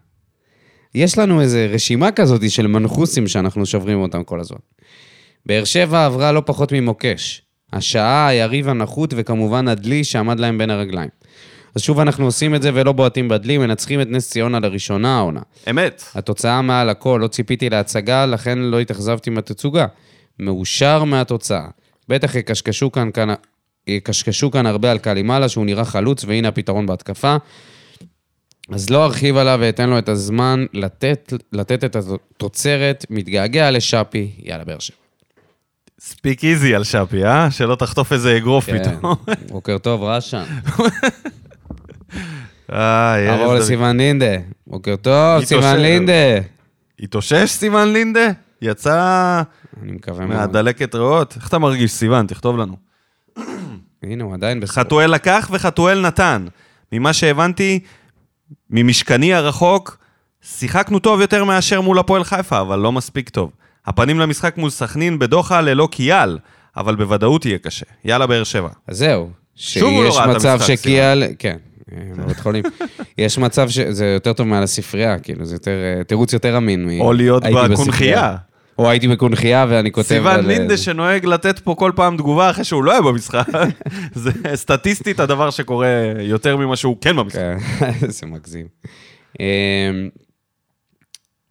יש 0.95 1.17
לנו 1.17 1.41
איזו 1.41 1.57
רשימה 1.69 2.11
כזאת 2.11 2.51
של 2.51 2.67
מנחוסים 2.67 3.27
שאנחנו 3.27 3.65
שוברים 3.65 4.01
אותם 4.01 4.23
כל 4.23 4.39
הזמן. 4.39 4.57
באר 5.45 5.63
שבע 5.63 6.05
עברה 6.05 6.31
לא 6.31 6.41
פחות 6.45 6.71
ממוקש. 6.71 7.41
השעה, 7.73 8.27
היריב 8.27 8.69
הנחות 8.69 9.13
וכמובן 9.17 9.67
הדלי 9.67 10.03
שעמד 10.03 10.39
להם 10.39 10.57
בין 10.57 10.69
הרגליים. 10.69 11.09
אז 11.75 11.81
שוב 11.81 11.99
אנחנו 11.99 12.25
עושים 12.25 12.55
את 12.55 12.61
זה 12.61 12.71
ולא 12.73 12.91
בועטים 12.91 13.29
בדלי, 13.29 13.57
מנצחים 13.57 14.01
את 14.01 14.07
נס 14.09 14.29
ציונה 14.29 14.59
לראשונה 14.59 15.17
העונה. 15.17 15.41
אמת. 15.69 16.03
התוצאה 16.15 16.61
מעל 16.61 16.89
הכל, 16.89 17.19
לא 17.23 17.27
ציפיתי 17.27 17.69
להצגה, 17.69 18.25
לכן 18.25 18.59
לא 18.59 18.79
התאכזבתי 18.79 19.29
מהתצוגה. 19.29 19.85
מאושר 20.39 21.03
מהתוצאה. 21.03 21.67
בטח 22.09 22.35
יקשקשו 22.35 22.91
כאן, 22.91 23.09
כאן, 23.13 23.33
יקשקשו 23.87 24.51
כאן 24.51 24.65
הרבה 24.65 24.91
על 24.91 24.97
קלימאלה, 24.97 25.49
שהוא 25.49 25.65
נראה 25.65 25.85
חלוץ, 25.85 26.23
והנה 26.23 26.47
הפתרון 26.47 26.85
בהתקפה. 26.85 27.35
אז 28.69 28.89
לא 28.89 29.05
ארחיב 29.05 29.37
עליו 29.37 29.57
ואתן 29.61 29.89
לו 29.89 29.97
את 29.97 30.09
הזמן 30.09 30.65
לתת, 30.73 31.33
לתת 31.51 31.83
את 31.83 31.95
התוצרת, 31.95 33.05
מתגעגע 33.09 33.71
לשאפי, 33.71 34.31
יאללה, 34.43 34.63
באר 34.63 34.79
שבע. 34.79 34.97
ספיק 35.99 36.43
איזי 36.43 36.75
על 36.75 36.83
שפי, 36.83 37.25
אה? 37.25 37.51
שלא 37.51 37.75
תחטוף 37.75 38.13
איזה 38.13 38.37
אגרוף 38.37 38.65
כן, 38.65 38.83
פתאום. 38.83 39.15
בוקר 39.51 39.77
טוב, 39.77 40.03
ארז 40.03 40.23
נעבור 43.27 43.45
דוד. 43.45 43.57
לסיוון 43.57 43.97
לינדה. 43.97 44.35
בוקר 44.67 44.95
טוב. 44.95 45.43
סיוון 45.43 45.77
לינדה. 45.77 46.39
התאושש 46.99 47.51
סיוון 47.51 47.93
לינדה? 47.93 48.27
יצא 48.61 49.41
אני 49.83 49.91
מקווה 49.91 50.25
מאוד. 50.25 50.37
מהדלקת 50.37 50.95
ריאות? 50.95 51.35
איך 51.35 51.47
אתה 51.47 51.59
מרגיש, 51.59 51.91
סיוון? 51.91 52.27
תכתוב 52.27 52.57
לנו. 52.57 52.75
הנה, 54.03 54.23
הוא 54.23 54.33
עדיין 54.33 54.59
בסדר. 54.59 54.83
חתואל 54.83 55.11
לקח 55.13 55.49
וחתואל 55.51 56.01
נתן. 56.01 56.45
ממה 56.91 57.13
שהבנתי, 57.13 57.79
ממשכני 58.69 59.33
הרחוק, 59.33 59.97
שיחקנו 60.41 60.99
טוב 60.99 61.21
יותר 61.21 61.43
מאשר 61.43 61.81
מול 61.81 61.99
הפועל 61.99 62.23
חיפה, 62.23 62.61
אבל 62.61 62.79
לא 62.79 62.91
מספיק 62.91 63.29
טוב. 63.29 63.51
הפנים 63.85 64.19
למשחק 64.19 64.57
מול 64.57 64.69
סכנין 64.69 65.19
בדוחה 65.19 65.61
ללא 65.61 65.87
קיאל, 65.91 66.37
אבל 66.77 66.95
בוודאות 66.95 67.45
יהיה 67.45 67.57
קשה. 67.57 67.85
יאללה, 68.05 68.27
באר 68.27 68.43
שבע. 68.43 68.69
אז 68.87 68.97
זהו. 68.97 69.29
שוב 69.55 69.93
הוא 69.93 70.03
לא 70.03 70.11
שיש 70.11 70.19
ראה 70.19 70.31
את 70.31 70.35
מצב 70.35 70.49
המשחק, 70.49 70.75
שקיאל... 70.75 71.23
כן, 71.39 71.57
אה, 71.91 71.97
בבית 72.17 72.39
חולים. 72.39 72.63
יש 73.17 73.37
מצב 73.37 73.69
שזה 73.69 74.05
יותר 74.05 74.33
טוב 74.33 74.47
מעל 74.47 74.63
הספרייה, 74.63 75.19
כאילו, 75.19 75.45
זה 75.45 75.55
יותר... 75.55 75.71
אה, 75.97 76.03
תירוץ 76.03 76.33
יותר 76.33 76.57
אמין. 76.57 76.85
מ- 76.85 77.01
או 77.01 77.13
להיות 77.13 77.45
הייתי 77.45 77.73
בקונכייה. 77.73 78.35
או 78.77 78.89
הייתי 78.89 79.07
בקונכייה 79.07 79.65
ואני 79.69 79.91
כותב 79.91 80.07
סיוון 80.07 80.35
על... 80.35 80.45
לינדה 80.45 80.77
שנוהג 80.77 81.25
לתת 81.25 81.59
פה 81.59 81.75
כל 81.75 81.91
פעם 81.95 82.17
תגובה 82.17 82.49
אחרי 82.49 82.63
שהוא 82.63 82.83
לא 82.83 82.91
היה 82.91 83.01
במשחק. 83.01 83.47
זה 84.13 84.31
סטטיסטית 84.55 85.19
הדבר 85.19 85.49
שקורה 85.49 85.87
יותר 86.19 86.57
ממה 86.57 86.75
שהוא 86.75 86.97
כן 87.01 87.15
במשחק. 87.15 87.39
כן, 87.79 87.93
זה 88.17 88.25
מגזים. 88.25 88.65
אה, 89.41 89.45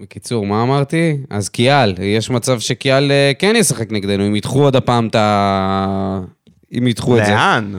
בקיצור, 0.00 0.46
מה 0.46 0.62
אמרתי? 0.62 1.16
אז 1.30 1.48
קיאל, 1.48 1.94
יש 2.00 2.30
מצב 2.30 2.60
שקיאל 2.60 3.12
אה, 3.12 3.32
כן 3.38 3.56
ישחק 3.56 3.92
נגדנו, 3.92 4.26
אם 4.26 4.36
ידחו 4.36 4.62
עוד 4.62 4.76
הפעם 4.76 5.06
את 5.06 5.14
ה... 5.14 6.20
אם 6.78 6.86
ידחו 6.86 7.18
את 7.18 7.26
זה. 7.26 7.32
לאן? 7.32 7.72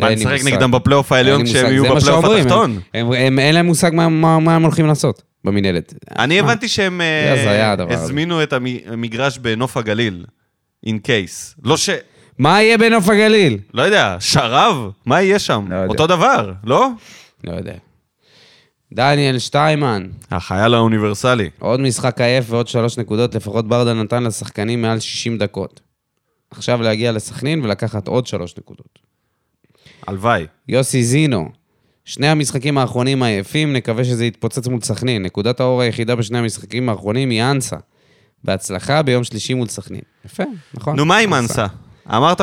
מה, 0.00 0.10
נשחק. 0.10 0.44
נגדם 0.44 0.70
בפלייאוף 0.70 1.12
העליון 1.12 1.44
כשהם 1.44 1.72
יהיו 1.72 1.84
בפלייאוף 1.84 2.24
התחתון? 2.24 2.80
אין 2.94 3.54
להם 3.54 3.66
מושג 3.66 3.90
מה 3.94 4.54
הם 4.54 4.62
הולכים 4.62 4.86
לעשות 4.86 5.22
במינהלת. 5.46 5.94
אני 6.18 6.38
הבנתי 6.40 6.68
שהם 6.68 7.00
אה. 7.00 7.74
הזמינו 7.88 8.42
את 8.42 8.52
המ- 8.52 8.66
המגרש 8.86 9.38
בנוף 9.38 9.76
הגליל, 9.76 10.24
in 10.86 10.90
case. 10.90 11.60
לא 11.64 11.76
ש... 11.76 11.90
מה 12.38 12.62
יהיה 12.62 12.78
בנוף 12.78 13.08
הגליל? 13.08 13.58
לא 13.74 13.82
יודע, 13.82 14.16
שרב? 14.20 14.90
מה 15.06 15.22
יהיה 15.22 15.38
שם? 15.38 15.66
לא. 15.70 15.84
אותו 15.86 16.06
דבר, 16.06 16.52
לא? 16.64 16.88
לא 17.44 17.52
יודע. 17.52 17.74
דניאל 18.92 19.38
שטיימן, 19.38 20.06
החייל 20.30 20.74
האוניברסלי. 20.74 21.50
עוד 21.58 21.80
משחק 21.80 22.20
עייף 22.20 22.44
ועוד 22.50 22.68
שלוש 22.68 22.98
נקודות, 22.98 23.34
לפחות 23.34 23.68
ברדה 23.68 23.94
נתן 23.94 24.22
לשחקנים 24.24 24.82
מעל 24.82 25.00
60 25.00 25.38
דקות. 25.38 25.80
עכשיו 26.50 26.82
להגיע 26.82 27.12
לסכנין 27.12 27.64
ולקחת 27.64 28.08
עוד 28.08 28.26
שלוש 28.26 28.54
נקודות. 28.58 28.98
הלוואי. 30.06 30.46
יוסי 30.68 31.02
זינו, 31.02 31.48
שני 32.06 32.28
המשחקים 32.28 32.78
האחרונים 32.78 33.22
עייפים, 33.22 33.72
נקווה 33.72 34.04
שזה 34.04 34.24
יתפוצץ 34.24 34.66
מול 34.66 34.80
סכנין. 34.80 35.22
נקודת 35.22 35.60
האור 35.60 35.80
היחידה 35.80 36.14
בשני 36.16 36.38
המשחקים 36.38 36.88
האחרונים 36.88 37.30
היא 37.30 37.42
אנסה. 37.42 37.76
בהצלחה 38.44 39.02
ביום 39.02 39.24
שלישי 39.24 39.54
מול 39.54 39.68
סכנין. 39.68 40.00
יפה, 40.26 40.42
נכון? 40.74 40.96
נו, 40.96 41.04
מה 41.04 41.16
עם 41.18 41.34
אנסה? 41.34 41.66
אמרת 42.14 42.40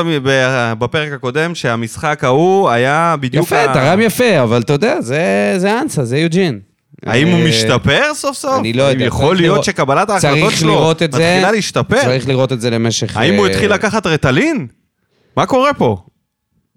בפרק 0.79 1.11
הקודם 1.13 1.55
שהמשחק 1.55 2.23
ההוא 2.23 2.69
היה 2.69 3.15
בדיוק... 3.19 3.45
יפה, 3.45 3.63
ה- 3.63 3.73
תרם 3.73 4.01
יפה, 4.01 4.43
אבל 4.43 4.61
אתה 4.61 4.73
יודע, 4.73 5.01
זה, 5.01 5.53
זה 5.57 5.81
אנסה, 5.81 6.05
זה 6.05 6.17
יוג'ין. 6.17 6.59
האם 7.05 7.27
הוא 7.27 7.39
אה, 7.39 7.47
משתפר 7.47 8.13
סוף 8.13 8.37
סוף? 8.37 8.59
אני 8.59 8.73
לא 8.73 8.83
יודע, 8.83 9.05
יכול 9.05 9.35
להיות 9.35 9.63
שקבלת 9.63 10.09
ההחלטות 10.09 10.53
שלו. 10.53 10.89
מתחילה 11.01 11.51
להשתפר? 11.51 12.01
צריך 12.01 12.27
לראות 12.27 12.51
את 12.51 12.61
זה 12.61 12.69
למשך... 12.69 13.17
האם 13.17 13.33
הוא 13.35 13.45
אה, 13.45 13.51
התחיל 13.51 13.73
לקחת 13.73 14.07
רטלין? 14.07 14.67
מה 15.37 15.45
קורה 15.45 15.73
פה? 15.73 15.97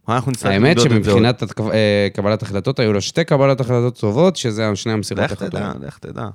אנחנו 0.08 0.32
נצטרך 0.32 0.52
האמת 0.52 0.76
למדוד 0.76 0.92
את 0.92 1.04
זה 1.04 1.10
עוד? 1.10 1.20
שמבחינת 1.20 1.42
אה, 1.72 2.08
קבלת 2.14 2.42
החלטות, 2.42 2.80
היו 2.80 2.92
לו 2.92 3.00
שתי 3.00 3.24
קבלת 3.24 3.60
החלטות 3.60 3.98
טובות, 3.98 4.36
שזה 4.36 4.70
שני 4.74 4.92
המסירות 4.92 5.24
לך 5.24 5.32
תדע, 5.32 5.58
החלטות. 5.58 5.82
לך 5.82 5.98
תדע. 5.98 6.28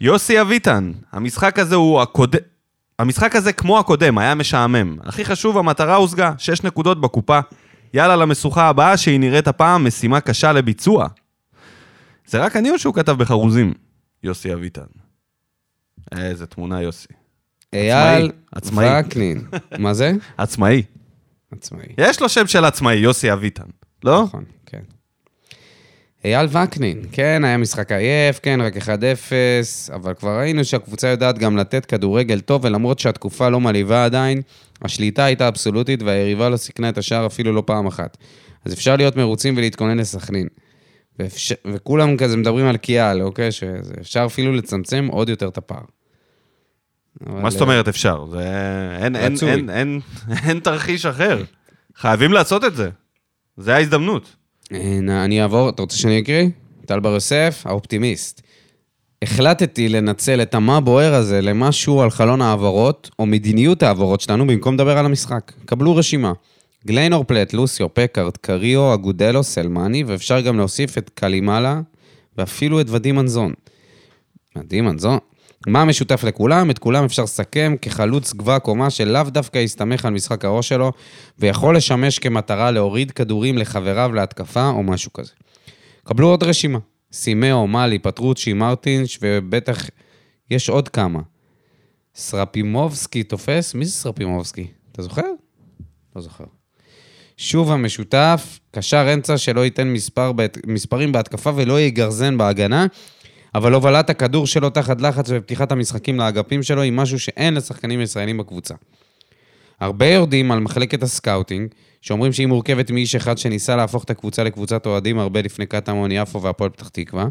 יוסי 0.00 0.40
אביטן, 0.40 0.92
המשחק 1.12 1.58
הזה 1.58 1.74
הוא 1.74 2.00
הקודם... 2.00 2.38
המשחק 2.98 3.36
הזה 3.36 3.52
כמו 3.52 3.78
הקודם, 3.78 4.18
היה 4.18 4.34
משעמם. 4.34 4.96
הכי 5.04 5.24
חשוב, 5.24 5.58
המטרה 5.58 5.96
הושגה, 5.96 6.32
שש 6.38 6.62
נקודות 6.62 7.00
בקופה. 7.00 7.40
יאללה 7.94 8.16
למשוכה 8.16 8.68
הבאה, 8.68 8.96
שהיא 8.96 9.20
נראית 9.20 9.48
הפעם 9.48 9.86
משימה 9.86 10.20
קשה 10.20 10.52
לביצוע. 10.52 11.06
זה 12.26 12.38
רק 12.38 12.56
אני 12.56 12.70
או 12.70 12.78
שהוא 12.78 12.94
כתב 12.94 13.12
בחרוזים? 13.12 13.74
יוסי 14.22 14.54
אביטן. 14.54 14.82
איזה 16.12 16.46
תמונה, 16.46 16.82
יוסי. 16.82 17.08
אייל 17.72 18.30
עצמאי. 18.52 19.00
וקנין. 19.00 19.46
מה 19.78 19.94
זה? 19.94 20.12
עצמאי. 20.36 20.82
עצמאי. 21.52 21.86
יש 21.98 22.20
לו 22.20 22.28
שם 22.28 22.46
של 22.46 22.64
עצמאי, 22.64 22.94
יוסי 22.94 23.32
אביטן. 23.32 23.64
לא? 24.04 24.22
נכון, 24.22 24.44
כן. 24.66 24.82
אייל 26.24 26.46
וקנין, 26.46 27.02
כן, 27.12 27.44
היה 27.44 27.56
משחק 27.56 27.92
עייף, 27.92 28.40
כן, 28.42 28.60
רק 28.60 28.76
1-0, 28.76 28.88
אבל 29.94 30.14
כבר 30.14 30.38
ראינו 30.38 30.64
שהקבוצה 30.64 31.08
יודעת 31.08 31.38
גם 31.38 31.56
לתת 31.56 31.86
כדורגל 31.86 32.40
טוב, 32.40 32.64
ולמרות 32.64 32.98
שהתקופה 32.98 33.48
לא 33.48 33.60
מלהיבה 33.60 34.04
עדיין, 34.04 34.42
השליטה 34.82 35.24
הייתה 35.24 35.48
אבסולוטית 35.48 36.02
והיריבה 36.02 36.48
לא 36.48 36.56
סיכנה 36.56 36.88
את 36.88 36.98
השער 36.98 37.26
אפילו 37.26 37.52
לא 37.52 37.62
פעם 37.66 37.86
אחת. 37.86 38.16
אז 38.64 38.72
אפשר 38.72 38.96
להיות 38.96 39.16
מרוצים 39.16 39.56
ולהתכונן 39.56 39.98
לסכנין. 39.98 40.46
ואפשר, 41.18 41.54
וכולם 41.66 42.16
כזה 42.16 42.36
מדברים 42.36 42.66
על 42.66 42.76
קיאל, 42.76 43.22
אוקיי? 43.22 43.52
שאפשר 43.52 44.24
אפילו 44.26 44.52
לצמצם 44.52 45.08
עוד 45.10 45.28
יותר 45.28 45.48
את 45.48 45.58
הפער. 45.58 45.82
אבל, 47.26 47.40
מה 47.42 47.50
זאת 47.50 47.60
אומרת 47.60 47.88
אפשר? 47.88 48.26
זה... 48.30 48.38
אין, 49.02 49.16
אין. 49.16 49.34
אין, 49.42 49.70
אין, 49.70 50.00
אין 50.46 50.60
תרחיש 50.60 51.06
אחר. 51.06 51.42
חייבים 51.96 52.32
לעשות 52.32 52.64
את 52.64 52.76
זה. 52.76 52.90
זה 53.56 53.74
ההזדמנות. 53.74 54.36
אה, 54.72 55.24
אני 55.24 55.42
אעבור, 55.42 55.68
אתה 55.68 55.82
רוצה 55.82 55.96
שאני 55.96 56.20
אקריא? 56.20 56.48
טל 56.86 57.00
בר 57.00 57.08
יוסף, 57.08 57.62
האופטימיסט. 57.64 58.42
החלטתי 59.22 59.88
לנצל 59.88 60.42
את 60.42 60.54
המה 60.54 60.80
בוער 60.80 61.14
הזה 61.14 61.40
למשהו 61.40 62.00
על 62.00 62.10
חלון 62.10 62.42
העברות, 62.42 63.10
או 63.18 63.26
מדיניות 63.26 63.82
העברות 63.82 64.20
שלנו, 64.20 64.46
במקום 64.46 64.74
לדבר 64.74 64.98
על 64.98 65.06
המשחק. 65.06 65.52
קבלו 65.64 65.96
רשימה. 65.96 66.32
גליינור 66.86 67.24
פלט, 67.24 67.52
לוסיו, 67.52 67.94
פקארט, 67.94 68.36
קריו, 68.36 68.94
אגודלו, 68.94 69.42
סלמני, 69.42 70.04
ואפשר 70.04 70.40
גם 70.40 70.56
להוסיף 70.56 70.98
את 70.98 71.10
קלימאלה, 71.14 71.80
ואפילו 72.38 72.80
את 72.80 72.86
ודים 72.88 73.16
מנזון. 73.16 73.52
ודים 74.56 74.84
מנזון? 74.84 75.18
מה 75.66 75.82
המשותף 75.82 76.24
לכולם? 76.24 76.70
את 76.70 76.78
כולם 76.78 77.04
אפשר 77.04 77.22
לסכם 77.22 77.74
כחלוץ 77.82 78.34
גבוה 78.34 78.58
קומה 78.58 78.90
שלאו 78.90 79.22
דווקא 79.22 79.58
יסתמך 79.58 80.04
על 80.04 80.12
משחק 80.12 80.44
הראש 80.44 80.68
שלו, 80.68 80.92
ויכול 81.38 81.76
לשמש 81.76 82.18
כמטרה 82.18 82.70
להוריד 82.70 83.10
כדורים 83.10 83.58
לחבריו 83.58 84.12
להתקפה 84.12 84.68
או 84.68 84.82
משהו 84.82 85.12
כזה. 85.12 85.32
קבלו 86.04 86.28
עוד 86.28 86.42
רשימה. 86.42 86.78
סימאו, 87.12 87.66
מאלי, 87.66 87.98
פטרוצ'י, 87.98 88.52
מרטינש, 88.52 89.18
ובטח 89.22 89.86
יש 90.50 90.68
עוד 90.68 90.88
כמה. 90.88 91.20
סרפימובסקי 92.14 93.22
תופס? 93.22 93.74
מי 93.74 93.84
זה 93.84 93.92
סרפימובסקי? 93.92 94.66
אתה 94.92 95.02
זוכר? 95.02 95.26
לא 96.16 96.22
זוכר. 96.22 96.44
שוב 97.36 97.72
המשותף, 97.72 98.58
קשר 98.70 99.14
אמצע 99.14 99.38
שלא 99.38 99.64
ייתן 99.64 99.88
מספר, 99.88 100.32
מספרים 100.66 101.12
בהתקפה 101.12 101.50
ולא 101.56 101.80
יגרזן 101.80 102.38
בהגנה, 102.38 102.86
אבל 103.58 103.74
הובלת 103.74 104.10
הכדור 104.10 104.46
שלו 104.46 104.70
תחת 104.70 105.00
לחץ 105.00 105.24
ופתיחת 105.28 105.72
המשחקים 105.72 106.18
לאגפים 106.18 106.62
שלו 106.62 106.82
היא 106.82 106.92
משהו 106.92 107.18
שאין 107.18 107.54
לשחקנים 107.54 108.00
ישראלים 108.00 108.38
בקבוצה. 108.38 108.74
הרבה 109.80 110.06
יורדים 110.06 110.52
על 110.52 110.60
מחלקת 110.60 111.02
ה 111.02 111.09
scouting, 111.09 111.68
שאומרים 112.02 112.32
שהיא 112.32 112.46
מורכבת 112.46 112.90
מאיש 112.90 113.14
אחד 113.14 113.38
שניסה 113.38 113.76
להפוך 113.76 114.04
את 114.04 114.10
הקבוצה 114.10 114.44
לקבוצת 114.44 114.86
אוהדים 114.86 115.18
הרבה 115.18 115.42
לפני 115.42 115.66
קטמון 115.66 116.12
יפו 116.12 116.42
והפועל 116.42 116.70
פתח 116.70 116.88
תקווה, 116.88 117.26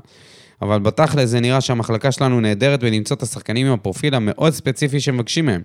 אבל 0.61 0.79
בתכל'ס 0.79 1.29
זה 1.29 1.39
נראה 1.39 1.61
שהמחלקה 1.61 2.11
שלנו 2.11 2.41
נהדרת 2.41 2.79
בלמצוא 2.79 3.17
את 3.17 3.23
השחקנים 3.23 3.67
עם 3.67 3.73
הפרופיל 3.73 4.15
המאוד 4.15 4.53
ספציפי 4.53 4.99
שמבקשים 4.99 5.45
מהם. 5.45 5.61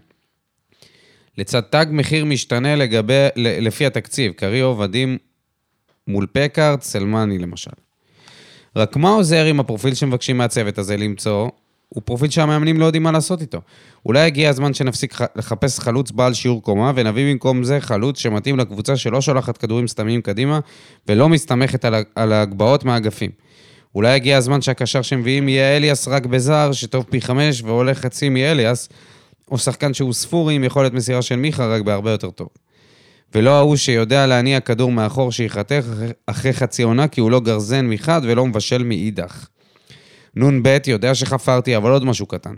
לצד 1.38 1.60
תג 1.60 1.86
מחיר 1.90 2.24
משתנה 2.24 2.76
לגבי, 2.76 3.26
לפי 3.36 3.86
התקציב, 3.86 4.32
קריו 4.32 4.66
עובדים 4.66 5.18
מול 6.08 6.26
פקארט, 6.32 6.82
סלמני 6.82 7.38
למשל. 7.38 7.81
רק 8.76 8.96
מה 8.96 9.10
עוזר 9.10 9.44
עם 9.44 9.60
הפרופיל 9.60 9.94
שמבקשים 9.94 10.38
מהצוות 10.38 10.78
הזה 10.78 10.96
למצוא? 10.96 11.48
הוא 11.88 12.02
פרופיל 12.04 12.30
שהמאמנים 12.30 12.80
לא 12.80 12.84
יודעים 12.84 13.02
מה 13.02 13.12
לעשות 13.12 13.40
איתו. 13.40 13.60
אולי 14.06 14.20
הגיע 14.20 14.50
הזמן 14.50 14.74
שנפסיק 14.74 15.14
לחפש 15.36 15.78
חלוץ 15.78 16.10
בעל 16.10 16.34
שיעור 16.34 16.62
קומה, 16.62 16.92
ונביא 16.94 17.32
במקום 17.32 17.64
זה 17.64 17.80
חלוץ 17.80 18.18
שמתאים 18.18 18.58
לקבוצה 18.58 18.96
שלא 18.96 19.20
שולחת 19.20 19.58
כדורים 19.58 19.88
סתמים 19.88 20.22
קדימה, 20.22 20.60
ולא 21.08 21.28
מסתמכת 21.28 21.84
על, 22.16 22.32
ההגבהות 22.32 22.84
מהאגפים. 22.84 23.30
אולי 23.94 24.14
הגיע 24.14 24.36
הזמן 24.36 24.60
שהקשר 24.60 25.02
שמביאים 25.02 25.48
יהיה 25.48 25.76
אליאס 25.76 26.08
רק 26.08 26.26
בזר, 26.26 26.72
שטוב 26.72 27.04
פי 27.10 27.20
חמש 27.20 27.62
ועולה 27.62 27.94
חצי 27.94 28.28
מאליאס, 28.28 28.88
או 29.50 29.58
שחקן 29.58 29.94
שהוא 29.94 30.12
ספורי 30.12 30.54
עם 30.54 30.64
יכולת 30.64 30.92
מסירה 30.92 31.22
של 31.22 31.36
מיכה, 31.36 31.66
רק 31.66 31.82
בהרבה 31.82 32.10
יותר 32.10 32.30
טוב. 32.30 32.48
ולא 33.34 33.50
ההוא 33.50 33.76
שיודע 33.76 34.26
להניע 34.26 34.60
כדור 34.60 34.92
מאחור 34.92 35.32
שיחתך 35.32 35.84
אחרי- 36.26 36.52
חצי 36.52 36.82
עונה, 36.82 37.08
כי 37.08 37.20
הוא 37.20 37.30
לא 37.30 37.40
גרזן 37.40 37.86
מחד 37.86 38.20
ולא 38.24 38.46
מבשל 38.46 38.82
מאידך. 38.82 39.46
נ"ב, 40.36 40.78
יודע 40.86 41.14
שחפרתי, 41.14 41.76
אבל 41.76 41.90
עוד 41.90 42.04
משהו 42.04 42.26
קטן. 42.26 42.54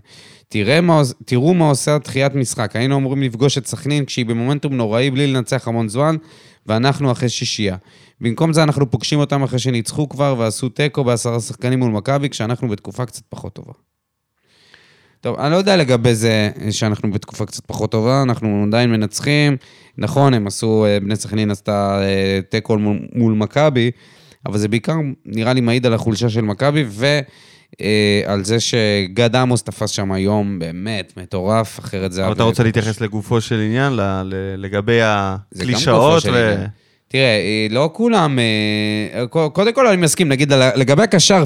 תראה 0.49 0.81
מה, 0.81 1.03
תראו 1.25 1.55
מה 1.55 1.69
עושה 1.69 1.99
דחיית 1.99 2.35
משחק. 2.35 2.77
היינו 2.77 2.97
אמורים 2.97 3.23
לפגוש 3.23 3.59
את 3.59 3.67
סכנין 3.67 4.05
כשהיא 4.05 4.27
במומנטום 4.27 4.75
נוראי 4.75 5.11
בלי 5.11 5.27
לנצח 5.27 5.69
המון 5.69 5.89
זמן, 5.89 6.17
ואנחנו 6.67 7.13
אחרי 7.13 7.29
שישייה. 7.29 7.77
במקום 8.21 8.53
זה 8.53 8.63
אנחנו 8.63 8.91
פוגשים 8.91 9.19
אותם 9.19 9.43
אחרי 9.43 9.59
שניצחו 9.59 10.09
כבר 10.09 10.35
ועשו 10.39 10.69
תיקו 10.69 11.05
בעשרה 11.05 11.41
שחקנים 11.41 11.79
מול 11.79 11.91
מכבי, 11.91 12.29
כשאנחנו 12.29 12.69
בתקופה 12.69 13.07
קצת 13.07 13.23
פחות 13.29 13.53
טובה. 13.53 13.73
טוב, 15.25 15.41
אני 15.41 15.53
לא 15.53 15.57
יודע 15.57 15.77
לגבי 15.77 16.15
זה 16.15 16.51
שאנחנו 16.71 17.11
בתקופה 17.11 17.47
קצת 17.47 17.67
פחות 17.67 17.91
טובה, 17.91 18.23
אנחנו 18.23 18.65
עדיין 18.67 18.91
מנצחים. 18.91 19.57
נכון, 19.99 20.35
הם 20.35 20.47
עשו, 20.47 20.85
אה, 20.85 21.01
בני 21.01 21.17
סכנין 21.17 21.51
עשתה 21.51 22.03
אה, 22.03 22.41
תיקו 22.49 22.79
מול, 22.79 22.99
מול 23.15 23.35
מכבי, 23.35 23.91
אבל 24.47 24.59
זה 24.59 24.69
בעיקר 24.69 24.95
נראה 25.27 25.53
לי 25.53 25.61
מעיד 25.61 25.87
על 25.87 25.95
החולשה 25.95 26.29
של 26.29 26.41
מכבי, 26.41 26.85
ועל 26.89 28.45
זה 28.45 28.61
שגד 28.61 29.37
עמוס 29.37 29.63
תפס 29.63 29.91
שם 29.91 30.13
יום 30.13 30.59
באמת 30.59 31.13
מטורף, 31.17 31.79
אחרת 31.79 32.13
זה... 32.13 32.25
אבל 32.25 32.33
אתה 32.33 32.43
רוצה. 32.43 32.63
להתייחס 32.63 33.01
לגופו 33.01 33.41
של 33.41 33.61
עניין, 33.61 33.93
לגבי 34.57 34.99
זה 35.51 35.65
גם 35.65 35.71
גופו 35.73 35.77
הקלישאות 35.77 36.23
של 36.23 36.35
ו... 36.35 36.65
תראה, 37.15 37.25
אה, 37.25 37.67
לא 37.71 37.91
כולם... 37.93 38.39
אה, 38.39 39.27
קודם 39.53 39.73
כל 39.73 39.87
אני 39.87 39.97
מסכים, 39.97 40.29
נגיד 40.29 40.53
לגבי 40.53 41.03
הקשר 41.03 41.43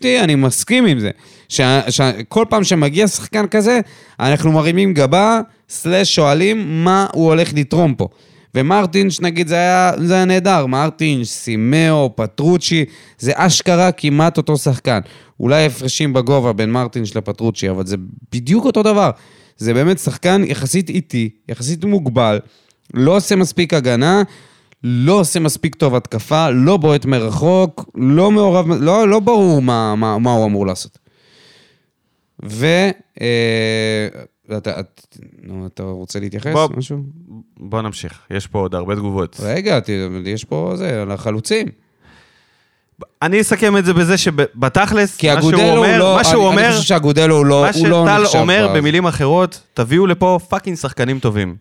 50-50, 0.00 0.04
אני 0.24 0.34
מסכים 0.34 0.86
עם 0.86 0.98
זה. 0.98 1.10
שכל 1.48 2.44
פעם 2.48 2.64
שמגיע 2.64 3.08
שחקן 3.08 3.46
כזה, 3.46 3.80
אנחנו 4.20 4.52
מרימים 4.52 4.94
גבה, 4.94 5.40
סלאש 5.68 6.14
שואלים 6.14 6.84
מה 6.84 7.06
הוא 7.12 7.26
הולך 7.26 7.50
לתרום 7.54 7.94
פה. 7.94 8.08
ומרטינש, 8.54 9.20
נגיד, 9.20 9.48
זה 9.48 9.54
היה, 9.54 9.92
זה 9.98 10.14
היה 10.14 10.24
נהדר. 10.24 10.66
מרטינש, 10.66 11.28
סימאו, 11.28 12.16
פטרוצ'י, 12.16 12.84
זה 13.18 13.32
אשכרה 13.34 13.92
כמעט 13.92 14.36
אותו 14.36 14.58
שחקן. 14.58 15.00
אולי 15.40 15.66
הפרשים 15.66 16.12
בגובה 16.12 16.52
בין 16.52 16.70
מרטינש 16.70 17.16
לפטרוצ'י, 17.16 17.70
אבל 17.70 17.86
זה 17.86 17.96
בדיוק 18.32 18.64
אותו 18.64 18.82
דבר. 18.82 19.10
זה 19.56 19.74
באמת 19.74 19.98
שחקן 19.98 20.42
יחסית 20.44 20.88
איטי, 20.88 21.28
יחסית 21.48 21.84
מוגבל, 21.84 22.38
לא 22.94 23.16
עושה 23.16 23.36
מספיק 23.36 23.74
הגנה, 23.74 24.22
לא 24.84 25.12
עושה 25.12 25.40
מספיק 25.40 25.74
טוב 25.74 25.94
התקפה, 25.94 26.50
לא 26.50 26.76
בועט 26.76 27.04
מרחוק, 27.04 27.90
לא 27.94 28.30
מעורב, 28.30 28.66
לא, 28.80 29.08
לא 29.08 29.20
ברור 29.20 29.62
מה, 29.62 29.94
מה, 29.94 30.18
מה 30.18 30.32
הוא 30.32 30.46
אמור 30.46 30.66
לעשות. 30.66 30.98
ו... 32.44 32.66
אה, 33.20 34.08
אתה, 34.58 34.80
את, 34.80 35.16
נו, 35.42 35.66
אתה 35.66 35.82
רוצה 35.82 36.20
להתייחס? 36.20 36.52
בוא. 36.52 36.68
משהו? 36.76 36.98
בוא 37.56 37.82
נמשיך, 37.82 38.20
יש 38.30 38.46
פה 38.46 38.58
עוד 38.58 38.74
הרבה 38.74 38.96
תגובות. 38.96 39.36
רגע, 39.42 39.80
ת- 39.80 39.88
יש 40.24 40.44
פה 40.44 40.72
זה, 40.76 41.02
על 41.02 41.10
החלוצים. 41.10 41.66
אני 43.22 43.40
אסכם 43.40 43.76
את 43.76 43.84
זה 43.84 43.94
בזה 43.94 44.18
שבתכלס, 44.18 45.16
כי 45.16 45.34
מה 45.34 45.42
שהוא 45.42 45.52
אומר, 45.54 45.98
לא... 45.98 46.14
מה 46.16 46.24
שהוא 46.24 46.42
אני, 46.42 46.50
אומר, 46.52 46.66
אני 46.66 46.72
חושב 46.74 46.88
שאגודלו 46.88 47.36
הוא 47.36 47.46
לא, 47.46 47.60
מה 47.62 47.70
הוא 47.78 47.88
לא 47.88 48.04
שטל 48.06 48.22
נחשב 48.22 48.38
אומר 48.38 48.68
ב- 48.72 48.76
במילים 48.78 49.06
אחרות, 49.06 49.62
תביאו 49.74 50.06
לפה 50.06 50.38
פאקינג 50.48 50.76
שחקנים 50.76 51.18
טובים. 51.18 51.56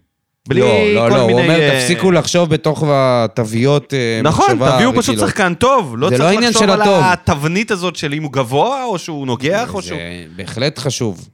בלי 0.47 0.59
לא, 0.59 0.93
לא, 0.95 1.09
כל 1.09 1.15
לא, 1.15 1.21
הוא 1.21 1.27
מיני, 1.31 1.41
אומר, 1.41 1.59
אה, 1.59 1.79
תפסיקו 1.81 2.11
לחשוב 2.11 2.49
בתוך 2.49 2.83
התוויות 2.87 3.93
אה, 3.93 4.21
נכון, 4.23 4.59
תביאו 4.75 4.93
פשוט. 4.95 5.19
שחקן 5.19 5.53
טוב, 5.53 5.95
לא 5.97 6.09
זה 6.09 6.15
צריך 6.17 6.29
לא 6.29 6.35
עניין 6.35 6.51
לחשוב 6.51 6.63
של 6.63 6.69
על 6.71 6.81
הטוב. 6.81 7.03
התבנית 7.03 7.71
הזאת 7.71 7.95
של 7.95 8.13
אם 8.13 8.23
הוא 8.23 8.31
גבוה, 8.33 8.83
או 8.83 8.99
שהוא 8.99 9.27
נוגח, 9.27 9.73
או 9.73 9.81
זה 9.81 9.87
שהוא... 9.87 9.99
בהחלט 10.35 10.79
חשוב 10.79 11.29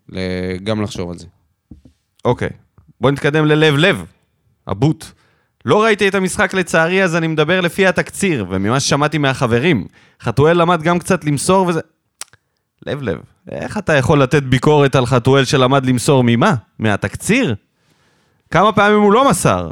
גם 0.63 0.81
לחשוב 0.81 1.11
על 1.11 1.17
זה. 1.17 1.25
אוקיי, 2.25 2.49
בוא 3.01 3.11
נתקדם 3.11 3.45
ללב 3.45 3.75
לב, 3.77 4.03
הבוט. 4.67 5.05
לא 5.65 5.83
ראיתי 5.83 6.07
את 6.07 6.15
המשחק 6.15 6.53
לצערי, 6.53 7.03
אז 7.03 7.15
אני 7.15 7.27
מדבר 7.27 7.61
לפי 7.61 7.87
התקציר, 7.87 8.45
וממה 8.49 8.79
ששמעתי 8.79 9.17
מהחברים. 9.17 9.87
חתואל 10.21 10.61
למד 10.61 10.81
גם 10.81 10.99
קצת 10.99 11.25
למסור 11.25 11.67
וזה... 11.67 11.79
לב 12.85 13.01
לב, 13.01 13.17
איך 13.51 13.77
אתה 13.77 13.93
יכול 13.93 14.21
לתת 14.23 14.43
ביקורת 14.43 14.95
על 14.95 15.05
חתואל 15.05 15.45
שלמד 15.45 15.85
למסור 15.85 16.23
ממה? 16.25 16.55
מהתקציר? 16.79 17.55
כמה 18.55 18.71
פעמים 18.71 18.99
הוא 18.99 19.13
לא 19.13 19.29
מסר? 19.29 19.69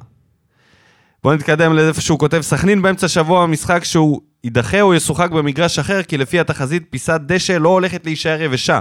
בוא 1.23 1.33
נתקדם 1.33 1.73
לאיפה 1.73 2.01
שהוא 2.01 2.19
כותב, 2.19 2.41
סכנין 2.41 2.81
באמצע 2.81 3.07
שבוע 3.07 3.43
המשחק 3.43 3.83
שהוא 3.83 4.21
יידחה 4.43 4.81
או 4.81 4.93
ישוחק 4.93 5.31
במגרש 5.31 5.79
אחר, 5.79 6.03
כי 6.03 6.17
לפי 6.17 6.39
התחזית 6.39 6.83
פיסת 6.89 7.21
דשא 7.25 7.51
לא 7.51 7.69
הולכת 7.69 8.05
להישאר 8.05 8.41
יבשה. 8.41 8.79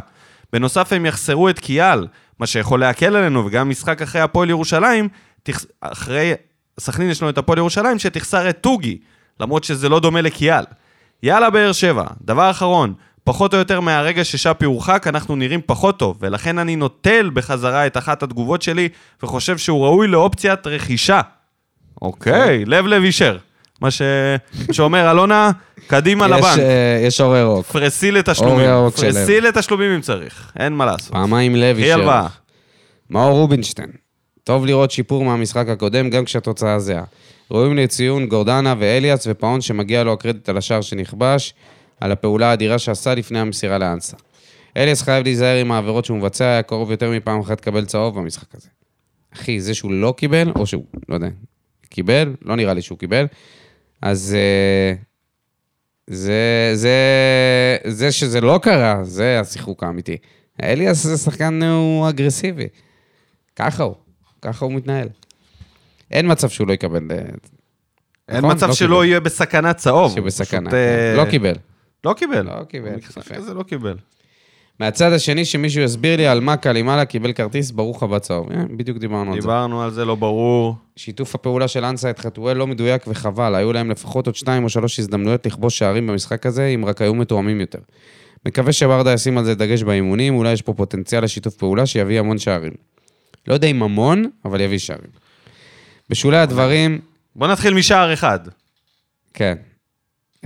בנוסף 0.52 0.92
הם 0.92 1.06
יחסרו 1.06 1.48
את 1.48 1.58
קיאל, 1.58 2.06
מה 2.38 2.46
שיכול 2.46 2.80
להקל 2.80 3.16
עלינו, 3.16 3.46
וגם 3.46 3.68
משחק 3.68 4.02
אחרי 4.02 4.20
הפועל 4.20 4.50
ירושלים, 4.50 5.08
תחס... 5.42 5.66
אחרי 5.80 6.32
סכנין 6.80 7.10
יש 7.10 7.22
לנו 7.22 7.30
את 7.30 7.38
הפועל 7.38 7.58
ירושלים 7.58 7.98
שתחסר 7.98 8.50
את 8.50 8.60
טוגי, 8.60 8.98
למרות 9.40 9.64
שזה 9.64 9.88
לא 9.88 10.00
דומה 10.00 10.20
לקיאל. 10.20 10.64
יאללה 11.22 11.50
באר 11.50 11.72
שבע, 11.72 12.04
דבר 12.22 12.50
אחרון, 12.50 12.94
פחות 13.24 13.54
או 13.54 13.58
יותר 13.58 13.80
מהרגע 13.80 14.24
ששאפי 14.24 14.64
הורחק, 14.64 15.06
אנחנו 15.06 15.36
נראים 15.36 15.60
פחות 15.66 15.98
טוב, 15.98 16.18
ולכן 16.20 16.58
אני 16.58 16.76
נוטל 16.76 17.30
בחזרה 17.34 17.86
את 17.86 17.96
אחת 17.96 18.22
התגובות 18.22 18.62
שלי, 18.62 18.88
וחושב 19.22 19.58
שהוא 19.58 19.84
ראוי 19.84 20.08
לאופציית 20.08 20.66
רכישה. 20.66 21.20
אוקיי, 22.02 22.64
לב 22.64 22.86
לב 22.86 23.02
אישר. 23.02 23.38
מה 23.80 23.90
ש... 23.90 24.02
שאומר 24.72 25.10
אלונה, 25.10 25.50
קדימה 25.86 26.26
יש, 26.26 26.32
לבנק. 26.32 26.58
אה, 26.58 27.00
יש 27.02 27.20
אור 27.20 27.36
ירוק. 27.36 27.66
פרסי 27.66 28.10
אור 28.10 28.18
לתשלומים. 28.18 28.68
ירוק 28.68 28.96
של 28.96 29.12
פרסי 29.12 29.40
לתשלומים 29.40 29.90
אם 29.90 30.00
צריך, 30.00 30.52
אין 30.58 30.72
מה 30.72 30.86
לעשות. 30.86 31.12
פעמיים 31.12 31.56
לוי 31.56 31.82
קחי 31.82 31.92
הלוואה. 31.92 32.26
מאור 33.10 33.38
רובינשטיין. 33.38 33.90
טוב 34.44 34.66
לראות 34.66 34.90
שיפור 34.90 35.24
מהמשחק 35.24 35.68
הקודם, 35.68 36.10
גם 36.10 36.24
כשהתוצאה 36.24 36.78
זהה. 36.78 37.02
ראויים 37.50 37.76
לציון 37.76 38.26
גורדנה 38.26 38.74
ואליאס 38.78 39.26
ופאון 39.30 39.60
שמגיע 39.60 40.04
לו 40.04 40.12
הקרדיט 40.12 40.48
על 40.48 40.56
השער 40.56 40.80
שנכבש, 40.80 41.54
על 42.02 42.12
הפעולה 42.12 42.50
האדירה 42.50 42.78
שעשה 42.78 43.14
לפני 43.14 43.38
המסירה 43.38 43.78
לאנסה. 43.78 44.16
אליאס 44.76 45.02
חייב 45.02 45.24
להיזהר 45.24 45.56
עם 45.56 45.72
העבירות 45.72 46.04
שהוא 46.04 46.18
מבצע, 46.18 46.44
היה 46.44 46.62
קרוב 46.62 46.90
יותר 46.90 47.10
מפעם 47.10 47.40
אחת 47.40 47.60
לקבל 47.60 47.84
צהוב 47.84 48.18
במשחק 48.18 48.54
הזה. 48.54 48.68
אחי, 49.34 49.60
זה 49.60 49.74
שהוא 49.74 49.92
לא 49.92 50.14
קיבל, 50.16 50.52
או 50.56 50.66
שהוא, 50.66 50.84
לא 51.08 51.14
יודע, 51.14 51.28
קיבל, 51.88 52.34
לא 52.42 52.56
נראה 52.56 52.74
לי 52.74 52.82
שהוא 52.82 52.98
קיבל, 52.98 53.26
אז 54.02 54.36
אה, 54.38 54.94
זה, 56.06 56.70
זה, 56.74 56.96
זה 57.84 58.12
שזה 58.12 58.40
לא 58.40 58.60
קרה, 58.62 59.04
זה 59.04 59.40
השיחוק 59.40 59.82
האמיתי. 59.82 60.16
אליאס 60.62 61.02
זה 61.02 61.16
שחקן, 61.16 61.62
הוא 61.62 62.08
אגרסיבי. 62.08 62.68
ככה 63.56 63.82
הוא, 63.82 63.94
ככה 64.42 64.64
הוא 64.64 64.72
מתנהל. 64.72 65.08
אין 66.10 66.32
מצב 66.32 66.48
שהוא 66.48 66.68
לא 66.68 66.72
יקבל, 66.72 67.08
אה, 67.10 67.16
אין 68.28 68.38
נכון? 68.38 68.50
מצב 68.50 68.66
לא 68.66 68.74
שלא 68.74 68.88
קיבל. 68.88 69.04
יהיה 69.04 69.20
בסכנת 69.20 69.76
צהוב. 69.76 70.14
שבסכנה. 70.14 70.70
פשוט, 70.70 70.74
אה, 70.74 71.14
לא 71.16 71.30
קיבל. 71.30 71.54
לא 72.04 72.12
קיבל. 72.12 72.42
לא 72.42 72.64
קיבל, 72.64 72.90
במשחק 72.90 73.26
יפה. 73.26 73.36
הזה 73.36 73.54
לא 73.54 73.62
קיבל. 73.62 73.96
מהצד 74.80 75.12
השני, 75.12 75.44
שמישהו 75.44 75.82
יסביר 75.82 76.16
לי 76.16 76.26
על 76.26 76.40
מה 76.40 76.56
קלימאלה 76.56 77.04
קיבל 77.04 77.32
כרטיס, 77.32 77.70
ברוך 77.70 78.02
הבא 78.02 78.18
צהוב. 78.18 78.52
אה, 78.52 78.64
בדיוק 78.76 78.98
דיברנו 78.98 79.32
על 79.32 79.40
זה. 79.40 79.46
דיברנו 79.46 79.82
על 79.82 79.90
זה, 79.90 80.04
לא 80.04 80.14
ברור. 80.14 80.76
שיתוף 80.96 81.34
הפעולה 81.34 81.68
של 81.68 81.84
אנסה 81.84 82.10
את 82.10 82.18
חתואל 82.18 82.56
לא 82.56 82.66
מדויק 82.66 83.02
וחבל, 83.08 83.54
היו 83.54 83.72
להם 83.72 83.90
לפחות 83.90 84.26
עוד 84.26 84.36
שתיים 84.36 84.64
או 84.64 84.68
שלוש 84.68 84.98
הזדמנויות 84.98 85.46
לכבוש 85.46 85.78
שערים 85.78 86.06
במשחק 86.06 86.46
הזה, 86.46 86.66
אם 86.66 86.84
רק 86.84 87.02
היו 87.02 87.14
מתואמים 87.14 87.60
יותר. 87.60 87.78
מקווה 88.46 88.72
שברדה 88.72 89.12
ישים 89.12 89.38
על 89.38 89.44
זה 89.44 89.54
דגש 89.54 89.82
באימונים, 89.82 90.34
אולי 90.34 90.52
יש 90.52 90.62
פה 90.62 90.74
פוטנציאל 90.74 91.24
לשיתוף 91.24 91.54
פעולה 91.54 91.86
שיביא 91.86 92.20
המון 92.20 92.38
שערים. 92.38 92.72
לא 93.48 93.54
יודע 93.54 93.68
אם 93.68 93.82
המון, 93.82 94.24
אבל 94.44 94.60
יביא 94.60 94.78
שערים. 94.78 95.10
בשולי 96.10 96.36
הדברים, 96.36 97.00
בוא 97.36 97.48
נתחיל 97.48 97.74
משער 97.74 98.12
אחד. 98.12 98.40
כן. 99.34 99.54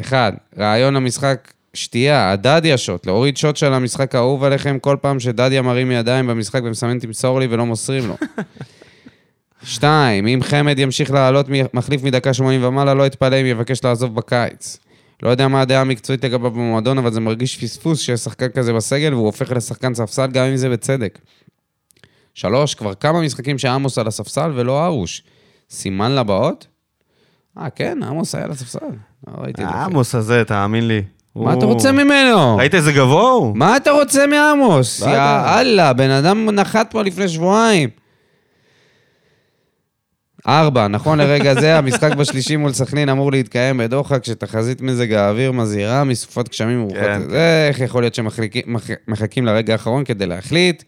אחד, 0.00 0.32
רעיון 0.58 0.94
למשחק 0.94 1.52
שתייה, 1.74 2.32
הדדיה 2.32 2.78
שוט, 2.78 3.06
להוריד 3.06 3.36
שוט 3.36 3.56
של 3.56 3.72
המשחק 3.72 4.14
האהוב 4.14 4.44
עליכם 4.44 4.78
כל 4.78 4.96
פעם 5.00 5.20
שדדיה 5.20 5.62
מרים 5.62 5.90
ידיים 5.90 6.26
במשחק 6.26 6.60
ומסמן 6.64 6.98
תמסור 6.98 7.40
לי 7.40 7.46
ולא 7.50 7.66
מוסרים 7.66 8.08
לו. 8.08 8.16
שתיים, 9.62 10.26
אם 10.26 10.40
חמד 10.42 10.78
ימשיך 10.78 11.10
לעלות 11.10 11.46
מחליף 11.74 12.02
מדקה 12.02 12.34
80 12.34 12.64
ומעלה, 12.64 12.94
לא 12.94 13.06
אתפלא 13.06 13.40
אם 13.40 13.46
יבקש 13.46 13.84
לעזוב 13.84 14.14
בקיץ. 14.14 14.78
לא 15.22 15.28
יודע 15.28 15.48
מה 15.48 15.60
הדעה 15.60 15.80
המקצועית 15.80 16.24
לגביו 16.24 16.50
במועדון, 16.50 16.98
אבל 16.98 17.12
זה 17.12 17.20
מרגיש 17.20 17.64
פספוס 17.64 18.00
שיש 18.00 18.20
שחקן 18.20 18.48
כזה 18.48 18.72
בסגל 18.72 19.14
והוא 19.14 19.26
הופך 19.26 19.52
לשחקן 19.52 19.94
ספסל, 19.94 20.26
גם 20.26 20.44
אם 20.44 20.56
זה 20.56 20.68
בצדק. 20.68 21.18
שלוש, 22.34 22.74
כבר 22.74 22.94
כמה 22.94 23.20
משחקים 23.20 23.58
שעמוס 23.58 23.98
על 23.98 24.06
הספסל 24.06 24.52
ולא 24.54 24.84
ארוש. 24.84 25.22
סימן 25.70 26.14
לבאות? 26.14 26.66
אה, 27.58 27.70
כן, 27.70 28.02
עמוס 28.02 28.34
היה 28.34 28.44
על 28.44 28.50
הספסל. 28.50 28.78
ראיתי 29.28 29.64
את 29.64 29.68
זה. 29.68 29.74
עמוס 29.74 30.14
הזה, 30.14 30.44
תאמין 30.44 30.88
לי. 30.88 31.02
מה 31.36 31.54
אתה 31.54 31.64
רוצה 31.64 31.92
ממנו? 31.92 32.56
ראית 32.56 32.74
איזה 32.74 32.92
גבוה 32.92 33.30
הוא? 33.30 33.56
מה 33.56 33.76
אתה 33.76 33.90
רוצה 33.90 34.26
מעמוס? 34.26 35.02
לא. 35.02 35.06
יא 35.06 35.60
אללה, 35.60 35.92
בן 35.92 36.10
אדם 36.10 36.50
נחת 36.50 36.90
פה 36.90 37.02
לפני 37.02 37.28
שבועיים. 37.28 37.88
ארבע, 40.48 40.88
נכון 40.88 41.18
לרגע 41.18 41.60
זה, 41.60 41.76
המשחק 41.78 42.14
בשלישי 42.14 42.56
מול 42.56 42.72
סכנין 42.72 43.08
אמור 43.08 43.32
להתקיים 43.32 43.78
בדוחה, 43.78 44.18
כשתחזית 44.18 44.80
מזג 44.80 45.12
האוויר 45.12 45.52
מזהירה 45.52 46.04
מסופות 46.04 46.48
גשמים 46.48 46.78
מרוחות. 46.80 46.98
כן. 46.98 47.28
זה 47.30 47.66
איך 47.68 47.80
יכול 47.80 48.02
להיות 48.02 48.14
שמחכים 48.14 49.46
לרגע 49.46 49.72
האחרון 49.72 50.04
כדי 50.04 50.26
להחליט? 50.26 50.82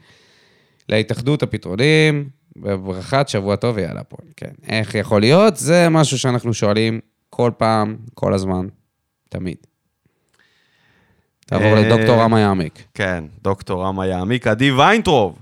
להתאחדות 0.89 1.43
הפתרונים, 1.43 2.29
בברכת 2.57 3.29
שבוע 3.29 3.57
טוב 3.57 3.77
ויאללה 3.77 4.05
פה. 4.05 4.17
כן. 4.37 4.51
איך 4.69 4.95
יכול 4.95 5.21
להיות? 5.21 5.57
זה 5.57 5.89
משהו 5.89 6.19
שאנחנו 6.19 6.55
שואלים 6.55 7.01
כל 7.41 7.51
פעם, 7.57 7.97
כל 8.15 8.35
הזמן, 8.35 8.67
תמיד. 9.29 9.57
תעבור 11.47 11.77
אה, 11.77 11.81
לדוקטור 11.81 12.23
רמה 12.23 12.41
יעמיק. 12.41 12.85
כן, 12.95 13.25
דוקטור 13.43 13.85
רמה 13.85 14.07
יעמיק, 14.07 14.47
עדי 14.47 14.73
ויינטרוב. 14.73 15.39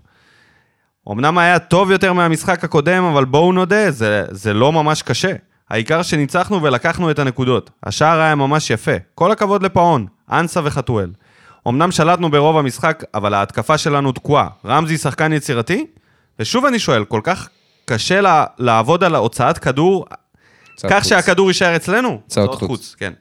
אמנם 1.12 1.38
היה 1.38 1.58
טוב 1.58 1.90
יותר 1.90 2.12
מהמשחק 2.12 2.64
הקודם, 2.64 3.04
אבל 3.04 3.24
בואו 3.24 3.52
נודה, 3.52 3.90
זה, 3.90 4.24
זה 4.30 4.54
לא 4.54 4.72
ממש 4.72 5.02
קשה. 5.02 5.32
העיקר 5.70 6.02
שניצחנו 6.02 6.62
ולקחנו 6.62 7.10
את 7.10 7.18
הנקודות. 7.18 7.70
השער 7.82 8.20
היה 8.20 8.34
ממש 8.34 8.70
יפה. 8.70 8.96
כל 9.14 9.32
הכבוד 9.32 9.62
לפאון, 9.62 10.06
אנסה 10.32 10.60
וחתואל. 10.64 11.10
אמנם 11.68 11.90
שלטנו 11.90 12.30
ברוב 12.30 12.58
המשחק, 12.58 13.04
אבל 13.14 13.34
ההתקפה 13.34 13.78
שלנו 13.78 14.12
תקועה. 14.12 14.48
רמזי 14.64 14.98
שחקן 14.98 15.32
יצירתי? 15.32 15.86
ושוב 16.38 16.64
אני 16.64 16.78
שואל, 16.78 17.04
כל 17.04 17.20
כך 17.24 17.48
קשה 17.84 18.20
לה, 18.20 18.44
לעבוד 18.58 19.04
על 19.04 19.14
הוצאת 19.14 19.58
כדור, 19.58 20.06
כך 20.82 20.98
חוץ. 20.98 21.08
שהכדור 21.08 21.48
יישאר 21.48 21.76
אצלנו? 21.76 22.08
הוצאות 22.08 22.50
הוצאות 22.50 22.70
חוץ. 22.70 22.94
כן. 22.98 23.12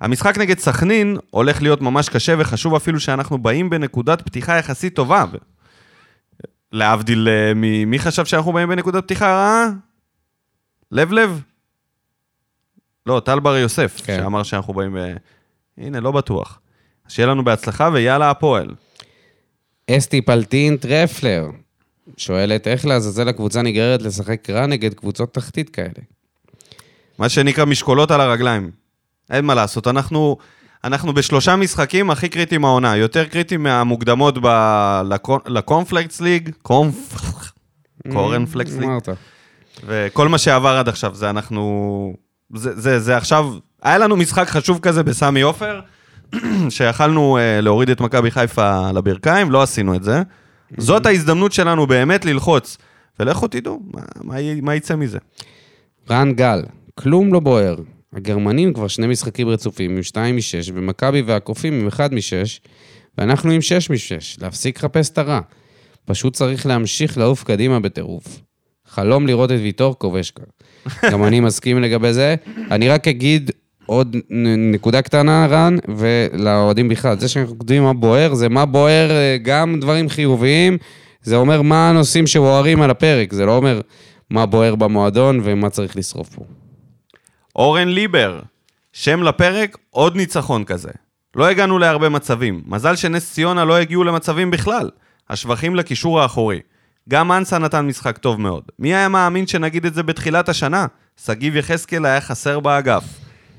המשחק 0.00 0.38
נגד 0.38 0.58
סכנין 0.58 1.16
הולך 1.30 1.62
להיות 1.62 1.80
ממש 1.80 2.08
קשה, 2.08 2.34
וחשוב 2.38 2.74
אפילו 2.74 3.00
שאנחנו 3.00 3.38
באים 3.38 3.70
בנקודת 3.70 4.22
פתיחה 4.22 4.58
יחסית 4.58 4.94
טובה. 4.94 5.24
להבדיל 6.72 7.28
אה. 7.28 7.54
מי 7.86 7.98
חשב 7.98 8.24
שאנחנו 8.24 8.52
באים 8.52 8.68
בנקודת 8.68 9.04
פתיחה 9.04 9.26
רעה? 9.26 9.70
לב 10.92 11.12
לב? 11.12 11.42
לא, 13.06 13.22
טל 13.24 13.40
בר 13.40 13.56
יוסף, 13.56 14.00
כן. 14.04 14.18
שאמר 14.22 14.42
שאנחנו 14.42 14.74
באים 14.74 14.94
ב... 14.94 15.14
הנה, 15.78 16.00
לא 16.00 16.10
בטוח. 16.12 16.60
אז 17.06 17.12
שיהיה 17.12 17.26
לנו 17.26 17.44
בהצלחה 17.44 17.90
ויאללה 17.92 18.30
הפועל. 18.30 18.68
אסתי 19.90 20.22
פלטין 20.22 20.76
טרפלר 20.76 21.50
שואלת 22.16 22.66
איך 22.66 22.86
לעזאזל 22.86 23.28
הקבוצה 23.28 23.62
נגררת 23.62 24.02
לשחק 24.02 24.50
רע 24.50 24.66
נגד 24.66 24.94
קבוצות 24.94 25.34
תחתית 25.34 25.70
כאלה. 25.70 26.02
מה 27.20 27.28
שנקרא 27.28 27.64
משקולות 27.64 28.10
על 28.10 28.20
הרגליים. 28.20 28.70
אין 29.30 29.44
מה 29.44 29.54
לעשות, 29.54 29.86
אנחנו, 29.86 30.36
אנחנו 30.84 31.12
בשלושה 31.12 31.56
משחקים 31.56 32.10
הכי 32.10 32.28
קריטיים 32.28 32.64
העונה, 32.64 32.96
יותר 32.96 33.24
קריטיים 33.24 33.62
מהמוקדמות 33.62 34.38
ב... 34.42 34.46
לקון... 35.04 35.40
לקורנפלקס 35.46 36.20
ליג, 36.20 36.50
קורנפ... 36.62 37.14
קורנפלקס 38.12 38.72
ליג, 38.72 38.84
אמרת. 38.84 39.08
וכל 39.86 40.28
מה 40.28 40.38
שעבר 40.38 40.76
עד 40.76 40.88
עכשיו 40.88 41.14
זה 41.14 41.30
אנחנו... 41.30 42.14
זה, 42.54 42.80
זה, 42.80 43.00
זה 43.00 43.16
עכשיו... 43.16 43.54
היה 43.82 43.98
לנו 43.98 44.16
משחק 44.16 44.48
חשוב 44.48 44.78
כזה 44.78 45.02
בסמי 45.02 45.40
עופר, 45.40 45.80
שיכלנו 46.68 47.38
uh, 47.38 47.62
להוריד 47.62 47.90
את 47.90 48.00
מכבי 48.00 48.30
חיפה 48.30 48.90
לברכיים, 48.90 49.50
לא 49.50 49.62
עשינו 49.62 49.94
את 49.94 50.02
זה. 50.02 50.22
זאת 50.76 51.06
ההזדמנות 51.06 51.52
שלנו 51.52 51.86
באמת 51.86 52.24
ללחוץ. 52.24 52.78
ולכו 53.20 53.48
תדעו, 53.48 53.80
מה, 53.94 54.00
מה, 54.20 54.34
מה 54.62 54.74
יצא 54.74 54.96
מזה? 54.96 55.18
רן 56.10 56.32
גל, 56.32 56.62
כלום 57.00 57.32
לא 57.32 57.40
בוער. 57.40 57.76
הגרמנים 58.12 58.72
כבר 58.72 58.88
שני 58.88 59.06
משחקים 59.06 59.48
רצופים 59.48 59.96
עם 59.96 60.02
2 60.02 60.36
מ-6, 60.36 60.70
ומכבי 60.74 61.22
והקופים 61.22 61.80
עם 61.80 61.88
1 61.88 62.12
מ-6, 62.12 62.68
ואנחנו 63.18 63.50
עם 63.50 63.60
6 63.60 63.90
מ-6. 63.90 64.42
להפסיק 64.42 64.78
לחפש 64.78 65.10
את 65.10 65.18
הרע. 65.18 65.40
פשוט 66.04 66.34
צריך 66.34 66.66
להמשיך 66.66 67.18
לעוף 67.18 67.44
קדימה 67.44 67.80
בטירוף. 67.80 68.40
חלום 68.86 69.26
לראות 69.26 69.52
את 69.52 69.56
ויטור 69.60 69.98
כובש 69.98 70.30
כבר. 70.30 70.46
גם 71.12 71.24
אני 71.24 71.40
מסכים 71.40 71.82
לגבי 71.82 72.12
זה. 72.12 72.34
אני 72.70 72.88
רק 72.88 73.08
אגיד 73.08 73.50
עוד 73.86 74.16
נקודה 74.72 75.02
קטנה, 75.02 75.46
רן, 75.46 75.76
ולאוהדים 75.96 76.88
בכלל. 76.88 77.18
זה 77.18 77.28
שאנחנו 77.28 77.58
כותבים 77.58 77.82
מה 77.82 77.92
בוער, 77.92 78.34
זה 78.34 78.48
מה 78.48 78.66
בוער 78.66 79.10
אה, 79.10 79.36
גם 79.42 79.80
דברים 79.80 80.08
חיוביים. 80.08 80.78
זה 81.22 81.36
אומר 81.36 81.62
מה 81.62 81.90
הנושאים 81.90 82.26
שבוערים 82.26 82.82
על 82.82 82.90
הפרק, 82.90 83.32
זה 83.32 83.46
לא 83.46 83.56
אומר 83.56 83.80
מה 84.30 84.46
בוער 84.46 84.74
במועדון 84.74 85.40
ומה 85.44 85.70
צריך 85.70 85.96
לשרוף 85.96 86.28
פה. 86.28 86.44
אורן 87.56 87.88
ליבר, 87.88 88.40
שם 88.92 89.22
לפרק, 89.22 89.78
עוד 89.90 90.16
ניצחון 90.16 90.64
כזה. 90.64 90.90
לא 91.34 91.48
הגענו 91.48 91.78
להרבה 91.78 92.08
מצבים. 92.08 92.62
מזל 92.66 92.96
שנס 92.96 93.32
ציונה 93.32 93.64
לא 93.64 93.76
הגיעו 93.76 94.04
למצבים 94.04 94.50
בכלל. 94.50 94.90
השבחים 95.30 95.76
לקישור 95.76 96.20
האחורי. 96.20 96.60
גם 97.08 97.32
אנסה 97.32 97.58
נתן 97.58 97.86
משחק 97.86 98.18
טוב 98.18 98.40
מאוד. 98.40 98.62
מי 98.78 98.94
היה 98.94 99.08
מאמין 99.08 99.46
שנגיד 99.46 99.86
את 99.86 99.94
זה 99.94 100.02
בתחילת 100.02 100.48
השנה? 100.48 100.86
שגיב 101.24 101.56
יחזקאל 101.56 102.06
היה 102.06 102.20
חסר 102.20 102.60
באגף. 102.60 103.04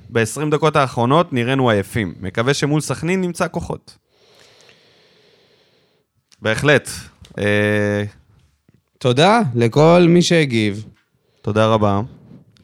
ב-20 0.09 0.51
דקות 0.51 0.75
האחרונות 0.75 1.33
נראינו 1.33 1.69
עייפים. 1.69 2.13
מקווה 2.21 2.53
שמול 2.53 2.81
סכנין 2.81 3.21
נמצא 3.21 3.47
כוחות. 3.51 3.97
בהחלט. 6.41 6.89
אה, 7.39 8.03
תודה 8.97 9.41
לכל 9.55 10.05
מי 10.09 10.21
שהגיב. 10.21 10.85
תודה 11.41 11.67
רבה. 11.67 12.01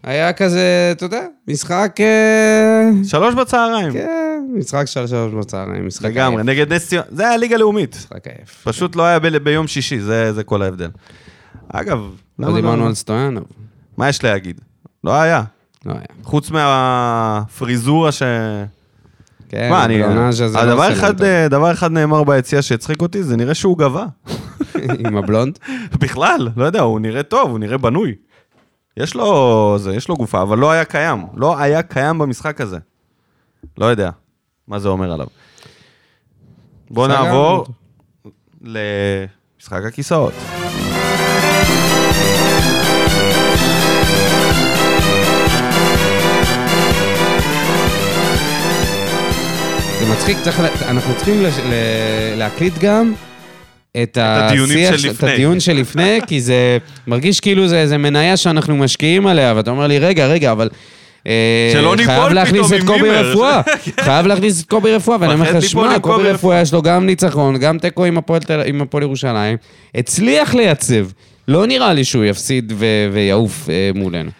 היה 0.04 0.34
כזה, 0.34 0.89
אתה 0.91 1.06
יודע, 1.06 1.26
משחק... 1.48 1.95
אה, 2.00 2.89
שלוש 3.04 3.36
בצהריים. 3.36 3.93
כן, 3.93 4.41
משחק 4.54 4.86
של 4.86 5.08
שלוש 5.08 5.34
בצהריים, 5.34 5.88
משחק 5.88 6.06
לגמרי, 6.06 6.38
עייף. 6.38 6.45
נגד 6.50 6.74
נס 6.74 6.88
ציונה. 6.88 7.08
זה 7.12 7.28
היה 7.28 7.38
ליגה 7.38 7.58
לאומית. 7.58 7.95
משחק 7.95 8.28
עייף. 8.28 8.62
פשוט 8.64 8.95
לא 8.95 9.04
היה 9.04 9.20
ב- 9.20 9.38
ביום 9.38 9.68
שישי, 9.68 10.00
זה, 10.00 10.34
זה 10.34 10.43
כל 10.43 10.62
ההבדל. 10.62 10.89
אגב, 11.70 12.00
לא 12.39 12.56
דיברנו? 12.56 12.88
על 12.88 12.93
סטויאנוב. 12.93 13.43
מה 13.98 14.10
יש 14.10 14.24
להגיד? 14.24 14.62
לא 15.04 15.14
היה. 15.22 15.43
לא 15.86 15.91
היה. 15.91 16.02
חוץ 16.24 16.52
מהפריזורה 16.52 18.12
ש... 18.12 18.24
כן, 19.50 19.70
מה, 19.70 19.86
אני... 19.86 20.00
לא 20.00 20.30
הדבר 20.56 20.93
אחד, 20.93 21.22
אה, 21.22 21.48
דבר 21.48 21.72
אחד 21.72 21.91
נאמר 21.91 22.24
ביציע 22.24 22.62
שהצחיק 22.62 23.02
אותי, 23.02 23.24
זה 23.24 23.38
נראה 23.38 23.54
שהוא 23.54 23.78
גבה. 23.78 24.06
עם 25.08 25.18
הבלונד. 25.18 25.60
בכלל, 26.00 26.50
לא 26.58 26.66
יודע, 26.66 26.82
הוא 26.82 27.00
נראה 27.00 27.24
טוב, 27.24 27.52
הוא 27.52 27.60
נראה 27.60 27.78
בנוי. 27.78 28.16
יש 28.98 29.16
לו, 29.16 29.76
זה, 29.80 29.95
יש 29.95 30.10
לו 30.10 30.16
גופה, 30.16 30.41
אבל 30.41 30.58
לא 30.58 30.72
היה 30.72 30.86
קיים. 30.86 31.26
לא 31.34 31.60
היה 31.60 31.82
קיים 31.84 32.18
במשחק 32.18 32.62
הזה. 32.62 32.78
לא 33.78 33.86
יודע 33.86 34.10
מה 34.68 34.80
זה 34.80 34.88
אומר 34.89 35.12
עליו. 35.12 35.28
בואו 36.89 37.08
נעבור. 37.08 37.66
למשחק 38.62 39.82
הכיסאות. 39.88 40.34
זה 50.00 50.14
מצחיק, 50.14 50.38
צריך, 50.43 50.60
אנחנו 50.88 51.16
צריכים 51.16 51.43
לש- 51.43 51.60
ל- 51.60 51.74
להקליט 52.38 52.74
גם 52.82 53.14
את 54.04 54.18
השיח, 54.22 54.98
של 54.98 55.10
את. 55.10 55.24
הדיון 55.24 55.60
שלפני, 55.60 56.20
כי 56.28 56.41
זה 56.41 56.78
מרגיש 57.08 57.39
כאילו 57.39 57.68
זה 57.68 57.80
איזה 57.80 57.98
מניה 57.98 58.38
שאנחנו 58.38 58.78
משקיעים 58.78 59.28
עליה, 59.28 59.54
ואתה 59.56 59.72
אומר 59.72 59.88
לי, 59.88 60.00
רגע, 60.00 60.28
רגע, 60.28 60.52
אבל... 60.52 60.70
אה, 61.28 61.70
שלא 61.74 61.95
ניפול 61.95 62.16
חייב 62.16 62.34
להכניס 62.34 62.66
פתאום 62.66 62.74
את 62.74 62.82
עם 62.82 62.88
קובי 62.88 63.02
מימר." 63.02 63.32
רפואה, 63.32 63.62
חייב 64.06 64.28
להכניס 64.28 64.62
את 64.62 64.70
קובי 64.70 64.91
רפואה, 64.95 65.18
ואני 65.20 65.34
אומר 65.34 65.52
לך, 65.58 65.64
שמע, 65.64 65.95
עם 65.95 66.00
קובי 66.00 66.32
רפואה." 66.32 66.62
יש 66.62 66.74
לו 66.74 66.82
גם 66.82 67.06
ניצחון, 67.06 67.58
גם 67.58 67.80
תיקו 67.80 68.06
עם 68.06 68.18
הפועל 68.18 68.41
עם 68.66 68.82
ירושלים, 69.02 69.58
הצליח 69.95 70.56
לייצב, 70.56 71.06
לא 71.48 71.66
נראה 71.66 71.93
לי 71.93 72.04
שהוא 72.04 72.24
יפסיד 72.26 72.74
ויעוף 73.12 73.70
אה, 73.70 73.91
מולנו. 73.95 74.32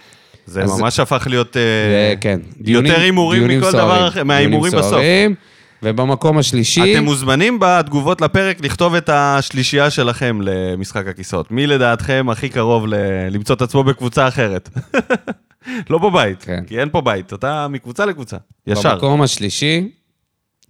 זה 0.46 0.64
ממש 0.64 1.00
הפך 1.00 1.28
להיות... 1.30 1.58
אה, 1.58 2.14
כן. 2.22 2.40
יותר 2.66 3.00
הימורים 3.00 3.48
מכל. 3.48 3.72
דבר 3.72 4.10
מההימורים 4.26 4.74
בסוף. 4.74 5.02
ובמקום 5.84 6.38
השלישי... 6.38 6.94
אתם 6.96 7.04
מוזמנים 7.04 7.58
בתגובות 7.62 8.22
לפרק 8.22 8.58
לכתוב 8.62 8.96
את 8.96 9.10
השלישייה 9.14 9.90
שלכם 9.90 10.40
למשחק 10.42 11.08
הכיסאות. 11.08 11.52
מי 11.52 11.68
לדעתכם 11.68 12.28
הכי 12.32 12.50
קרוב 12.50 12.88
ל- 12.88 12.94
למצוא 13.32 13.56
את 13.56 13.62
עצמו 13.62 13.84
בקבוצה 13.84 14.28
אחרת? 14.28 14.70
לא 15.90 15.98
בבית, 15.98 16.44
כן. 16.44 16.64
כי 16.68 16.80
אין 16.80 16.90
פה 16.90 17.02
בית, 17.02 17.34
אתה 17.34 17.68
מקבוצה 17.68 18.06
לקבוצה. 18.06 18.38
ישר. 18.68 18.94
במקום 18.94 19.22
השלישי, 19.22 19.90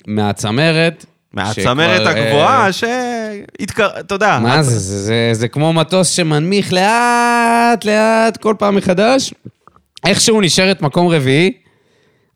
מהצמרת. 0.08 1.06
מהצמרת 1.34 1.98
שכבר, 2.02 2.10
הגבוהה 2.10 2.70
שהתקר... 2.74 3.88
אתה 4.00 4.16
יודע. 4.16 4.40
מה 4.42 4.60
את- 4.60 4.66
זה? 4.66 4.80
זה, 4.80 4.98
זה? 5.04 5.30
זה 5.34 5.48
כמו 5.48 5.74
מטוס 5.74 6.10
שמנמיך 6.10 6.74
לאט, 6.74 7.86
לאט, 7.86 8.38
כל 8.38 8.56
פעם 8.60 8.76
מחדש. 8.76 9.34
איכשהו 10.06 10.42
נשארת 10.42 10.82
מקום 10.82 11.08
רביעי, 11.08 11.52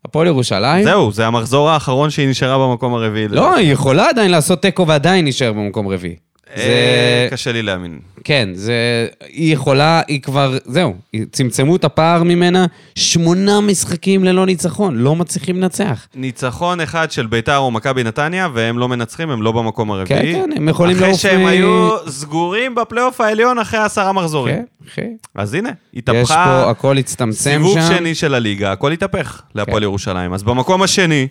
הפועל 0.04 0.26
ירושלים. 0.26 0.84
זהו, 0.84 1.12
זה 1.12 1.26
המחזור 1.26 1.70
האחרון 1.70 2.10
שהיא 2.10 2.28
נשארה 2.28 2.68
במקום 2.68 2.94
הרביעי. 2.94 3.28
לא, 3.28 3.54
היא 3.54 3.72
יכולה 3.72 4.08
עדיין 4.08 4.30
לעשות 4.30 4.62
תיקו 4.62 4.86
ועדיין 4.86 5.24
להישאר 5.24 5.52
במקום 5.52 5.88
רביעי. 5.88 6.16
אה, 6.56 6.62
זה... 6.62 7.28
קשה 7.30 7.52
לי 7.52 7.62
להאמין. 7.62 7.98
כן, 8.24 8.48
זה... 8.54 9.06
היא 9.28 9.52
יכולה, 9.54 10.02
היא 10.08 10.20
כבר... 10.20 10.58
זהו, 10.64 10.94
צמצמו 11.32 11.76
את 11.76 11.84
הפער 11.84 12.22
ממנה, 12.22 12.66
שמונה 12.94 13.60
משחקים 13.60 14.24
ללא 14.24 14.46
ניצחון, 14.46 14.96
לא 14.96 15.16
מצליחים 15.16 15.56
לנצח. 15.56 16.06
ניצחון 16.14 16.80
אחד 16.80 17.10
של 17.10 17.26
ביתר 17.26 17.56
או 17.56 17.70
מכבי 17.70 18.04
נתניה, 18.04 18.48
והם 18.54 18.78
לא 18.78 18.88
מנצחים, 18.88 19.30
הם 19.30 19.42
לא 19.42 19.52
במקום 19.52 19.90
הרביעי. 19.90 20.32
כן, 20.34 20.44
כן, 20.46 20.50
הם 20.56 20.68
יכולים 20.68 20.96
אחרי 20.96 21.08
לעוף 21.08 21.20
שהם 21.20 21.42
מ- 21.42 21.46
היו 21.46 21.90
סגורים 22.08 22.74
בפלייאוף 22.74 23.20
העליון 23.20 23.58
אחרי 23.58 23.80
עשרה 23.80 24.12
מחזורים. 24.12 24.54
כן, 24.56 24.64
אחי. 24.88 25.06
אז 25.34 25.54
הנה, 25.54 25.68
יש 25.68 25.98
התהפכה 25.98 26.62
פה, 26.64 26.70
הכל 26.70 26.98
הצטמצם 26.98 27.34
סיבוב 27.50 27.78
שם. 27.80 27.94
שני 27.96 28.14
של 28.14 28.34
הליגה, 28.34 28.72
הכל 28.72 28.92
התהפך 28.92 29.42
להפועל 29.54 29.76
כן. 29.78 29.82
ירושלים. 29.82 30.32
אז 30.32 30.42
במקום 30.42 30.82
השני, 30.82 31.28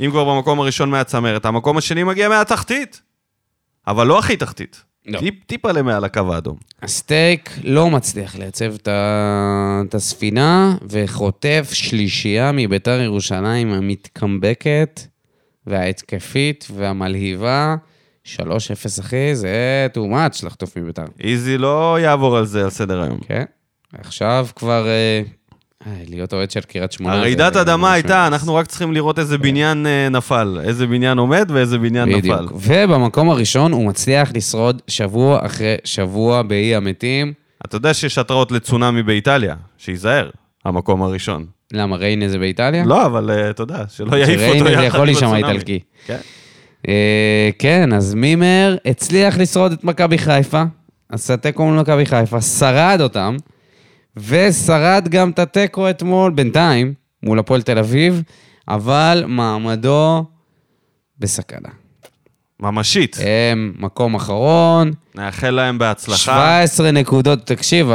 אם 0.00 0.10
כבר 0.10 0.24
במקום 0.24 0.60
הראשון 0.60 0.90
מהצמרת, 0.90 1.44
המקום 1.44 1.76
השני 1.78 2.04
מגיע 2.04 2.28
מהתחתית. 2.28 3.00
אבל 3.86 4.06
לא 4.06 4.18
הכי 4.18 4.36
תחתית. 4.36 4.82
לא. 5.06 5.18
טיפ, 5.18 5.34
טיפה 5.44 5.72
למעל 5.72 6.04
הקו 6.04 6.34
האדום. 6.34 6.56
הסטייק 6.82 7.50
לא 7.64 7.90
מצליח 7.90 8.36
לייצב 8.36 8.74
את 8.88 9.94
הספינה, 9.94 10.76
וחוטף 10.88 11.70
שלישייה 11.72 12.52
מביתר 12.52 13.00
ירושלים 13.00 13.72
המתקמבקת, 13.72 15.00
וההתקפית, 15.66 16.66
והמלהיבה. 16.74 17.76
3-0 18.24 18.38
אחי, 19.00 19.34
זה 19.34 19.86
too 19.94 20.12
much 20.12 20.46
לחטוף 20.46 20.76
מביתר. 20.76 21.04
איזי 21.20 21.58
לא 21.58 21.98
יעבור 22.00 22.36
על 22.36 22.46
זה 22.46 22.64
על 22.64 22.70
סדר 22.70 23.02
היום. 23.02 23.18
כן. 23.28 23.44
עכשיו 23.92 24.46
כבר... 24.56 24.86
אה, 25.86 25.92
להיות 26.08 26.32
אוהד 26.32 26.50
של 26.50 26.60
קריית 26.60 26.92
שמונה. 26.92 27.14
הרעידת 27.14 27.54
זה 27.54 27.60
אדמה 27.60 27.92
הייתה. 27.92 28.26
אנחנו 28.26 28.54
רק 28.54 28.66
צריכים 28.66 28.92
לראות 28.92 29.18
איזה 29.18 29.38
בניין 29.38 29.86
אה, 29.86 30.08
נפל. 30.08 30.60
איזה 30.64 30.86
בניין 30.86 31.18
עומד 31.18 31.50
ואיזה 31.52 31.78
בניין 31.78 32.08
נפל. 32.08 32.18
בדיוק. 32.18 32.52
ובמקום 32.54 33.30
הראשון 33.30 33.72
הוא 33.72 33.86
מצליח 33.86 34.30
לשרוד 34.34 34.82
שבוע 34.88 35.46
אחרי 35.46 35.74
שבוע 35.84 36.42
באי 36.42 36.74
המתים. 36.74 37.32
אתה 37.66 37.76
יודע 37.76 37.94
שיש 37.94 38.18
התראות 38.18 38.52
לצונאמי 38.52 39.02
באיטליה, 39.02 39.54
שייזהר, 39.78 40.30
המקום 40.64 41.02
הראשון. 41.02 41.46
למה, 41.72 41.96
ריינה 41.96 42.28
זה 42.28 42.38
באיטליה? 42.38 42.84
לא, 42.84 43.06
אבל 43.06 43.30
אה, 43.30 43.50
אתה 43.50 43.62
יודע, 43.62 43.84
שלא 43.88 44.16
יעיף 44.16 44.40
אותו 44.40 44.58
שריינה 44.58 44.64
זה 44.64 44.72
יחד 44.72 44.84
יכול 44.86 45.00
עם 45.00 45.06
להישמע 45.06 45.28
הצונאמי. 45.28 45.52
איטלקי. 45.52 45.80
כן. 46.06 46.18
כן, 47.58 47.92
אז 47.92 48.14
מימר 48.14 48.76
הצליח 48.86 49.38
לשרוד 49.38 49.72
את 49.72 49.84
מכבי 49.84 50.18
חיפה, 50.18 50.62
עשה 51.08 51.36
תיקו 51.36 51.66
מול 51.66 51.80
מכבי 51.80 52.06
חיפה, 52.06 52.40
שרד 52.40 52.98
אותם, 53.00 53.36
ושרד 54.16 55.08
גם 55.10 55.30
את 55.30 55.38
התיקו 55.38 55.90
אתמול, 55.90 56.32
בינתיים, 56.32 56.94
מול 57.22 57.38
הפועל 57.38 57.62
תל 57.62 57.78
אביב, 57.78 58.22
אבל 58.68 59.24
מעמדו 59.26 60.24
בסכנה. 61.18 61.68
ממשית. 62.62 63.16
הם 63.20 63.72
מקום 63.78 64.14
אחרון, 64.14 64.90
נאחל 65.14 65.50
להם 65.50 65.78
בהצלחה. 65.78 66.16
17 66.18 66.90
נקודות, 66.90 67.46
תקשיב, 67.46 67.90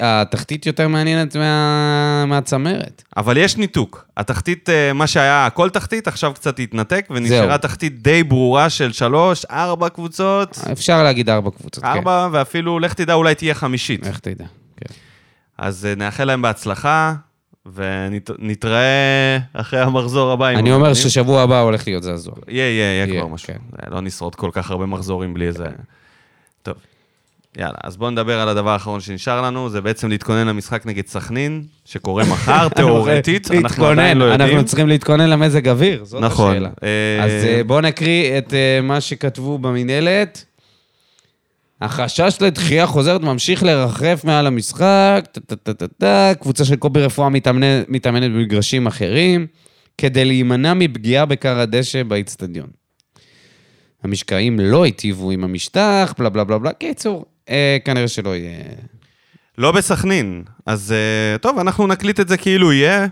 התחתית 0.00 0.66
יותר 0.66 0.88
מעניינת 0.88 1.36
מה- 1.36 2.24
מהצמרת. 2.26 3.02
אבל 3.16 3.36
יש 3.36 3.56
ניתוק. 3.56 4.06
התחתית, 4.16 4.68
אה, 4.68 4.92
מה 4.92 5.06
שהיה 5.06 5.46
הכל 5.46 5.70
תחתית, 5.70 6.08
עכשיו 6.08 6.34
קצת 6.34 6.58
התנתק, 6.58 7.06
ונשארה 7.10 7.46
זהו. 7.48 7.58
תחתית 7.58 8.02
די 8.02 8.22
ברורה 8.24 8.70
של 8.70 8.92
שלוש, 8.92 9.44
ארבע 9.44 9.88
קבוצות, 9.88 10.58
אפשר 10.72 11.02
להגיד 11.02 11.30
ארבע 11.30 11.50
קבוצות, 11.50 11.84
כן. 11.84 11.90
ארבע, 11.90 12.28
ואפילו, 12.32 12.78
לך 12.78 12.94
תדע, 12.94 13.14
אולי 13.14 13.34
תהיה 13.34 13.54
חמישית. 13.54 14.06
איך 14.06 14.18
תדע, 14.18 14.44
כן. 14.76 14.94
אז 15.60 15.86
אה, 15.86 15.94
נאחל 15.94 16.24
להם 16.24 16.42
בהצלחה, 16.42 17.14
ונתראה 17.74 19.38
אחרי 19.52 19.80
המחזור 19.80 20.32
הבא. 20.32 20.48
אני 20.48 20.72
אומר. 20.72 20.94
ששבוע 20.94 21.42
הבא 21.42 21.60
הולך 21.60 21.86
להיות 21.86 22.02
זעזוע. 22.02 22.34
יהיה, 22.48 22.64
יהיה, 22.64 23.06
יהיה 23.06 23.06
כבר 23.06 23.26
משהו. 23.26 23.46
כן. 23.46 23.58
אה, 23.82 23.90
לא 23.90 24.00
נשרוד 24.00 24.34
כל 24.34 24.50
כך 24.52 24.70
הרבה 24.70 24.86
מחזורים 24.86 25.34
בלי 25.34 25.46
איזה... 25.46 25.64
טוב. 26.62 26.74
יאללה, 27.56 27.74
אז 27.84 27.96
בואו 27.96 28.10
נדבר 28.10 28.40
על 28.40 28.48
הדבר 28.48 28.70
האחרון 28.70 29.00
שנשאר 29.00 29.42
לנו, 29.42 29.68
זה 29.68 29.80
בעצם 29.80 30.08
להתכונן 30.08 30.46
למשחק 30.46 30.86
נגד 30.86 31.06
סכנין, 31.06 31.64
שקורה 31.84 32.24
מחר, 32.32 32.68
תיאורטית, 32.68 33.50
אנחנו 33.50 33.86
עדיין 33.86 34.18
לא 34.18 34.24
יודעים. 34.24 34.50
אנחנו 34.50 34.64
צריכים 34.64 34.88
להתכונן 34.88 35.30
למזג 35.30 35.68
אוויר, 35.68 36.04
זאת 36.04 36.22
נכון. 36.22 36.50
השאלה. 36.50 36.70
אה, 36.82 37.24
אז 37.24 37.30
בואו 37.66 37.80
נקריא 37.80 38.38
את 38.38 38.54
מה 38.82 39.00
שכתבו 39.00 39.58
במינהלת. 39.58 40.44
החשש 41.80 42.36
לדחייה 42.40 42.86
חוזרת 42.86 43.20
ממשיך 43.20 43.62
לרחף 43.62 44.20
מעל 44.24 44.46
המשחק, 44.46 45.24
טה-טה-טה-טה, 45.32 46.32
קבוצה 46.40 46.64
של 46.64 46.76
קובי 46.76 47.02
רפואה 47.02 47.28
מתאמנת, 47.28 47.88
מתאמנת 47.88 48.30
במגרשים 48.30 48.86
אחרים, 48.86 49.46
כדי 49.98 50.24
להימנע 50.24 50.74
מפגיעה 50.74 51.26
בכר 51.26 51.58
הדשא 51.58 52.02
באיצטדיון. 52.02 52.66
המשקעים 54.02 54.60
לא 54.60 54.82
היטיבו 54.82 55.30
עם 55.30 55.44
המשטח, 55.44 56.14
בלה 56.18 56.28
בלה 56.28 56.44
בלה 56.44 56.58
בלה. 56.58 56.72
קיצור, 56.72 57.24
אה, 57.48 57.76
כנראה 57.84 58.08
שלא 58.08 58.36
יהיה... 58.36 58.58
לא 59.58 59.72
בסכנין. 59.72 60.42
אז 60.66 60.92
אה, 60.92 61.38
טוב, 61.38 61.58
אנחנו 61.58 61.86
נקליט 61.86 62.20
את 62.20 62.28
זה 62.28 62.36
כאילו 62.36 62.72
יהיה, 62.72 63.06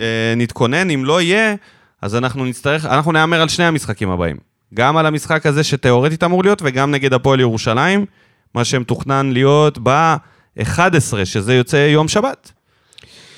אה, 0.00 0.34
נתכונן, 0.36 0.90
אם 0.90 1.04
לא 1.04 1.22
יהיה, 1.22 1.54
אז 2.02 2.16
אנחנו 2.16 2.44
נצטרך, 2.44 2.84
אנחנו 2.84 3.12
נהמר 3.12 3.40
על 3.42 3.48
שני 3.48 3.64
המשחקים 3.64 4.10
הבאים. 4.10 4.36
גם 4.74 4.96
על 4.96 5.06
המשחק 5.06 5.46
הזה 5.46 5.64
שתיאורטית 5.64 6.24
אמור 6.24 6.42
להיות, 6.44 6.62
וגם 6.64 6.90
נגד 6.90 7.12
הפועל 7.12 7.40
ירושלים, 7.40 8.06
מה 8.54 8.64
שמתוכנן 8.64 9.30
להיות 9.32 9.78
ב-11, 9.82 10.80
שזה 11.24 11.54
יוצא 11.54 11.76
יום 11.76 12.08
שבת. 12.08 12.52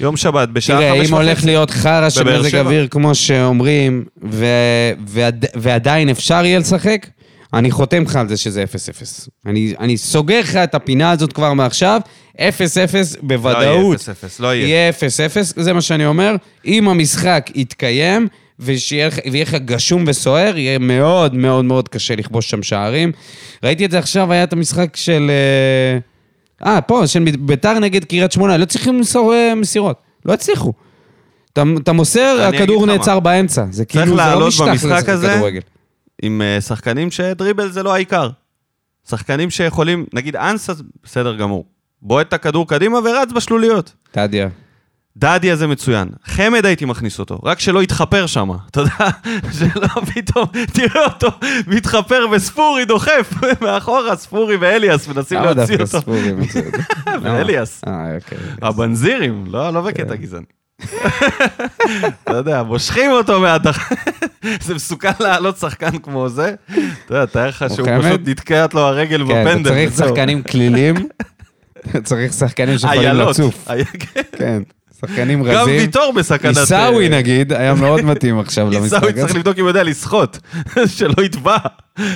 יום 0.01 0.17
שבת, 0.17 0.49
בשעה 0.49 0.79
תראה, 0.79 0.99
חמש 0.99 1.09
אם 1.09 1.15
הולך 1.15 1.37
וחצי. 1.39 1.47
להיות 1.47 1.71
חרא 1.71 2.11
של 2.11 2.39
מזג. 2.39 2.57
אוויר, 2.57 2.89
כמו 2.91 3.15
שאומרים, 3.15 4.05
ו... 4.31 4.47
ועד... 5.07 5.45
ועדיין 5.55 6.09
אפשר 6.09 6.45
יהיה 6.45 6.59
לשחק, 6.59 7.07
אני 7.55 7.71
חותם 7.71 8.03
לך 8.03 8.17
על 8.17 8.29
זה 8.29 8.37
שזה 8.37 8.65
0-0. 8.65 9.29
אני, 9.47 9.75
אני 9.81 9.97
סוגר 9.97 10.41
לך 10.41 10.57
את 10.57 10.75
הפינה 10.75 11.11
הזאת 11.11 11.33
כבר 11.33 11.53
מעכשיו, 11.53 12.01
0-0 12.37 12.41
בוודאות. 13.23 13.61
לא 13.61 13.75
יהיה 13.75 13.91
0-0, 13.97 14.43
לא 14.43 14.55
יהיה. 14.55 14.69
יהיה 14.69 14.91
0-0, 14.91 15.63
זה 15.63 15.73
מה 15.73 15.81
שאני 15.81 16.07
אומר. 16.07 16.37
אם 16.67 16.89
המשחק 16.89 17.51
יתקיים, 17.55 18.29
ושיהיה 18.61 19.07
לך- 19.07 19.19
ויהיה 19.33 19.45
לך 19.45 19.55
גשום 19.55 20.05
וסוער, 20.07 20.59
יהיה 20.59 20.79
מאוד 20.79 21.35
מאוד 21.35 21.65
מאוד 21.65 21.89
קשה 21.89 22.17
לכבוש 22.17 22.51
שם 22.51 22.63
שערים. 22.63 23.13
ראיתי 23.65 23.85
את 23.85 23.91
זה 23.91 23.99
עכשיו, 23.99 24.33
היה 24.33 24.45
את 24.45 24.53
המשחק 24.53 24.97
של... 24.97 25.31
אה, 25.31 25.99
אה, 26.73 26.81
פה, 26.81 27.07
של 27.07 27.25
ביתר 27.39 27.79
נגד 27.79 28.05
קריית 28.05 28.33
שמונה, 28.33 28.57
לא 28.57 28.65
צריכים 28.65 28.97
למסור 28.97 29.35
אה, 29.35 29.55
מסירות. 29.55 29.97
לא 30.25 30.33
הצליחו. 30.33 30.73
אתה, 31.53 31.63
אתה 31.83 31.93
מוסר, 31.93 32.49
הכדור. 32.55 32.87
נעצר 32.87 33.21
באמצע. 33.21 33.65
זה 33.71 33.85
כאילו, 33.85 34.17
זה 34.17 34.35
לא 34.41 34.49
משטח 34.49 34.65
במשחק 34.65 34.87
לשחק 34.93 35.09
הזה. 35.09 35.35
כדורגל. 35.37 35.61
עם 36.23 36.43
אה, 36.43 36.61
שחקנים 36.61 37.11
שדריבל 37.11 37.71
זה 37.71 37.83
לא 37.83 37.95
העיקר. 37.95 38.31
שחקנים 39.11 39.51
שיכולים, 39.51 40.07
נגיד 40.13 40.37
אנסה, 40.37 40.73
בסדר 41.05 41.37
גמור. 41.37 41.65
בועט 42.03 42.29
את 42.29 42.33
הכדור 42.33 42.69
קדימה 42.69 42.99
ורץ 42.99 43.33
בשלוליות. 43.35 43.93
טדיה. 44.11 44.49
דדיה 45.19 45.57
זה 45.57 45.67
מצוין. 45.67 46.09
חמד 46.25 46.67
הייתי 46.67 46.85
מכניס 46.85 47.19
אותו, 47.19 47.39
רק 47.45 47.61
שלא 47.61 47.83
יתחפר 47.83 48.27
שם. 48.27 48.49
אתה 48.71 48.81
יודע, 48.81 48.93
שלא 49.53 49.89
פתאום, 50.15 50.45
תראה 50.73 51.05
אותו 51.05 51.29
מתחפר 51.67 52.27
וספורי 52.33 52.85
דוחף 52.85 53.31
מאחורה, 53.63 54.17
ספורי 54.17 54.57
ואליאס 54.57 55.09
מנסים 55.09 55.39
למה 55.39 55.53
להוציא 55.53 55.77
דווקא 55.77 55.97
אותו. 55.97 56.01
ספורים? 56.01 56.43
את 56.43 56.51
זה? 56.51 56.61
למה? 57.07 57.19
ואליאס. 57.23 57.81
אה, 57.87 58.15
אוקיי. 58.15 58.39
הבנזירים, 58.63 59.45
לא, 59.47 59.71
לא 59.73 59.81
בקטע 59.81 60.17
כן. 60.17 60.23
גזעני. 60.23 60.45
אתה 62.25 62.37
יודע, 62.37 62.63
מושכים 62.63 63.11
אותו 63.11 63.41
מהדח... 63.41 63.93
זה 64.61 64.75
מסוכן 64.75 65.11
לעלות 65.21 65.57
שחקן 65.59 65.99
כמו 65.99 66.29
זה. 66.29 66.55
אתה 67.07 67.15
יודע, 67.15 67.27
תאר 67.27 67.49
לך 67.49 67.65
שהוא? 67.75 67.89
פשוט 68.03 68.21
נתקעת 68.25 68.75
לו 68.75 68.81
הרגל 68.81 69.25
כן, 69.29 69.43
אתה 69.43 69.51
בפנדל. 69.51 69.71
צריך. 69.71 69.97
שחקנים 70.09 70.43
כלילים, 70.43 70.95
צריך 72.05 72.33
שחקנים 72.33 72.79
שיכולים. 72.79 73.17
לצוף. 73.17 73.65
היה- 73.71 73.85
כן. 74.39 74.63
שחקנים 75.01 75.43
גם 75.45 75.51
רזים. 75.51 75.77
ויטור 75.77 76.13
בסכנת... 76.13 76.57
עיסאווי 76.57 77.05
אה, 77.13 77.19
נגיד, 77.19 77.53
היה 77.53 77.75
מאוד 77.75 78.03
מתאים 78.03 78.39
עכשיו 78.39 78.67
למשחק 78.71 78.83
עיסאווי 78.83 79.11
הזה. 79.11 79.21
צריך 79.21 79.35
לבדוק 79.37 79.57
אם 79.59 79.63
הוא 79.63 79.71
יודע 79.71 79.83
לשחות, 79.83 80.39
שלא 80.97 81.23
יטבע. 81.23 81.57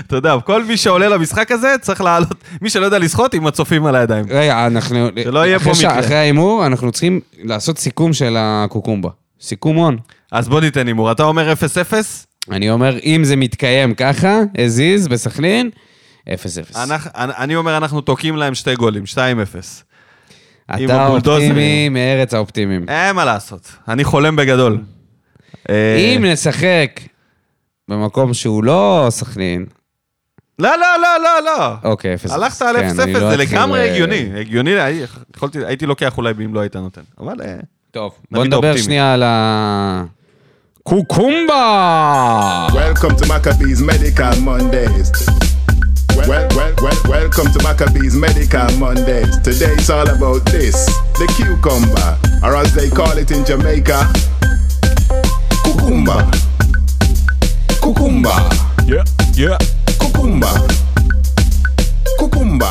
אתה 0.07 0.17
יודע, 0.17 0.37
כל 0.45 0.65
מי 0.65 0.77
שעולה 0.77 1.09
למשחק 1.09 1.53
הזה 1.53 1.75
צריך 1.81 2.01
לעלות, 2.01 2.35
מי 2.63 2.71
שלא 2.71 2.85
יודע 2.85 2.99
לשחות 2.99 3.35
עם 3.35 3.47
הצופים 3.47 3.87
על 3.87 3.95
הידיים. 3.97 4.25
רגע, 4.31 4.67
אנחנו... 4.67 5.09
שלא 5.25 5.47
יהיה 5.47 5.59
פה 5.59 5.71
מקרה. 5.79 6.01
אחרי 6.01 6.17
ההימור, 6.17 6.67
אנחנו 6.67 6.93
צריכים 6.93 7.21
לעשות 7.43 7.79
סיכום 7.79 8.13
של 8.13 8.37
הקוקומבה. 8.39 9.09
סיכום 9.41 9.77
הון. 9.77 9.97
אז 10.33 10.49
בוא 10.49 10.61
ניתן 10.61 10.87
הימור. 10.87 11.13
אתה 11.13 11.23
אומר 11.23 11.53
0-0? 11.53 11.95
אני 12.51 12.71
אומר, 12.71 12.99
אם 13.05 13.25
זה 13.25 13.37
מתקיים 13.37 13.95
ככה, 13.95 14.39
הזיז 14.59 15.09
בסכנין, 15.09 15.71
0-0. 16.29 16.31
אנחנו- 16.77 17.11
אני 17.15 17.33
אני 17.39 17.57
אומר, 17.57 17.77
אנחנו 17.77 18.01
תוקעים 18.01 18.37
להם 18.37 18.55
שתי 18.55 18.75
גולים, 18.75 19.03
2-0. 19.07 19.17
אתה. 20.75 21.07
אופטימי 21.09 21.89
מארץ 21.89 22.35
האופטימיים. 22.35 22.85
אין 22.89 23.17
מה 23.17 23.25
לעשות, 23.25 23.73
אני 23.89 24.05
חולם 24.05 24.37
בגדול. 24.37 24.79
אה, 25.71 25.97
אם 25.97 26.25
נשחק 26.25 27.01
במקום 27.89 28.35
שהוא 28.35 28.65
לא 28.65 29.07
סכנין, 29.11 29.67
לא, 30.59 30.71
לא, 30.77 30.87
לא, 31.03 31.09
לא, 31.25 31.45
לא. 31.45 31.75
אוקיי, 31.91 32.15
0-0. 32.15 32.33
הלכת 32.35 32.63
על 32.63 32.77
0-0, 32.77 32.81
כן, 32.81 33.13
לא 33.13 33.31
זה 33.31 33.37
לגמרי 33.37 33.81
אה, 33.81 33.91
הגיוני. 33.93 34.31
הגיוני, 34.41 34.71
יכולתי- 35.37 35.65
הייתי 35.67 35.87
לוקח 35.87 36.19
אולי 36.19 36.33
אם 36.45 36.55
לא 36.55 36.61
היית 36.61 36.77
נותן. 36.77 37.01
אבל 37.21 37.35
אה, 37.45 37.57
טוב, 37.91 38.13
בוא 38.31 38.45
נדבר. 38.45 38.77
שנייה 38.77 39.15
על 39.15 39.23
ה... 39.23 40.05
קוקומבה! 40.83 42.67
Welcome 42.71 43.23
to 43.23 43.27
Maccabees 43.27 43.81
Medical 43.91 44.37
Mondays. 44.47 45.52
Well, 46.29 46.49
well, 46.57 46.75
well, 46.83 47.01
welcome 47.09 47.49
to 47.53 47.59
Maccabees 47.63 48.15
Medical 48.15 48.71
Mondays. 48.79 49.39
Today 49.47 49.73
it's 49.79 49.91
all 49.91 50.09
about 50.09 50.45
this 50.47 50.87
the 51.19 51.27
cucumber, 51.37 52.11
or 52.45 52.55
as 52.57 52.73
they 52.75 52.89
call 52.89 53.17
it 53.19 53.31
in 53.37 53.45
Jamaica, 53.45 53.99
cucumba. 55.65 56.19
Cucumba. 57.83 58.35
Yeah, 58.87 59.05
yeah. 59.35 59.59
Cucumba. 60.01 60.51
Cucumba. 62.19 62.71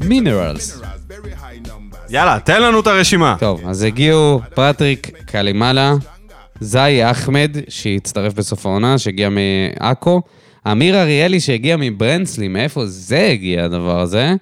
מינרלס. 0.00 0.80
Very 1.08 1.30
high 1.30 1.68
numbers. 1.68 2.10
יאללה, 2.10 2.38
תן 2.44 2.62
לנו 2.62 2.80
את 2.80 2.86
הרשימה. 2.86 3.36
טוב, 3.38 3.60
אז 3.66 3.82
הגיעו 3.82 4.40
פטריק 4.54 5.10
קלימאלה, 5.26 5.94
זאי 6.60 7.10
אחמד, 7.10 7.56
שהצטרף 7.68 8.34
בסוף 8.34 8.66
העונה, 8.66 8.98
שהגיע 8.98 9.28
מעכו, 9.28 10.22
אמיר 10.66 11.02
אריאלי, 11.02 11.40
שהגיע 11.40 11.76
מברנצלי, 11.78 12.48
מאיפה 12.48 12.86
זה 12.86 13.28
הגיע 13.32 13.64
הדבר 13.64 14.00
הזה, 14.00 14.34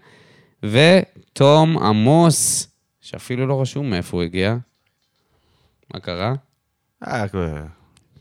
ותום 0.63 1.79
עמוס, 1.79 2.69
שאפילו 3.01 3.47
לא 3.47 3.61
רשום 3.61 3.91
מאיפה 3.91 4.17
הוא 4.17 4.23
הגיע. 4.23 4.57
מה 5.95 6.01
קרה? 6.01 6.35
אה, 7.07 7.25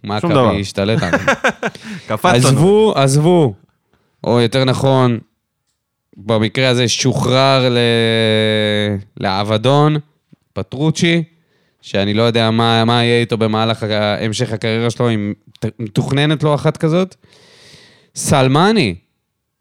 מה 0.03 0.21
שום 0.21 0.31
קרה? 0.31 0.41
דבר. 0.43 0.59
השתלט 0.59 1.03
עלינו. 1.03 1.17
לנו. 2.09 2.47
עזבו, 2.47 2.93
עזבו. 2.95 3.53
או 4.23 4.39
יותר 4.39 4.65
נכון, 4.65 5.19
במקרה 6.17 6.69
הזה 6.69 6.87
שוחרר 6.87 7.69
ל... 7.69 7.77
לאבדון, 9.17 9.95
פטרוצ'י, 10.53 11.23
שאני 11.81 12.13
לא 12.13 12.23
יודע 12.23 12.51
מה, 12.51 12.85
מה 12.85 13.03
יהיה 13.03 13.19
איתו 13.19 13.37
במהלך 13.37 13.85
המשך 14.19 14.53
הקריירה 14.53 14.89
שלו, 14.89 15.09
אם 15.09 15.33
מתוכננת 15.79 16.43
לו 16.43 16.55
אחת 16.55 16.77
כזאת. 16.77 17.15
סלמני, 18.15 18.95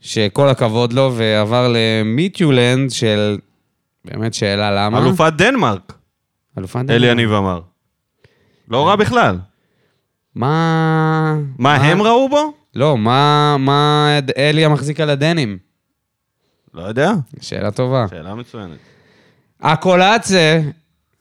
שכל 0.01 0.49
הכבוד 0.49 0.92
לו, 0.92 1.12
ועבר 1.16 1.74
למיטיולנד 1.74 2.90
של... 2.90 3.38
באמת 4.05 4.34
שאלה 4.34 4.70
למה. 4.70 4.99
אלופת 4.99 5.32
דנמרק, 5.36 5.92
אלופת 6.59 6.76
אלי 6.76 6.99
דנמרק. 6.99 7.12
יניב 7.12 7.32
אמר. 7.32 7.61
לא 8.68 8.88
רע 8.88 8.96
בכלל. 8.96 9.38
מה... 10.34 11.36
מה 11.59 11.74
הם 11.74 12.03
ראו 12.03 12.28
בו? 12.28 12.53
לא, 12.74 12.99
מה, 12.99 13.57
מה 13.59 14.09
אליה 14.38 14.68
מחזיק 14.68 15.01
על 15.01 15.11
הדנים? 15.11 15.59
לא 16.74 16.82
יודע. 16.82 17.12
שאלה 17.40 17.70
טובה. 17.70 18.07
שאלה 18.11 18.34
מצוינת. 18.34 18.78
הקולאצה, 19.61 20.61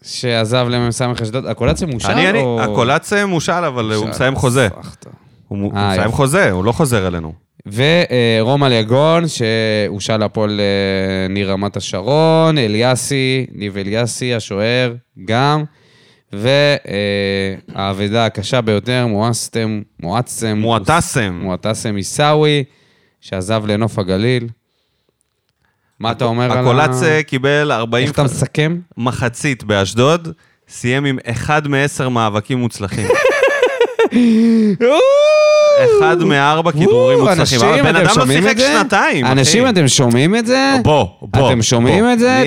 שעזב 0.04 0.68
למ"ס 0.70 1.02
אשדוד, 1.02 1.46
הקולאצה 1.46 1.86
מושל 1.86 2.12
אני, 2.12 2.30
אני, 2.30 2.40
או... 2.40 2.62
הקולציה 2.62 3.26
מושל, 3.26 3.52
אבל 3.52 3.94
הוא 3.94 4.08
מסיים 4.08 4.36
חוזה. 4.36 4.68
סחטה. 4.82 5.10
הוא 5.48 5.62
הוא 5.62 5.74
אה, 5.76 5.92
מסיים. 5.92 6.12
חוזה, 6.12 6.52
הוא 6.52 6.66
לא 6.66 6.72
חוזר 6.72 7.08
אלינו. 7.08 7.34
ורומל 7.74 8.72
יגון, 8.72 9.24
שהושל 9.28 10.24
הפועל 10.24 10.60
אה, 10.60 11.28
ניר 11.28 11.52
רמת 11.52 11.78
השרון, 11.78 12.58
אליאסי, 12.58 13.46
ניב 13.52 13.78
אליאסי, 13.78 14.34
השוער, 14.34 14.94
גם. 15.26 15.64
והאבדה 16.34 18.26
הקשה 18.26 18.62
ביותר, 18.62 19.08
מואסתם, 19.08 19.82
מואצם, 20.00 20.58
מועטסם. 20.62 21.40
מועטסם 21.44 21.96
עיסאווי, 21.96 22.64
שעזב 23.22 23.64
לנוף 23.66 24.00
הגליל. 24.00 24.48
מה 26.00 26.12
אתה 26.12 26.26
אומר 26.26 26.52
על 26.52 26.58
ה... 26.58 26.62
הקולציה 26.62 27.24
קיבל 27.24 27.72
40 27.72 28.04
איך 28.04 28.14
אתה 28.14 28.24
מסכם? 28.24 28.80
מחצית 28.98 29.64
באשדוד, 29.64 30.34
סיים 30.70 31.06
עם 31.06 31.18
אחד 31.26 31.68
מעשר 31.68 32.10
מאבקים 32.10 32.58
מוצלחים. 32.58 33.08
אחד 36.00 36.18
מארבע 36.24 36.72
כדרורים 36.72 37.20
מוצלחים. 37.20 37.60
אבל 37.62 37.82
בן 37.82 37.96
אדם 37.96 38.06
לא 38.18 38.26
שיחק? 38.28 38.58
שנתיים. 38.58 39.26
אנשים, 39.26 39.70
אתם 39.70 39.88
שומעים 39.88 40.36
את 40.36 40.46
זה? 40.46 40.76
בוא, 40.84 41.08
בוא. 41.22 41.52
אתם 41.52 41.62
שומעים. 41.62 42.06
את 42.14 42.20
זה, 42.20 42.44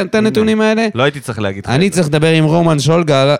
את 0.00 0.14
הנתונים 0.14 0.60
האלה? 0.60 0.86
לא 0.94 1.02
הייתי 1.02 1.20
צריך 1.20 1.38
להגיד 1.38 1.64
לך. 1.64 1.70
אני. 1.70 1.90
צריך 1.90 2.06
לדבר 2.06 2.32
עם 2.32 2.44
רומן 2.44 2.78
שולגה, 2.78 3.34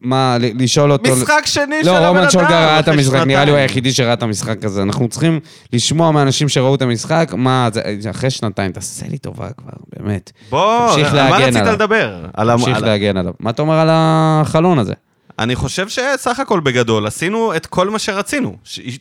מה, 0.00 0.36
לשאול 0.40 0.92
אותו... 0.92 1.12
משחק 1.12 1.42
שני 1.44 1.84
של 1.84 1.88
הבן 1.88 1.98
לא, 1.98 1.98
אדם. 1.98 2.16
רומן 2.16 2.30
שולגה 2.30 2.66
ראה 2.66 2.78
את 2.80 2.88
המשחק, 2.88 3.26
נראה 3.26 3.44
לי. 3.44 3.50
הוא 3.50 3.58
היחידי 3.58 3.92
שראה 3.92 4.12
את 4.12 4.22
המשחק 4.22 4.64
הזה. 4.64 4.82
אנחנו 4.82 5.08
צריכים 5.08 5.40
לשמוע 5.72 6.10
מאנשים 6.10 6.48
שראו 6.48 6.74
את 6.74 6.82
המשחק, 6.82 7.32
מה, 7.36 7.68
זה, 7.72 8.10
אחרי 8.10 8.30
שנתיים, 8.30 8.72
תעשה 8.72 9.06
לי 9.08 9.18
טובה 9.18 9.48
כבר, 9.56 9.70
באמת. 9.96 10.32
בוא, 10.50 10.90
על 11.12 11.30
מה 11.30 11.36
רצית. 11.36 11.62
לדבר? 11.62 12.24
תמשיך 12.46 12.82
להגן 12.82 13.16
עליו. 13.16 13.32
מה 13.40 13.50
אתה 13.50 13.62
אומר 13.62 13.78
על 13.78 13.88
החלון 13.90 14.78
הזה? 14.78 14.92
אני 15.38 15.56
חושב 15.56 15.88
שסך 15.88 16.40
הכל 16.40 16.60
בגדול, 16.60 17.06
עשינו 17.06 17.56
את 17.56 17.66
כל 17.66 17.90
מה 17.90 17.98
שרצינו. 17.98 18.56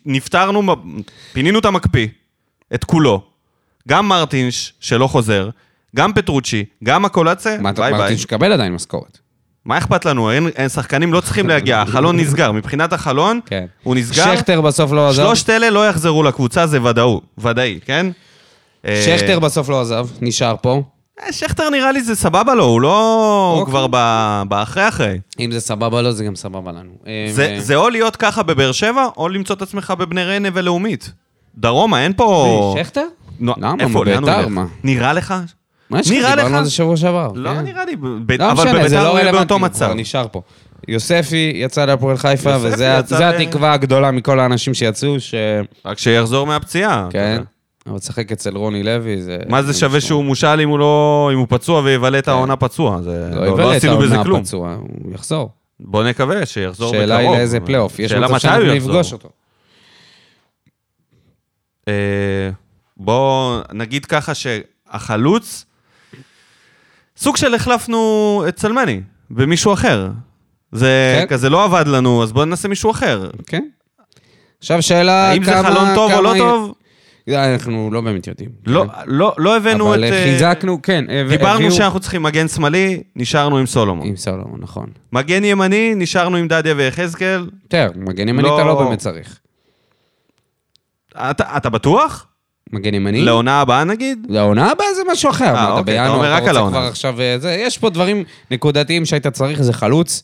נפטרנו, 0.06 0.76
פינינו 1.34 1.60
את 1.60 1.66
המקפיא, 1.66 2.08
את 2.74 2.84
כולו. 2.84 3.24
גם 3.88 4.08
מרטינש, 4.08 4.74
שלא 4.80 5.08
חוזר, 5.08 5.50
גם 5.96 6.14
פטרוצ'י, 6.14 6.66
גם 6.84 7.06
הקולצה, 7.06 7.58
מה 7.60 7.70
אתה 7.70 7.82
ביי 7.82 7.92
ביי. 7.92 8.00
אמרתי 8.02 8.18
שקבל 8.18 8.52
עדיין 8.52 8.74
משכורת. 8.74 9.20
מה 9.66 9.78
אכפת 9.78 10.06
לנו? 10.06 10.32
אין, 10.32 10.48
אין 10.56 10.70
שחקנים 10.70 11.14
לא 11.14 11.22
צריכים 11.22 11.48
להגיע, 11.48 11.82
החלון 11.82 12.20
נסגר. 12.20 12.52
מבחינת 12.52 12.94
החלון, 12.94 13.40
כן. 13.46 13.66
הוא 13.84 13.96
נסגר. 13.96 14.36
שכטר 14.36 14.62
בסוף 14.62 14.92
לא 14.92 15.10
עזב. 15.10 15.24
שלושת 15.24 15.50
אלה 15.50 15.70
לא 15.70 15.90
יחזרו 15.90 16.24
לקבוצה, 16.24 16.68
זה 16.68 16.84
ודאו, 16.84 17.22
ודאי, 17.38 17.80
כן? 17.86 18.08
אה, 18.86 19.04
שכטר 19.06 19.40
בסוף 19.40 19.70
לא 19.70 19.82
עזב, 19.82 20.08
נשאר 20.22 20.56
פה. 20.62 20.84
אה, 21.24 21.34
שכטר 21.34 21.70
נראה 21.70 21.92
לי 21.92 22.02
זה 22.04 22.16
סבבה 22.16 22.54
לו, 22.56 22.64
הוא 22.64 22.82
לא... 22.82 23.52
הוא 23.54 23.60
אוקיי. 23.60 23.72
כבר 23.72 23.88
באחרי 24.48 24.88
אחרי. 24.88 25.20
אם 25.40 25.52
זה 25.52 25.60
סבבה 25.60 26.02
לו, 26.02 26.12
זה 26.12 26.24
גם 26.24 26.36
סבבה 26.36 26.72
לנו. 26.72 26.92
אה, 27.08 27.58
זה, 27.60 27.76
או 27.76 27.90
להיות 27.90 28.16
ככה 28.16 28.44
בבאר 28.44 28.72
שבע, 28.72 29.08
או 29.18 29.30
למצוא 29.30 29.56
את 29.56 29.62
עצמך 29.62 29.94
בבני 30.00 30.24
ריינה 30.24 30.50
ולאומית. 30.54 31.12
דרומה, 31.58 32.04
אין 32.04 32.14
פה... 32.14 32.74
מי, 32.78 32.84
שכטר? 32.84 33.06
למה? 33.40 33.76
בית"ר? 34.06 34.48
מה? 34.48 34.66
נראה 34.84 35.14
לך? 35.14 35.34
מה 35.90 36.00
יש 36.00 36.12
לך? 36.12 36.14
דיברנו? 36.36 36.58
על 36.58 36.64
זה 36.64 36.72
שבוע 36.72 36.98
שעבר. 36.98 37.32
לא 37.36 37.50
כן. 37.50 37.60
נראה 37.62 37.86
לי, 37.86 37.96
לא 38.40 38.52
אבל 38.52 38.74
בביתר 38.74 39.04
לא 39.04 39.10
הוא 39.10 39.20
יהיה 39.20 39.32
באותו 39.32 39.60
מצב. 39.60 39.92
נשאר 39.96 40.28
פה. 40.32 40.42
יוספי 40.88 41.52
יצא 41.56 41.86
להפועל 41.86 42.18
חיפה, 42.18 42.56
ל- 42.58 42.84
התקווה 43.24 43.74
הגדולה 43.74 44.12
מכל 44.12 44.40
האנשים 44.40 44.74
שיצאו, 44.74 45.20
ש... 45.20 45.36
רק 45.86 45.98
שיחזור 46.00 46.48
מהפציעה. 46.48 47.08
כן. 47.12 47.42
אבל 47.88 47.96
לשחק 47.96 48.32
אצל 48.32 48.58
רוני 48.58 48.84
לוי 48.84 49.22
זה... 49.22 49.38
מה 49.50 49.64
זה 49.64 49.74
שווה 49.74 50.02
שהוא 50.02 50.26
מושל 50.26 50.60
אם 50.64 50.70
הוא 50.70 50.80
לא... 50.80 51.30
אם 51.34 51.38
הוא 51.38 51.48
פצוע 51.50 51.82
ויבלה 51.82 52.20
את 52.20 52.28
העונה 52.28 52.56
פצוע? 52.56 53.02
זה... 53.02 53.30
לא 53.34 53.58
לא 53.58 53.72
את 53.72 53.76
עשינו 53.78 53.98
בזה 53.98 54.16
כלום. 54.24 54.42
הוא 54.54 55.14
יחזור. 55.14 55.50
בוא 55.80 56.04
נקווה 56.04 56.46
שיחזור 56.46 56.90
בקרוב. 56.92 57.06
שאלה 57.06 57.18
היא 57.18 57.30
לאיזה 57.30 57.60
פלייאוף. 57.60 58.00
יש 58.00 58.12
שאלה 58.12 58.28
מצב 58.28 58.36
מתי 58.36 58.48
הוא 58.48 58.54
שאנחנו 58.54 58.76
יחזור. 58.76 58.92
נפגוש 58.92 59.14
אותו. 59.14 59.30
אה, 61.88 62.50
בוא 62.98 63.62
נגיד 63.74 64.06
ככה 64.06 64.32
שהחלוץ, 64.34 65.66
סוג 67.18 67.38
של 67.38 67.54
החלפנו 67.54 68.44
את 68.48 68.60
סלמני 68.60 69.02
במישהו 69.30 69.74
אחר. 69.74 70.10
זה 70.72 71.18
כן. 71.20 71.26
כזה 71.30 71.50
לא 71.50 71.64
עבד 71.64 71.88
לנו, 71.88 72.24
אז 72.24 72.32
בוא 72.32 72.46
ננסה 72.46 72.68
מישהו 72.68 72.92
אחר. 72.92 73.30
כן. 73.48 73.64
עכשיו 74.60 74.82
שאלה 74.82 75.30
האם 75.30 75.44
זה 75.44 75.52
כמה... 75.52 75.64
חלון 75.64 75.96
טוב 75.96 76.12
או 76.12 76.22
לא 76.22 76.34
טוב? 76.38 76.74
אנחנו 77.30 77.90
לא 77.94 78.02
באמת 78.02 78.28
יודעים. 78.28 78.50
לא, 78.66 78.86
כן. 78.94 79.02
לא, 79.06 79.34
לא 79.38 79.58
הבאנו 79.58 79.94
את... 79.94 79.98
אבל 80.00 80.04
אה, 80.04 80.24
חיזקנו, 80.24 80.82
כן. 80.82 81.06
דיברנו 81.30 81.60
הביאו- 81.60 81.72
שאנחנו 81.72 82.00
צריכים 82.00 82.24
מגן 82.24 82.48
שמאלי, 82.48 83.04
נשארנו 83.16 83.58
עם 83.58 83.66
סולומון. 83.66 84.08
עם 84.08 84.16
סולומון, 84.16 84.60
נכון. 84.62 84.86
מגן 85.14 85.44
ימני, 85.44 85.94
נשארנו 85.96 86.38
עם 86.38 86.48
דדיה 86.48 86.74
ויחזקאל. 86.78 87.50
תראה, 87.68 87.88
מגן 87.96 88.28
ימני 88.30 88.44
לא- 88.44 88.56
אתה 88.60 88.68
לא 88.68 88.84
באמת 88.84 89.00
צריך. 89.00 89.40
אתה, 91.18 91.58
אתה 91.58 91.70
בטוח? 91.70 92.28
מגן 92.74 92.94
ימני? 92.94 93.22
לעונה 93.22 93.62
הבאה 93.62 93.84
נגיד? 93.84 94.26
לעונה 94.30 94.72
הבאה 94.72 94.88
זה 94.96 95.02
משהו 95.12 95.30
אחר. 95.30 95.54
אתה 95.54 95.72
אוקיי, 95.72 96.02
אתה 96.06 96.14
אומר 96.14 96.34
רק 96.34 96.44
על 96.44 96.58
העונה. 96.58 96.88
עכשיו... 96.88 97.22
אה, 97.22 97.36
זה, 97.40 97.52
יש 97.52 97.78
פה 97.78 97.90
דברים 97.90 98.24
נקודתיים 98.52 99.06
שהיית 99.06 99.28
צריך, 99.28 99.62
זה 99.62 99.74
חלוץ. 99.74 100.24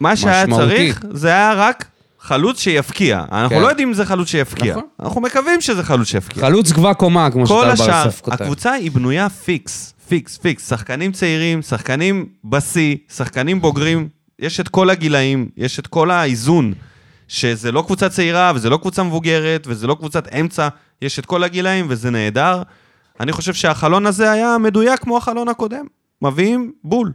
מה 0.00 0.16
שהיה. 0.16 0.44
צריך, 0.56 1.00
זה 1.10 1.28
היה 1.28 1.54
רק 1.56 1.84
חלוץ 2.26 2.60
שיפקיע. 2.60 3.24
אנחנו 3.32 3.56
כן. 3.56 3.62
לא 3.62 3.66
יודעים 3.68 3.88
אם 3.88 3.94
זה 3.94 4.04
חלוץ 4.04 4.28
שיפקיע. 4.28 4.72
נכון. 4.72 4.84
אנחנו 5.00 5.20
מקווים 5.20 5.60
שזה 5.60 5.82
חלוץ 5.82 6.08
שיפקיע. 6.08 6.42
חלוץ 6.42 6.72
גבה 6.72 6.94
קומה, 6.94 7.30
כמו 7.30 7.46
כל 7.46 7.62
שטל 7.62 7.70
השאר, 7.70 8.04
ברסף 8.04 8.20
כותב. 8.20 8.42
הקבוצה 8.42 8.72
היא 8.72 8.90
בנויה 8.90 9.28
fix, 9.28 9.94
fix, 10.08 10.36
fix. 10.36 10.68
שחקנים 10.68 11.12
צעירים, 11.12 11.62
שחקנים 11.62 12.26
בשיא, 12.44 12.96
שחקנים 13.16 13.60
בוגרים, 13.60 14.08
יש 14.38 14.60
את 14.60 14.68
כל 14.68 14.90
הגילאים, 14.90 15.48
יש 15.56 15.78
את 15.78 15.86
כל 15.86 16.10
האיזון, 16.10 16.72
שזה 17.28 17.72
לא 17.72 17.82
קבוצה 17.86 18.08
צעירה, 18.08 18.52
וזה 18.54 18.70
לא 18.70 18.76
קבוצה 18.76 19.02
מבוגרת, 19.02 19.66
וזה 19.66 19.86
לא 19.86 19.94
קבוצת 19.94 20.34
אמצע, 20.34 20.68
יש 21.02 21.18
את 21.18 21.26
כל 21.26 21.44
הגילאים, 21.44 21.86
וזה 21.88 22.10
נהדר. 22.10 22.62
אני 23.20 23.32
חושב 23.32 23.54
שהחלון 23.54 24.06
הזה 24.06 24.30
היה 24.30 24.58
מדויק 24.58 25.00
כמו 25.00 25.16
החלון 25.16 25.48
הקודם. 25.48 25.84
מביאים 26.22 26.72
בול. 26.84 27.12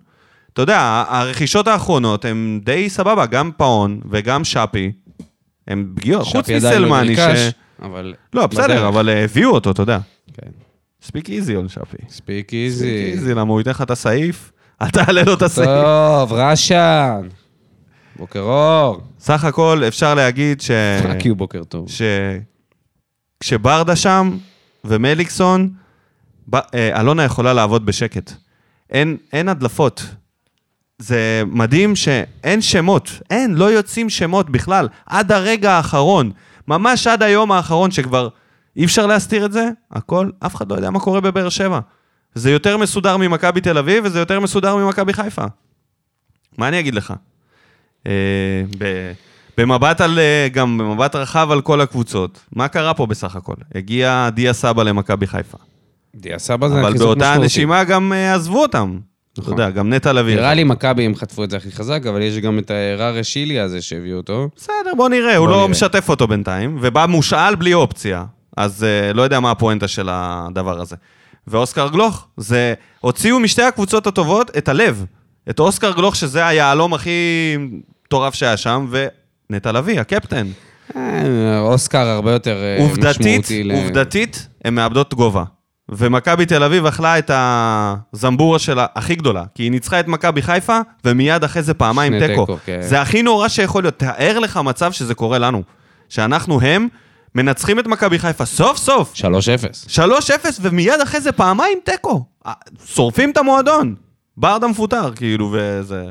אתה 0.54 0.62
יודע, 0.62 1.04
הרכישות 1.08 1.68
האחרונות 1.68 2.26
הן 2.26 2.60
די 2.64 2.90
סבבה, 2.90 3.26
גם 3.26 3.52
פאון 3.58 4.00
וגם 4.10 4.44
שפי. 4.44 4.92
הם 5.68 5.94
פגיעות, 5.96 6.24
חוץ 6.24 6.50
מסלמני 6.50 7.16
ש... 7.16 7.20
אבל... 7.82 8.14
לא, 8.34 8.48
בסדר. 8.48 8.88
אבל 8.88 9.10
אה, 9.10 9.24
הביאו 9.24 9.50
אותו, 9.50 9.72
אתה 9.72 9.82
יודע. 9.82 10.00
ספיק 11.02 11.30
איזי 11.30 11.56
על 11.56 11.68
שפי. 11.68 11.98
ספיק 12.10 12.54
איזי. 12.54 13.12
איזי, 13.12 13.34
למה 13.34 13.52
הוא 13.52 13.60
ייתן 13.60 13.72
לך 13.72 13.82
את 13.82 13.92
הסעיף, 13.92 14.52
אל 14.82 14.90
תעלה 14.90 15.24
לו 15.24 15.34
את 15.34 15.42
הסעיף. 15.42 15.68
טוב, 15.68 16.34
רשן. 16.34 17.28
בוקר 18.16 18.40
אור. 18.40 19.02
סך 19.20 19.44
הכל 19.44 19.84
אפשר 19.88 20.16
להגיד 20.16 20.62
ש... 20.62 20.72
רק 21.04 21.26
יהיו 21.26 21.36
בוקר 21.36 21.64
טוב. 21.64 21.90
ש... 21.90 22.02
כשברדה 23.40 23.96
שם 23.96 24.38
ומליקסון, 24.86 25.70
ב... 26.50 26.56
אה, 26.56 27.00
אלונה 27.02 27.24
יכולה 27.24 27.54
לעבוד 27.54 27.86
בשקט. 27.86 28.32
אין, 28.90 29.18
אין 29.34 29.50
הדלפות. 29.50 30.06
זה 31.02 31.44
מדהים 31.48 31.96
שאין 31.96 32.62
שמות, 32.62 33.12
אין, 33.30 33.56
לא 33.56 33.72
יוצאים 33.72 34.10
שמות 34.10 34.50
בכלל, 34.50 34.88
עד 35.06 35.32
הרגע 35.32 35.72
האחרון, 35.72 36.32
ממש 36.68 37.08
עד 37.08 37.24
היום 37.24 37.52
האחרון 37.52 37.92
שכבר 37.92 38.28
אי 38.76 38.86
אפשר 38.86 39.06
להסתיר 39.06 39.46
את 39.46 39.52
זה, 39.52 39.70
הכל, 39.92 40.30
אף 40.40 40.56
אחד 40.56 40.72
לא 40.72 40.76
יודע 40.76 40.90
מה 40.90 41.00
קורה 41.00 41.22
בבאר 41.22 41.50
שבע. 41.50 41.80
זה 42.36 42.52
יותר 42.52 42.78
מסודר 42.78 43.18
ממכבי 43.18 43.62
תל 43.62 43.78
אביב 43.78 44.06
וזה 44.06 44.20
יותר 44.20 44.40
מסודר 44.40 44.76
ממכבי 44.76 45.14
חיפה. 45.14 45.46
מה 46.58 46.68
אני 46.68 46.80
אגיד 46.80 46.96
לך? 46.96 47.14
אה, 48.08 48.12
ב... 48.78 49.12
במבט 49.58 50.02
על, 50.02 50.20
אה, 50.20 50.48
גם 50.52 50.78
במבט 50.78 51.16
רחב 51.16 51.48
על 51.52 51.62
כל 51.62 51.82
הקבוצות, 51.82 52.40
מה 52.56 52.68
קרה 52.68 52.94
פה 52.94 53.06
בסך 53.06 53.36
הכל? 53.36 53.56
הגיע 53.76 54.30
דיה 54.34 54.54
סבא 54.54 54.84
למכבי 54.84 55.28
חיפה. 55.28 55.58
דיה 56.16 56.40
סבא 56.40 56.68
זה 56.68 56.80
אבל 56.80 56.92
חיזוק 56.92 57.08
באותה 57.08 57.22
משמעותי. 57.22 57.46
נשימה 57.46 57.84
גם 57.84 58.14
אה, 58.14 58.34
עזבו 58.34 58.62
אותם. 58.62 59.00
אתה 59.34 59.42
נכון. 59.42 59.54
יודע, 59.54 59.70
גם 59.70 59.94
נטע 59.94 60.14
לביא. 60.14 60.36
נראה 60.36 60.54
לי 60.54 60.64
מכבי 60.64 61.06
הם 61.06 61.16
חטפו 61.16 61.44
את 61.44 61.50
זה 61.50 61.58
הכי 61.58 61.72
חזק, 61.72 62.02
אבל 62.10 62.22
יש 62.22 62.38
גם 62.38 62.60
את 62.60 62.72
הררה 62.72 63.24
שילי 63.24 63.60
הזה 63.60 63.82
שהביאו 63.82 64.18
אותו. 64.18 64.50
בסדר, 64.58 64.74
בוא 64.98 65.10
נראה, 65.10 65.36
הוא 65.36 65.46
בוא 65.46 65.52
לא 65.54 65.58
נראה. 65.60 65.68
משתף 65.72 66.10
אותו 66.10 66.28
בינתיים, 66.28 66.78
ובא 66.82 67.06
מושאל 67.10 67.56
בלי 67.56 67.74
אופציה. 67.74 68.26
אז 68.58 68.84
אה, 68.84 69.14
לא 69.14 69.22
יודע 69.22 69.40
מה 69.40 69.52
הפואנטה 69.52 69.88
של 69.88 70.08
הדבר 70.12 70.82
הזה. 70.82 70.96
ואוסקר 71.48 71.88
גלוך, 71.88 72.28
זה... 72.38 72.74
הוציאו 73.00 73.40
משתי 73.40 73.62
הקבוצות 73.62 74.08
הטובות 74.08 74.58
את 74.58 74.70
הלב. 74.70 75.06
את 75.50 75.60
אוסקר 75.60 75.92
גלוך, 75.92 76.16
שזה 76.16 76.48
היהלום 76.48 76.94
הכי 76.94 77.12
מטורף 78.06 78.34
שהיה 78.34 78.58
שם, 78.58 78.88
ונטע 79.50 79.72
לביא, 79.72 80.00
הקפטן. 80.00 80.48
אה, 80.96 81.60
אוסקר 81.60 82.08
הרבה 82.08 82.32
יותר 82.32 82.56
אה, 82.64 82.84
עובדתית, 82.84 83.20
משמעותי. 83.28 83.64
ל- 83.64 83.72
עובדתית, 83.72 84.48
הן 84.66 84.74
מאבדות 84.76 85.14
גובה. 85.14 85.44
ומכבי 85.92 86.46
תל 86.46 86.64
אביב 86.64 86.86
אכלה 86.86 87.20
את 87.20 87.32
הזמבורה 87.34 88.60
שלה 88.60 88.86
הכי 88.96 89.16
גדולה, 89.16 89.44
כי 89.56 89.64
היא 89.64 89.72
ניצחה 89.72 90.00
את 90.00 90.08
מכבי 90.08 90.42
חיפה, 90.42 90.80
ומיד 91.06 91.44
אחרי 91.44 91.64
זה 91.64 91.74
פעמיים 91.74 92.20
תיקו. 92.28 92.46
תיקו, 92.46 92.58
כן. 92.66 92.82
זה 92.82 93.02
הכי 93.02 93.22
נורא 93.22 93.48
שיכול 93.48 93.84
להיות. 93.84 93.98
תאר 93.98 94.40
לך 94.40 94.58
מצב 94.58 94.92
שזה 94.92 95.16
קורה 95.16 95.38
לנו. 95.38 95.64
שאנחנו 96.10 96.62
הם 96.62 96.88
מנצחים 97.36 97.80
את 97.80 97.88
מכבי 97.88 98.20
חיפה 98.20 98.46
סוף 98.46 98.78
סוף, 98.78 99.14
3-0. 99.16 99.22
3-0, 99.90 100.00
ומיד 100.62 101.02
אחרי 101.04 101.22
זה 101.22 101.32
פעמיים 101.32 101.78
תיקו. 101.84 102.26
אה, 102.48 102.54
שורפים 102.86 103.32
את 103.32 103.38
המועדון. 103.38 103.96
ברדה 104.38 104.68
מפוטר, 104.68 105.12
כאילו, 105.16 105.50
וזה... 105.54 106.04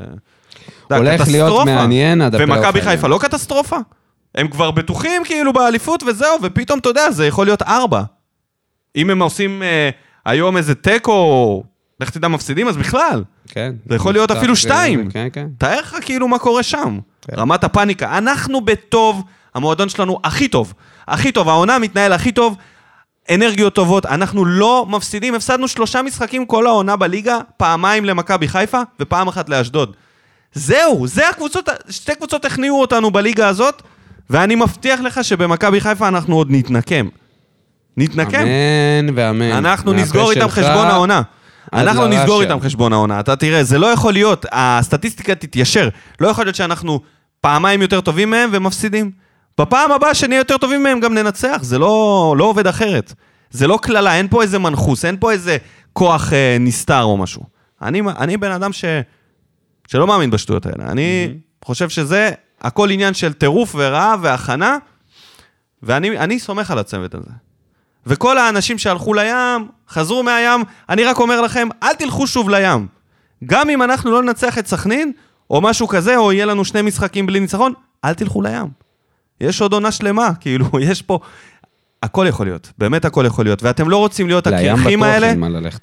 הולך 0.89 1.27
להיות. 1.27 1.65
מעניין 1.65 2.21
עד 2.21 2.35
הפלייאוף 2.35 2.65
ומכבי. 2.65 2.81
חיפה 2.81 3.07
לא 3.07 3.17
קטסטרופה? 3.21 3.77
הם 4.35 4.47
כבר 4.47 4.71
בטוחים 4.71 5.23
כאילו 5.25 5.53
באליפות 5.53 6.03
וזהו, 6.03 6.37
ופתאום, 6.41 6.79
אתה 6.79 6.89
יודע, 6.89 7.11
זה 7.11 7.27
יכול 7.27 7.45
להיות 7.47 7.61
ארבע. 7.61 8.01
אם 8.95 9.09
הם 9.09 9.21
עושים 9.21 9.63
אה, 9.63 9.89
היום 10.25 10.57
איזה 10.57 10.75
תיקו, 10.75 11.63
לך 11.99 12.09
תדע 12.09 12.27
מפסידים, 12.27 12.67
אז 12.67 12.77
בכלל. 12.77 13.23
כן. 13.47 13.73
זה 13.89 13.95
יכול 13.95 14.13
להיות 14.13 14.31
אפילו 14.31 14.51
אה, 14.51 14.55
שתיים. 14.55 15.09
כן, 15.09 15.27
כן. 15.33 15.47
תאר 15.57 15.79
לך 15.79 15.95
כאילו 16.01 16.27
מה 16.27 16.39
קורה 16.39 16.63
שם. 16.63 16.99
כן. 17.21 17.33
רמת 17.37 17.63
הפאניקה. 17.63 18.17
אנחנו 18.17 18.61
בטוב, 18.61 19.23
המועדון 19.55 19.89
שלנו 19.89 20.19
הכי 20.23 20.47
טוב. 20.47 20.73
הכי 21.07 21.31
טוב, 21.31 21.49
העונה 21.49 21.79
מתנהל 21.79 22.13
הכי 22.13 22.31
טוב, 22.31 22.57
אנרגיות 23.29 23.75
טובות. 23.75 24.05
אנחנו 24.05 24.45
לא 24.45 24.85
מפסידים, 24.89 25.35
הפסדנו 25.35 25.67
שלושה 25.67 26.01
משחקים 26.01 26.45
כל 26.45 26.67
העונה 26.67 26.95
בליגה, 26.95 27.39
פעמיים 27.57 28.05
למכבי 28.05 28.47
חיפה 28.47 28.81
ופעם 28.99 29.27
אחת 29.27 29.49
לאשדוד. 29.49 29.95
זהו, 30.53 31.07
זה 31.07 31.29
הקבוצות, 31.29 31.69
שתי 31.89 32.15
קבוצות 32.15 32.45
הכניעו 32.45 32.81
אותנו 32.81 33.11
בליגה 33.11 33.47
הזאת, 33.47 33.81
ואני 34.29 34.55
מבטיח 34.55 34.99
לך 34.99 35.23
שבמכבי 35.23 35.81
חיפה 35.81 36.07
אנחנו 36.07 36.35
עוד 36.35 36.47
נתנקם. 36.51 37.07
נתנקם. 38.01 38.41
אמן 38.41 39.13
ואמן. 39.15 39.51
אנחנו 39.51 39.93
נסגור 39.93 40.31
איתם 40.31 40.49
חשבון 40.49 40.87
העונה. 40.87 41.21
אנחנו 41.73 42.07
לרש"א. 42.07 42.21
נסגור 42.21 42.41
איתם 42.41 42.59
חשבון 42.59 42.93
העונה. 42.93 43.19
אתה 43.19 43.35
תראה, 43.35 43.63
זה 43.63 43.79
לא 43.79 43.87
יכול 43.87 44.13
להיות, 44.13 44.45
הסטטיסטיקה 44.51 45.35
תתיישר. 45.35 45.89
לא 46.19 46.27
יכול 46.27 46.45
להיות 46.45 46.55
שאנחנו 46.55 46.99
פעמיים 47.41 47.81
יותר 47.81 48.01
טובים 48.01 48.29
מהם 48.29 48.49
ומפסידים. 48.53 49.11
בפעם 49.59 49.91
הבאה 49.91 50.13
שנהיה 50.13 50.39
יותר 50.39 50.57
טובים 50.57 50.83
מהם 50.83 50.99
גם 50.99 51.13
ננצח, 51.13 51.59
זה 51.61 51.79
לא, 51.79 52.35
לא 52.37 52.43
עובד 52.43 52.67
אחרת. 52.67 53.13
זה 53.51 53.67
לא 53.67 53.79
קללה, 53.81 54.15
אין 54.15 54.27
פה 54.27 54.41
איזה 54.41 54.59
מנחוס, 54.59 55.05
אין 55.05 55.17
פה 55.19 55.31
איזה 55.31 55.57
כוח 55.93 56.33
אה, 56.33 56.57
נסתר 56.59 57.03
או 57.03 57.17
משהו. 57.17 57.43
אני, 57.81 58.01
אני 58.17 58.37
בן 58.37 58.51
אדם 58.51 58.73
ש, 58.73 58.85
שלא 59.87 60.07
מאמין 60.07 60.31
בשטויות 60.31 60.65
האלה. 60.65 60.91
אני 60.91 61.33
חושב 61.65 61.89
שזה 61.89 62.31
הכל 62.61 62.89
עניין 62.89 63.13
של 63.13 63.33
טירוף 63.33 63.75
ורעב 63.77 64.19
והכנה, 64.23 64.77
ואני 65.83 66.17
אני 66.19 66.39
סומך 66.39 66.71
על 66.71 66.79
הצוות 66.79 67.15
הזה. 67.15 67.31
וכל 68.05 68.37
האנשים 68.37 68.77
שהלכו 68.77 69.13
לים, 69.13 69.67
חזרו 69.89 70.23
מהים, 70.23 70.63
אני 70.89 71.03
רק 71.03 71.19
אומר 71.19 71.41
לכם, 71.41 71.67
אל 71.83 71.93
תלכו 71.93 72.27
שוב 72.27 72.49
לים. 72.49 72.87
גם 73.45 73.69
אם 73.69 73.81
אנחנו 73.81 74.11
לא 74.11 74.23
ננצח 74.23 74.57
את 74.57 74.67
סכנין, 74.67 75.11
או 75.49 75.61
משהו 75.61 75.87
כזה, 75.87 76.17
או 76.17 76.31
יהיה 76.31 76.45
לנו 76.45 76.65
שני 76.65 76.81
משחקים 76.81 77.25
בלי 77.25 77.39
ניצחון, 77.39 77.73
אל 78.05 78.13
תלכו 78.13 78.41
לים. 78.41 78.67
יש 79.41 79.61
עוד 79.61 79.73
עונה 79.73 79.91
שלמה, 79.91 80.29
כאילו, 80.41 80.65
יש 80.81 81.01
פה... 81.01 81.19
הכל 82.03 82.25
יכול 82.29 82.45
להיות, 82.45 82.71
באמת 82.77 83.05
הכל 83.05 83.23
יכול 83.27 83.45
להיות. 83.45 83.63
ואתם 83.63 83.89
לא 83.89 83.97
רוצים 83.97 84.27
להיות 84.27 84.47
לים 84.47 84.73
הקרחים 84.75 85.03
האלה. 85.03 85.33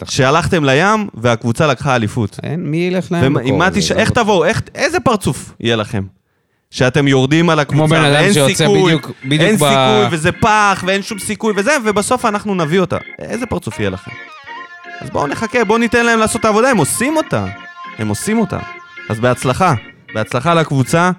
שהלכתם 0.05 0.65
לים 0.65 1.09
והקבוצה 1.15 1.67
לקחה 1.67 1.97
אליפות. 1.97 2.41
אין, 2.43 2.71
מי 2.71 2.77
ילך 2.77 3.13
להם 3.13 3.35
ועם 3.35 3.59
מה 3.59 3.71
תש... 3.71 3.93
איך 3.93 4.11
תבואו, 4.11 4.45
איך... 4.45 4.63
איזה 4.75 5.01
פרצוף 5.01 5.55
יהיה 5.61 5.77
לכם? 5.77 6.05
שאתם 6.71 7.09
יורדים 7.09 7.51
על 7.51 7.59
הקבוצה, 7.59 7.79
כמו 7.79 7.89
בן 7.89 8.05
אדם 8.05 8.13
ואין 8.15 8.33
שיוצא 8.33 8.55
סיכוי, 8.55 8.83
בדיוק- 8.97 9.11
בדיוק 9.25 9.43
אין 9.43 9.55
ב- 9.57 9.59
סיכוי, 9.59 10.07
וזה 10.11 10.33
פח, 10.33 10.85
ואין 10.87 11.03
שום 11.03 11.19
סיכוי 11.19 11.53
וזה, 11.57 11.73
ובסוף 11.85 12.25
אנחנו 12.25 12.55
נביא 12.55 12.81
אותה. 12.81 12.97
איזה 13.19 13.47
פרצוף 13.47 13.79
יהיה 13.81 13.91
לכם? 13.91 14.11
אז 15.01 15.11
בואו 15.11 15.27
נחכה, 15.27 15.65
בואו 15.65 15.79
ניתן 15.79 16.07
להם 16.07 16.19
לעשות 16.19 16.41
את 16.41 16.45
העבודה, 16.45 16.71
הם 16.71 16.77
עושים 16.77 17.17
אותה. 17.17 17.47
הם 17.99 18.09
עושים 18.09 18.39
אותה. 18.39 18.59
אז 19.09 19.21
בהצלחה. 19.21 19.75
בהצלחה 20.15 20.55
לקבוצה, 20.55 21.11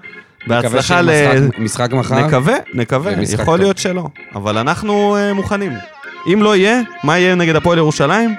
בהצלחה 0.46 1.02
ל... 1.02 1.10
משחק 1.58 1.88
מחר? 1.92 2.26
נקווה, 2.26 2.54
נקווה, 2.74 3.12
יכול 3.22 3.44
טוב. 3.44 3.56
להיות 3.56 3.78
שלא. 3.78 4.04
אבל 4.34 4.58
אנחנו 4.58 5.16
uh, 5.16 5.34
מוכנים. 5.34 5.72
אם 6.32 6.42
לא 6.42 6.56
יהיה, 6.56 6.80
מה 7.04 7.18
יהיה 7.18 7.34
נגד 7.34 7.56
הפועל 7.56 7.78
ירושלים? 7.78 8.34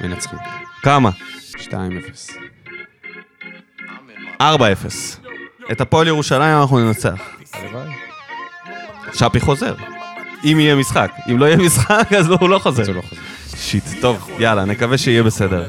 מנצחים. 0.00 0.38
כמה? 0.82 1.10
2-0. 1.56 1.70
4-0. 4.40 4.44
את 5.72 5.80
הפועל 5.80 6.08
ירושלים 6.08 6.60
אנחנו 6.60 6.78
ננצח. 6.78 7.20
שפי 9.12 9.40
חוזר. 9.40 9.74
אם 10.44 10.56
יהיה 10.60 10.74
משחק. 10.76 11.10
אם 11.30 11.38
לא 11.38 11.46
יהיה 11.46 11.56
משחק, 11.56 12.12
אז 12.18 12.30
הוא 12.30 12.48
לא 12.48 12.58
חוזר. 12.58 12.84
זה 12.84 12.92
לא 12.92 13.02
חוזר. 13.08 13.22
שיט, 13.56 13.84
טוב, 14.00 14.30
יאללה, 14.38 14.64
נקווה 14.64 14.98
שיהיה 14.98 15.22
בסדר. 15.22 15.64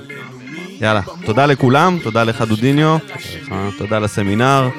יאללה, 0.82 1.02
תודה 1.26 1.46
לכולם, 1.46 1.98
תודה 2.04 2.24
לך 2.24 2.42
דודיניו, 2.42 2.98
תודה 3.78 4.00
לסמינר, 4.00 4.70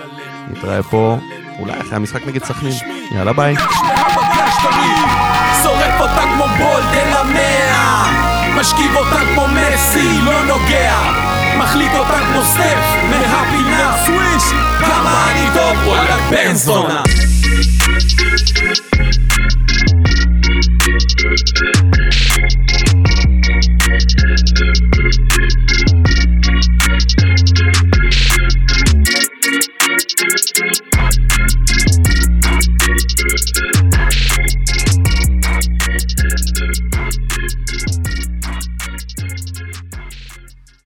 נתראה 0.51 0.83
פה, 0.83 1.19
אולי 1.59 1.81
אחרי 1.81 1.97
המשחק 1.97 2.27
נגד 2.27 2.45
סכנין. 2.45 2.73
יאללה, 3.15 3.33
ביי. 3.33 3.57
שורף 5.63 6.01
אותה 6.01 6.23
כמו 6.35 6.45
בולד 6.59 6.95
אל 6.95 7.13
המאה 7.17 7.87
משכיב 8.61 8.97
אותה 8.97 9.21
כמו 9.35 9.47
מסי, 9.49 10.21
לא 10.25 10.45
נוגע 10.45 10.95
מחליט 11.59 11.93
אותה 11.95 12.19
כמו 12.33 12.43
סטף 12.43 12.79
מהפינה 13.11 13.93
Ishi 14.37 14.59
Kamani 14.81 15.45
to 15.55 15.67
wala 15.89 16.17
benzona. 16.31 16.99
Thank 37.79 37.96